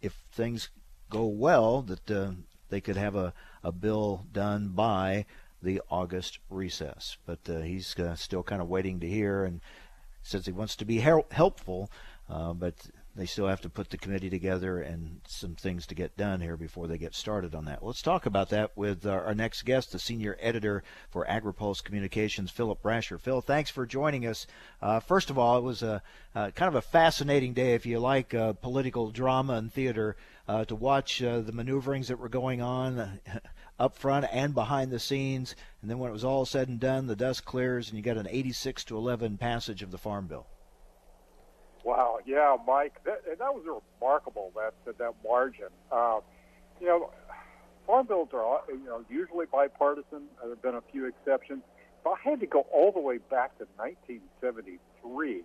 if 0.02 0.14
things 0.32 0.70
go 1.10 1.26
well, 1.26 1.82
that 1.82 2.12
uh, 2.12 2.32
they 2.70 2.80
could 2.80 2.98
have 2.98 3.16
a, 3.16 3.34
a 3.64 3.72
bill 3.72 4.26
done 4.32 4.70
by 4.70 5.26
the 5.62 5.82
August 5.90 6.40
recess. 6.50 7.18
But 7.26 7.40
uh, 7.50 7.60
he's 7.60 7.96
still 8.16 8.44
kind 8.44 8.62
of 8.62 8.70
waiting 8.70 9.00
to 9.00 9.08
hear 9.08 9.44
and 9.44 9.62
says 10.22 10.46
he 10.46 10.52
wants 10.52 10.76
to 10.78 10.86
be 10.86 11.00
helpful, 11.00 11.92
uh, 12.34 12.52
but 12.52 12.74
they 13.16 13.28
still 13.28 13.48
have 13.48 13.62
to 13.62 13.70
put 13.70 13.92
the 13.92 13.98
committee 13.98 14.30
together 14.30 14.82
and 14.82 15.22
some 15.28 15.54
things 15.54 15.86
to 15.86 15.94
get 15.94 16.18
done 16.18 16.42
here 16.42 16.58
before 16.58 16.88
they 16.88 16.98
get 16.98 17.14
started 17.14 17.54
on 17.54 17.66
that. 17.66 17.86
Let's 17.86 18.02
talk 18.02 18.26
about 18.26 18.50
that 18.50 18.76
with 18.76 19.06
our, 19.06 19.26
our 19.26 19.36
next 19.36 19.62
guest, 19.66 19.92
the 19.92 20.00
senior 20.00 20.36
editor 20.40 20.84
for 21.12 21.28
AgriPulse 21.28 21.84
Communications, 21.84 22.50
Philip 22.50 22.82
Brasher. 22.82 23.20
Phil, 23.20 23.42
thanks 23.42 23.70
for 23.70 23.86
joining 23.86 24.26
us. 24.26 24.48
Uh, 24.82 25.00
first 25.00 25.30
of 25.30 25.38
all, 25.38 25.60
it 25.60 25.64
was 25.64 25.84
a 25.84 26.02
uh, 26.34 26.50
kind 26.52 26.70
of 26.70 26.76
a 26.76 26.82
fascinating 26.82 27.54
day 27.54 27.76
if 27.76 27.86
you 27.86 28.00
like 28.00 28.34
uh, 28.34 28.54
political 28.54 29.12
drama 29.12 29.54
and 29.54 29.72
theater 29.72 30.16
uh, 30.48 30.66
to 30.66 30.76
watch 30.76 31.22
uh, 31.22 31.40
the 31.40 31.52
maneuverings 31.52 32.08
that 32.08 32.18
were 32.18 32.30
going 32.30 32.62
on. 32.62 33.20
up 33.80 33.98
front 33.98 34.24
and 34.32 34.54
behind 34.54 34.92
the 34.92 35.00
scenes, 35.00 35.56
and 35.82 35.90
then 35.90 35.98
when 35.98 36.08
it 36.08 36.14
was 36.14 36.24
all 36.24 36.46
said 36.46 36.70
and 36.70 36.80
done, 36.80 37.08
the 37.08 37.16
dust 37.16 37.44
clears, 37.44 37.90
and 37.90 37.98
you 37.98 38.04
got 38.04 38.18
an 38.18 38.28
86 38.30 38.84
to 38.84 38.96
11 38.96 39.38
passage 39.40 39.82
of 39.82 39.90
the 39.90 39.98
Farm 39.98 40.28
Bill. 40.28 40.46
Wow, 41.84 42.13
yeah, 42.26 42.56
Mike, 42.66 43.04
that, 43.06 43.26
that 43.26 43.54
was 43.54 43.82
remarkable 44.00 44.52
that 44.56 44.98
that, 44.98 45.14
margin. 45.24 45.68
Uh, 45.92 46.20
you 46.80 46.88
know, 46.88 47.12
farm 47.86 48.08
bills 48.08 48.30
are 48.34 48.62
you 48.70 48.86
know 48.86 49.04
usually 49.10 49.46
bipartisan. 49.46 50.24
There 50.42 50.50
have 50.50 50.62
been 50.62 50.76
a 50.76 50.84
few 50.92 51.06
exceptions, 51.06 51.64
but 52.04 52.12
I 52.12 52.30
had 52.30 52.40
to 52.40 52.48
go 52.48 52.62
all 52.72 52.92
the 52.92 53.00
way 53.00 53.18
back 53.18 53.58
to 53.60 53.68
1973 53.78 55.44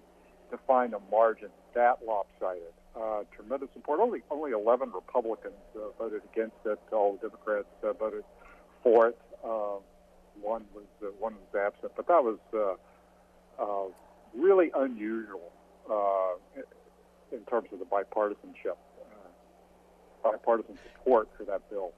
to 0.50 0.58
find 0.66 0.94
a 0.94 1.00
margin 1.10 1.48
that 1.74 1.98
lopsided. 2.06 2.72
Uh, 2.96 3.22
tremendous 3.34 3.68
support. 3.74 4.00
Only 4.00 4.22
only 4.30 4.52
11 4.52 4.92
Republicans 4.92 5.54
uh, 5.76 5.90
voted 5.98 6.22
against 6.32 6.56
it. 6.64 6.78
All 6.92 7.16
Democrats 7.16 7.68
uh, 7.84 7.92
voted 7.92 8.24
for 8.82 9.08
it. 9.08 9.18
Uh, 9.44 9.78
one 10.40 10.64
was 10.74 10.84
uh, 11.02 11.06
one 11.18 11.34
was 11.34 11.66
absent, 11.66 11.92
but 11.96 12.06
that 12.08 12.24
was 12.24 12.38
uh, 12.54 13.62
uh, 13.62 13.88
really 14.34 14.70
unusual 14.74 15.52
uh, 15.91 16.62
in 17.32 17.41
terms 17.45 17.68
of 17.72 17.78
the 17.78 17.84
bipartisanship, 17.84 18.72
uh, 18.72 20.30
bipartisan 20.30 20.78
support 20.95 21.28
for 21.36 21.45
that 21.45 21.68
bill. 21.70 21.93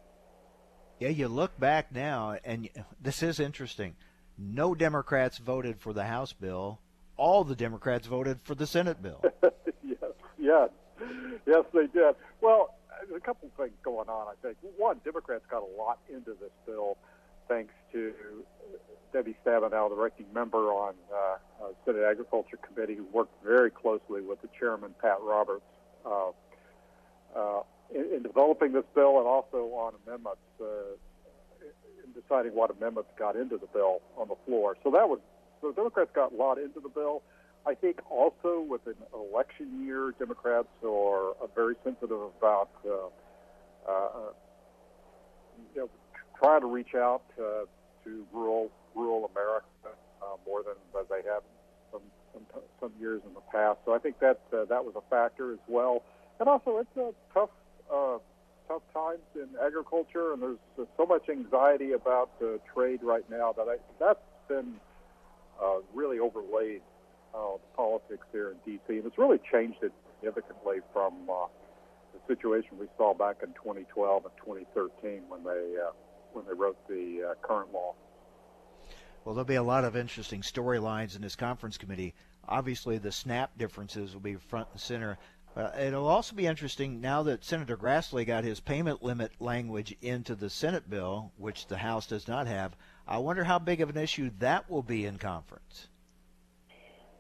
Yeah, 0.99 1.09
you 1.09 1.29
look 1.29 1.59
back 1.59 1.93
now, 1.93 2.37
and 2.45 2.69
this 3.01 3.23
is 3.23 3.41
interesting. 3.41 3.97
No 4.37 4.75
Democrats 4.75 5.39
voted 5.39 5.81
for 5.81 5.93
the 5.93 6.05
House 6.05 6.33
bill. 6.33 6.79
All 7.17 7.45
the 7.45 7.57
Democrats 7.57 8.07
voted 8.07 8.41
for 8.43 8.55
the 8.55 8.67
Senate 8.67 9.03
bill. 9.03 9.23
yes, 9.83 10.13
yes, 10.39 10.71
yes, 11.47 11.65
they 11.73 11.87
did. 11.87 12.15
Well, 12.41 12.75
there's 13.09 13.17
a 13.17 13.25
couple 13.25 13.51
things 13.57 13.73
going 13.83 14.09
on. 14.09 14.29
I 14.29 14.35
think 14.43 14.57
one, 14.77 15.01
Democrats 15.05 15.45
got 15.51 15.63
a 15.63 15.77
lot 15.79 15.99
into 16.09 16.33
this 16.41 16.51
bill 16.67 16.97
thanks 17.51 17.75
to 17.93 18.15
Debbie 19.13 19.35
Stabenow, 19.45 19.91
the 19.91 19.97
ranking 19.97 20.27
member 20.33 20.71
on 20.73 20.95
uh, 21.13 21.17
uh, 21.65 21.69
Senate 21.85 22.05
Agriculture 22.09 22.57
Committee, 22.57 22.95
who 22.95 23.05
worked 23.13 23.35
very 23.45 23.71
closely 23.71 24.23
with 24.23 24.41
the 24.41 24.49
chairman, 24.59 24.95
Pat 25.03 25.19
Roberts, 25.21 25.65
uh, 26.07 26.31
uh, 27.37 27.63
in, 27.93 28.07
in, 28.15 28.23
developing 28.23 28.73
this 28.73 28.85
bill 28.95 29.19
and 29.19 29.27
also 29.27 29.75
on 29.75 29.95
amendments, 30.07 30.41
uh, 30.61 30.65
in 32.05 32.13
deciding 32.15 32.55
what 32.55 32.71
amendments 32.71 33.11
got 33.19 33.35
into 33.35 33.59
the 33.59 33.67
bill 33.67 34.01
on 34.17 34.29
the 34.29 34.37
floor. 34.47 34.77
So 34.85 34.93
that 34.93 35.09
was, 35.09 35.19
so 35.61 35.73
Democrats 35.73 36.11
got 36.15 36.33
a 36.33 36.37
lot 36.37 36.59
into 36.59 36.79
the 36.79 36.89
bill. 36.89 37.23
I 37.67 37.75
think 37.75 38.01
also 38.09 38.65
with 38.67 38.87
an 38.87 38.95
election 39.13 39.85
year, 39.85 40.15
Democrats 40.19 40.69
are, 40.85 41.35
very 41.57 41.75
sensitive 41.83 42.21
about 42.39 42.71
uh, 42.87 43.91
you 45.75 45.81
know, 45.81 45.91
trying 46.41 46.61
to 46.63 46.67
reach 46.67 46.95
out 46.95 47.23
to 47.37 47.67
rural 48.33 48.71
rural 48.95 49.31
America 49.35 49.67
uh, 49.87 50.37
more 50.47 50.63
than, 50.63 50.75
than 50.95 51.05
they 51.09 51.29
have 51.29 51.43
some, 51.93 52.03
some 52.33 52.63
some 52.81 52.93
years 53.01 53.21
in 53.27 53.35
the 53.35 53.45
past. 53.53 53.79
So 53.85 53.95
I 53.95 53.99
think 53.99 54.19
that 54.21 54.41
uh, 54.53 54.65
that 54.65 54.85
was 54.85 54.95
a 54.97 55.03
factor 55.11 55.53
as 55.53 55.59
well. 55.69 56.03
And 56.39 56.49
also, 56.49 56.79
it's 56.79 56.97
a 56.97 57.13
tough 57.35 57.51
uh, 57.93 58.19
tough 58.69 58.83
times 58.95 59.27
in 59.35 59.49
agriculture, 59.65 60.33
and 60.33 60.43
there's 60.43 60.59
uh, 60.79 60.85
so 60.97 61.05
much 61.05 61.29
anxiety 61.29 61.93
about 61.93 62.31
uh, 62.41 62.59
trade 62.73 63.01
right 63.03 63.29
now 63.29 63.53
that 63.53 63.67
I, 63.69 63.77
that's 63.99 64.21
been 64.49 64.75
uh, 65.63 65.79
really 65.93 66.19
overlaid 66.19 66.81
uh, 67.35 67.59
politics 67.77 68.27
here 68.33 68.51
in 68.51 68.57
D.C. 68.65 68.99
and 68.99 69.07
it's 69.07 69.19
really 69.19 69.39
changed 69.53 69.79
it 69.83 69.93
significantly 70.17 70.79
from 70.93 71.15
uh, 71.31 71.47
the 72.15 72.35
situation 72.35 72.79
we 72.79 72.87
saw 72.97 73.15
back 73.15 73.37
in 73.43 73.49
2012 73.55 74.25
and 74.25 74.35
2013 74.39 75.23
when 75.29 75.45
they 75.45 75.77
uh, 75.79 75.91
when 76.33 76.45
they 76.47 76.55
wrote 76.55 76.77
the 76.89 77.31
uh, 77.31 77.35
current 77.47 77.73
law. 77.73 77.95
Well, 79.25 79.35
there'll 79.35 79.45
be 79.45 79.57
a 79.57 79.63
lot 79.63 79.85
of 79.85 79.97
interesting 79.97 80.41
storylines 80.41 81.15
in 81.15 81.23
this 81.23 81.37
conference 81.37 81.77
committee. 81.77 82.15
Obviously, 82.49 82.97
the 82.97 83.13
SNAP 83.13 83.59
differences 83.59 84.15
will 84.15 84.21
be 84.21 84.37
front 84.37 84.69
and 84.73 84.81
center. 84.81 85.19
Uh, 85.55 85.71
it'll 85.79 86.07
also 86.07 86.35
be 86.35 86.47
interesting 86.47 87.01
now 87.01 87.23
that 87.25 87.45
Senator 87.45 87.77
Grassley 87.77 88.27
got 88.27 88.45
his 88.45 88.61
payment 88.61 89.03
limit 89.03 89.33
language 89.39 89.95
into 90.01 90.35
the 90.35 90.49
Senate 90.49 90.89
bill, 90.89 91.33
which 91.37 91.67
the 91.67 91.77
House 91.77 92.07
does 92.07 92.27
not 92.27 92.47
have. 92.47 92.77
I 93.07 93.19
wonder 93.19 93.45
how 93.45 93.59
big 93.59 93.83
of 93.83 93.91
an 93.91 93.99
issue 93.99 94.31
that 94.39 94.71
will 94.71 94.83
be 94.83 95.05
in 95.05 95.19
conference. 95.19 95.89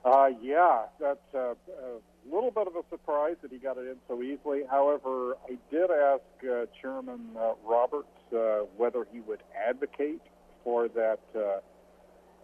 Uh, 0.04 0.28
yeah, 0.40 0.84
that's 0.98 1.34
a, 1.34 1.56
a, 1.68 2.00
little 2.30 2.50
bit 2.50 2.66
of 2.66 2.74
a 2.74 2.82
surprise 2.90 3.36
that 3.42 3.50
he 3.50 3.58
got 3.58 3.76
it 3.78 3.86
in 3.86 3.96
so 4.08 4.22
easily. 4.22 4.62
However, 4.70 5.34
I 5.46 5.56
did 5.70 5.90
ask 5.90 6.22
uh, 6.44 6.66
Chairman 6.80 7.30
uh, 7.38 7.52
Roberts 7.66 8.08
uh, 8.32 8.66
whether 8.76 9.06
he 9.12 9.20
would 9.20 9.42
advocate 9.68 10.22
for 10.64 10.88
that 10.88 11.20
uh, 11.34 11.60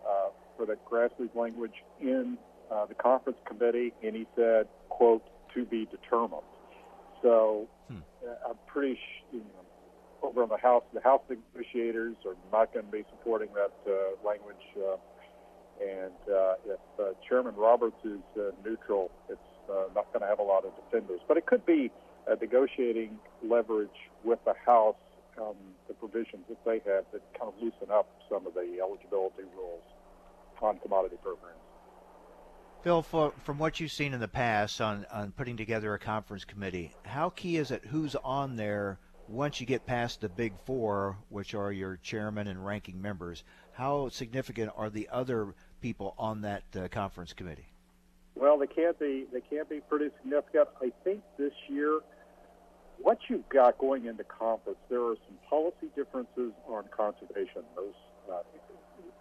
uh, 0.07 0.29
for 0.57 0.67
the 0.67 0.77
Grassley's 0.91 1.35
language 1.35 1.75
in 2.01 2.39
uh, 2.71 2.87
the 2.87 2.95
conference 2.95 3.39
committee, 3.47 3.93
and 4.03 4.17
he 4.17 4.27
said, 4.35 4.67
"quote 4.89 5.23
to 5.55 5.65
be 5.65 5.87
determined." 5.87 6.43
So 7.23 7.69
hmm. 7.89 7.99
uh, 8.27 8.51
I'm 8.51 8.57
pretty 8.67 8.95
sh- 8.95 9.25
you 9.33 9.41
know, 9.41 9.67
over 10.23 10.43
on 10.43 10.49
the 10.49 10.59
House. 10.59 10.85
The 10.93 11.01
House 11.01 11.23
negotiators 11.29 12.17
are 12.27 12.37
not 12.53 12.73
going 12.73 12.87
to 12.87 12.93
be 12.93 13.05
supporting 13.11 13.49
that 13.55 13.73
uh, 13.87 14.27
language, 14.27 14.57
uh, 14.77 14.97
and 15.81 16.35
uh, 16.35 16.55
if 16.65 16.81
uh, 16.99 17.13
Chairman 17.29 17.55
Roberts 17.57 17.97
is 18.05 18.21
uh, 18.37 18.51
neutral, 18.65 19.11
it's 19.29 19.41
uh, 19.71 19.85
not 19.95 20.13
going 20.13 20.23
to 20.23 20.27
have 20.27 20.39
a 20.39 20.43
lot 20.43 20.65
of 20.65 20.73
defenders. 20.77 21.21
But 21.29 21.37
it 21.37 21.47
could 21.47 21.65
be 21.67 21.91
a 22.27 22.37
negotiating 22.37 23.19
leverage 23.43 23.89
with 24.25 24.39
the 24.45 24.55
House 24.65 24.97
um, 25.41 25.55
the 25.89 25.95
provisions 25.95 26.45
that 26.49 26.65
they 26.65 26.81
have 26.91 27.05
that 27.13 27.23
kind 27.39 27.53
of 27.53 27.55
loosen 27.61 27.91
up 27.91 28.09
some 28.29 28.47
of 28.47 28.55
the 28.55 28.79
eligibility 28.81 29.43
rules 29.57 29.83
on 30.61 30.79
commodity 30.79 31.17
programs. 31.23 31.61
Phil, 32.83 33.03
for, 33.03 33.33
from 33.45 33.59
what 33.59 33.81
you've 33.81 33.93
seen 33.93 34.15
in 34.15 34.21
the 34.21 34.29
past 34.29 34.81
on, 34.81 35.07
on 35.13 35.33
putting 35.33 35.57
together 35.57 35.93
a 35.95 35.99
conference 35.99 36.45
committee, 36.45 36.93
how 37.05 37.31
key 37.31 37.57
is 37.57 37.71
it 37.71 37.85
who's 37.87 38.15
on 38.17 38.57
there 38.57 38.99
once 39.29 39.61
you 39.61 39.67
get 39.67 39.87
past 39.87 40.21
the 40.21 40.29
big 40.29 40.55
four, 40.65 41.17
which 41.29 41.55
are 41.55 41.73
your 41.73 41.97
chairman 41.97 42.47
and 42.47 42.65
ranking 42.65 43.03
members? 43.03 43.43
How 43.73 44.09
significant 44.09 44.71
are 44.77 44.89
the 44.89 45.09
other 45.11 45.55
people 45.81 46.15
on 46.19 46.43
that 46.43 46.65
uh, 46.77 46.89
conference 46.89 47.33
committee? 47.33 47.67
Well, 48.35 48.59
they 48.59 48.67
can't 48.67 48.99
be. 48.99 49.27
They 49.33 49.41
can't 49.41 49.69
be 49.69 49.81
pretty 49.81 50.11
significant. 50.23 50.69
I 50.83 50.93
think 51.05 51.23
this 51.39 51.53
year 51.69 52.01
what 52.99 53.19
you've 53.29 53.49
got 53.49 53.79
going 53.79 54.07
into 54.07 54.25
conference, 54.25 54.79
there 54.89 55.03
are 55.03 55.17
some 55.27 55.37
policy 55.49 55.89
differences 55.95 56.53
on 56.67 56.85
conservation, 56.97 57.63
those, 57.75 57.95
uh, 58.31 58.43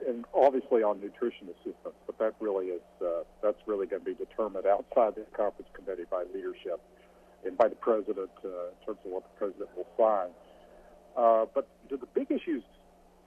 and 0.08 0.26
obviously 0.34 0.84
on 0.84 0.99
nutrition 1.01 1.47
assistance. 1.49 1.95
But 2.06 2.18
that 2.20 2.36
really 2.39 2.68
is 2.68 2.82
uh, 3.01 3.24
that's 3.41 3.60
really 3.66 3.88
going 3.88 4.03
to 4.03 4.06
be 4.06 4.14
determined 4.14 4.66
outside 4.66 5.16
the 5.16 5.26
conference 5.36 5.70
committee 5.74 6.06
by 6.10 6.24
leadership 6.34 6.80
and 7.45 7.58
by 7.58 7.68
the 7.68 7.76
president 7.76 8.32
uh, 8.43 8.47
in 8.47 8.86
terms 8.86 8.99
of 9.06 9.12
what 9.12 9.24
the 9.24 9.38
president 9.38 9.70
will 9.76 9.88
sign. 9.97 10.30
Uh, 11.16 11.45
but 11.53 11.68
the 11.89 11.97
big 12.14 12.32
issues 12.32 12.64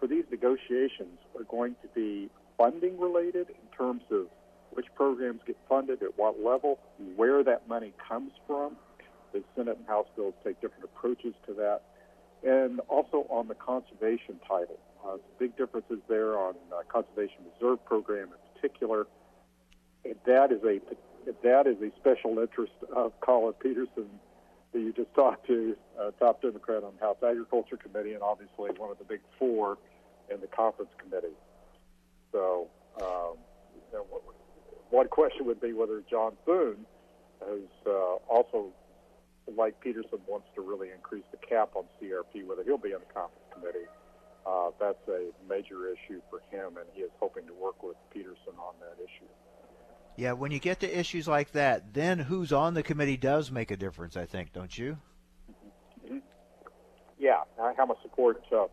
for 0.01 0.07
these 0.07 0.25
negotiations 0.31 1.19
are 1.37 1.45
going 1.45 1.75
to 1.83 1.89
be 1.95 2.29
funding 2.59 2.99
related 3.01 3.49
in 3.49 3.77
terms 3.77 4.03
of 4.11 4.27
which 4.73 4.87
programs 4.95 5.41
get 5.47 5.57
funded 5.69 6.03
at 6.03 6.19
what 6.19 6.39
level, 6.45 6.79
where 7.17 7.43
that 7.43 7.67
money 7.69 7.95
comes 8.07 8.33
from 8.47 8.77
the 9.33 9.43
Senate 9.57 9.77
and 9.79 9.87
House 9.87 10.07
bills 10.17 10.35
take 10.45 10.61
different 10.61 10.85
approaches 10.85 11.35
to 11.47 11.55
that. 11.55 11.83
And 12.45 12.81
also 12.89 13.27
on 13.31 13.49
the 13.49 13.55
conservation 13.55 14.39
title. 14.47 14.79
Uh, 15.05 15.17
big 15.39 15.57
differences 15.57 15.99
there 16.09 16.39
on 16.39 16.55
uh, 16.73 16.83
conservation 16.89 17.39
reserve 17.55 17.85
program 17.85 18.29
in 18.29 18.55
particular, 18.55 19.07
and 20.05 20.17
that 20.27 20.53
is 20.53 20.63
a 20.65 20.81
that 21.43 21.67
is 21.67 21.77
a 21.83 21.91
special 22.01 22.39
interest 22.39 22.73
of 22.95 23.13
Collin 23.21 23.55
Peterson 23.55 24.09
that 24.73 24.81
you 24.81 24.93
just 24.93 25.13
talked 25.15 25.47
to, 25.47 25.77
uh, 26.01 26.11
top 26.19 26.43
Democrat 26.43 26.83
on 26.85 26.93
the 26.99 27.05
House 27.05 27.17
Agriculture 27.23 27.77
Committee, 27.77 28.13
and 28.13 28.23
obviously 28.23 28.71
one 28.77 28.91
of 28.91 28.99
the 28.99 29.05
big 29.05 29.21
four 29.39 29.79
in 30.33 30.41
the 30.41 30.47
conference 30.49 30.91
committee. 30.99 31.35
So, 32.33 32.69
um, 33.01 33.37
you 33.93 33.99
know, 33.99 34.07
one 34.91 35.09
question 35.09 35.47
would 35.47 35.61
be 35.61 35.73
whether 35.73 36.03
John 36.11 36.33
Thune, 36.45 36.87
who's 37.45 37.69
uh, 37.87 38.17
also 38.29 38.73
like 39.57 39.81
Peterson, 39.81 40.19
wants 40.27 40.49
to 40.55 40.61
really 40.61 40.91
increase 40.91 41.25
the 41.31 41.39
cap 41.39 41.71
on 41.75 41.85
CRP, 42.01 42.47
whether 42.47 42.63
he'll 42.65 42.79
be 42.79 42.95
on 42.95 43.01
the 43.01 43.13
conference 43.13 43.45
committee. 43.53 43.87
Uh, 44.47 44.71
that's 44.81 45.09
a 45.09 45.31
major 45.49 45.89
issue 45.89 46.21
for 46.31 46.41
him, 46.51 46.77
and 46.79 46.87
he 46.95 47.03
is 47.03 47.11
hoping 47.21 47.47
to 47.47 47.55
work 47.55 47.83
with 47.83 47.97
Peterson 48.13 48.55
on 48.59 48.75
that 48.81 48.97
issue. 49.03 49.29
Yeah, 50.17 50.33
when 50.33 50.51
you 50.51 50.59
get 50.59 50.81
to 50.81 50.99
issues 50.99 51.29
like 51.29 51.53
that, 51.53 51.95
then 51.95 52.19
who's 52.19 52.53
on 52.53 52.75
the 52.75 52.83
committee 52.83 53.17
does 53.17 53.51
make 53.51 53.71
a 53.71 53.77
difference, 53.77 54.17
I 54.17 54.27
think, 54.27 54.53
don't 54.53 54.77
you? 54.77 54.99
Mm-hmm. 56.05 56.19
Yeah, 57.19 57.43
how 57.57 57.87
much 57.87 57.99
support 58.03 58.43
uh, 58.51 58.67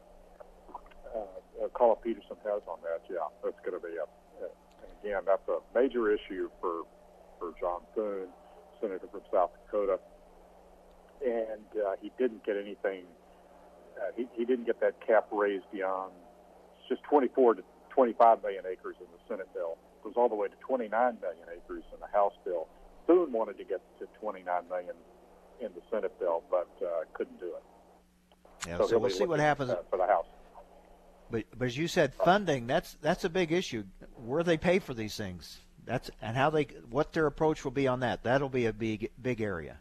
uh, 1.16 1.68
Collin 1.74 1.98
Peterson 2.04 2.38
has 2.44 2.62
on 2.68 2.80
that, 2.84 3.04
yeah, 3.10 3.28
that's 3.44 3.60
going 3.66 3.80
to 3.80 3.86
be 3.86 3.96
a, 3.96 4.04
a, 4.44 4.50
again, 5.26 5.38
that's 5.38 5.48
a 5.50 5.78
major 5.78 6.12
issue 6.12 6.50
for 6.62 6.84
for 7.40 7.54
John 7.60 7.82
Thune, 7.94 8.28
senator 8.82 9.08
from 9.12 9.22
South 9.32 9.52
Dakota, 9.66 10.00
and 11.24 11.84
uh, 11.86 11.96
he 12.02 12.12
didn't 12.18 12.46
get 12.46 12.56
anything. 12.56 13.04
Uh, 13.98 14.12
he, 14.16 14.28
he 14.36 14.46
didn't 14.46 14.66
get 14.66 14.80
that 14.82 14.96
cap 15.06 15.28
raised 15.32 15.66
beyond 15.72 16.12
just 16.90 17.02
24 17.04 17.56
to 17.56 17.64
25 17.90 18.44
million 18.44 18.64
acres 18.70 18.96
in 19.00 19.06
the 19.08 19.20
Senate 19.28 19.48
bill 19.54 19.78
It 20.00 20.04
goes 20.04 20.14
all 20.18 20.28
the 20.28 20.36
way 20.36 20.50
to 20.50 20.56
29 20.68 20.92
million 21.22 21.48
acres 21.50 21.84
in 21.94 22.00
the 22.02 22.08
House 22.08 22.34
bill. 22.44 22.68
Thune 23.08 23.32
wanted 23.32 23.58
to 23.58 23.64
get 23.64 23.82
to 24.00 24.08
29 24.20 24.46
million 24.70 24.96
in 25.62 25.70
the 25.74 25.82
Senate 25.90 26.18
bill, 26.20 26.44
but 26.52 26.70
uh, 26.84 27.04
couldn't 27.14 27.40
do 27.40 27.48
it. 27.48 27.64
Yeah, 28.68 28.78
so, 28.80 28.88
so 28.88 28.98
we'll 28.98 29.10
see 29.10 29.26
what 29.26 29.40
happens 29.40 29.72
for 29.90 29.98
the 29.98 30.08
House. 30.08 30.26
But 31.32 31.46
but 31.58 31.66
as 31.68 31.78
you 31.78 31.88
said, 31.88 32.14
funding 32.14 32.68
that's 32.68 32.98
that's 33.02 33.24
a 33.24 33.30
big 33.30 33.52
issue. 33.52 33.84
Where 34.24 34.44
they 34.44 34.58
pay 34.58 34.80
for 34.80 34.94
these 34.94 35.16
things, 35.16 35.60
that's 35.86 36.10
and 36.22 36.36
how 36.36 36.50
they 36.50 36.64
what 36.90 37.14
their 37.14 37.28
approach 37.28 37.64
will 37.64 37.72
be 37.72 37.88
on 37.88 38.00
that. 38.00 38.24
That'll 38.24 38.50
be 38.50 38.66
a 38.66 38.74
big 38.74 39.12
big 39.22 39.42
area. 39.42 39.80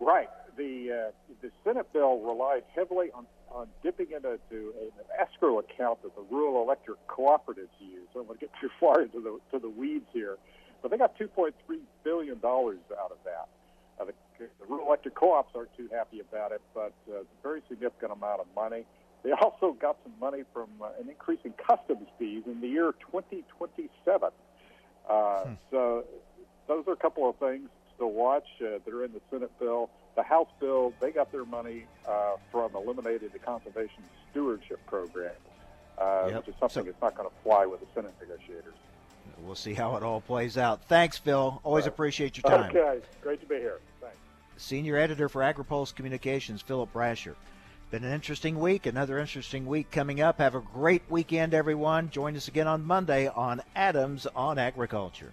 Right. 0.00 0.28
The 0.56 1.10
uh, 1.10 1.34
the 1.42 1.50
Senate 1.64 1.92
bill 1.92 2.20
relied 2.20 2.64
heavily 2.74 3.10
on 3.14 3.26
on 3.50 3.68
dipping 3.82 4.08
into 4.10 4.38
an 4.50 4.90
escrow 5.18 5.58
account 5.58 6.02
that 6.02 6.14
the 6.14 6.22
rural 6.30 6.62
electric 6.62 6.98
cooperatives 7.06 7.72
use. 7.78 8.08
I 8.10 8.14
don't 8.14 8.28
want 8.28 8.40
to 8.40 8.46
get 8.46 8.52
too 8.60 8.70
far 8.78 9.02
into 9.02 9.20
the 9.20 9.38
to 9.52 9.58
the 9.58 9.68
weeds 9.68 10.06
here, 10.12 10.36
but 10.82 10.90
they 10.90 10.98
got 10.98 11.18
2.3 11.18 11.52
billion 12.04 12.38
dollars 12.40 12.78
out 13.00 13.10
of 13.10 13.18
that. 13.24 13.48
Uh, 13.98 14.04
the, 14.04 14.12
the 14.38 14.66
rural 14.68 14.86
electric 14.86 15.14
co-ops 15.14 15.52
aren't 15.54 15.74
too 15.76 15.88
happy 15.90 16.20
about 16.20 16.52
it, 16.52 16.60
but 16.74 16.92
uh, 17.08 17.20
it's 17.20 17.30
a 17.38 17.42
very 17.42 17.62
significant 17.68 18.12
amount 18.12 18.40
of 18.40 18.46
money. 18.54 18.84
They 19.22 19.32
also 19.32 19.72
got 19.72 19.96
some 20.02 20.12
money 20.20 20.44
from 20.52 20.68
uh, 20.80 20.88
an 21.00 21.08
increase 21.08 21.40
in 21.44 21.52
customs 21.52 22.08
fees 22.18 22.44
in 22.46 22.60
the 22.60 22.68
year 22.68 22.92
2027. 23.10 24.30
Uh, 25.08 25.40
hmm. 25.40 25.52
So 25.70 26.04
those 26.68 26.86
are 26.86 26.92
a 26.92 26.96
couple 26.96 27.28
of 27.28 27.36
things 27.36 27.68
to 27.98 28.06
watch 28.06 28.46
uh, 28.60 28.78
that 28.84 28.94
are 28.94 29.04
in 29.04 29.12
the 29.12 29.20
Senate 29.30 29.50
bill. 29.58 29.90
The 30.16 30.22
House 30.22 30.48
bill, 30.60 30.94
they 31.00 31.10
got 31.10 31.30
their 31.30 31.44
money 31.44 31.84
uh, 32.08 32.36
from 32.50 32.74
eliminating 32.74 33.28
the 33.32 33.38
conservation 33.38 34.02
stewardship 34.30 34.84
program, 34.86 35.32
uh, 35.98 36.26
yep. 36.28 36.36
which 36.38 36.48
is 36.48 36.54
something 36.58 36.84
so, 36.84 36.90
that's 36.90 37.02
not 37.02 37.14
going 37.14 37.28
to 37.28 37.34
fly 37.42 37.66
with 37.66 37.80
the 37.80 37.86
Senate 37.94 38.14
negotiators. 38.20 38.74
We'll 39.42 39.54
see 39.54 39.74
how 39.74 39.96
it 39.96 40.02
all 40.02 40.20
plays 40.20 40.56
out. 40.56 40.84
Thanks, 40.84 41.18
Phil. 41.18 41.60
Always 41.62 41.84
right. 41.84 41.92
appreciate 41.92 42.36
your 42.38 42.50
time. 42.50 42.70
Okay, 42.74 43.00
great 43.20 43.40
to 43.40 43.46
be 43.46 43.56
here. 43.56 43.80
Thanks. 44.00 44.16
Senior 44.56 44.96
editor 44.96 45.28
for 45.28 45.42
AgriPulse 45.42 45.94
Communications, 45.94 46.62
Philip 46.62 46.92
Brasher. 46.92 47.34
Been 47.96 48.04
an 48.04 48.12
interesting 48.12 48.60
week, 48.60 48.84
another 48.84 49.18
interesting 49.18 49.64
week 49.64 49.90
coming 49.90 50.20
up. 50.20 50.36
Have 50.36 50.54
a 50.54 50.60
great 50.60 51.00
weekend, 51.08 51.54
everyone. 51.54 52.10
Join 52.10 52.36
us 52.36 52.46
again 52.46 52.66
on 52.66 52.84
Monday 52.84 53.26
on 53.26 53.62
Adams 53.74 54.26
on 54.36 54.58
Agriculture. 54.58 55.32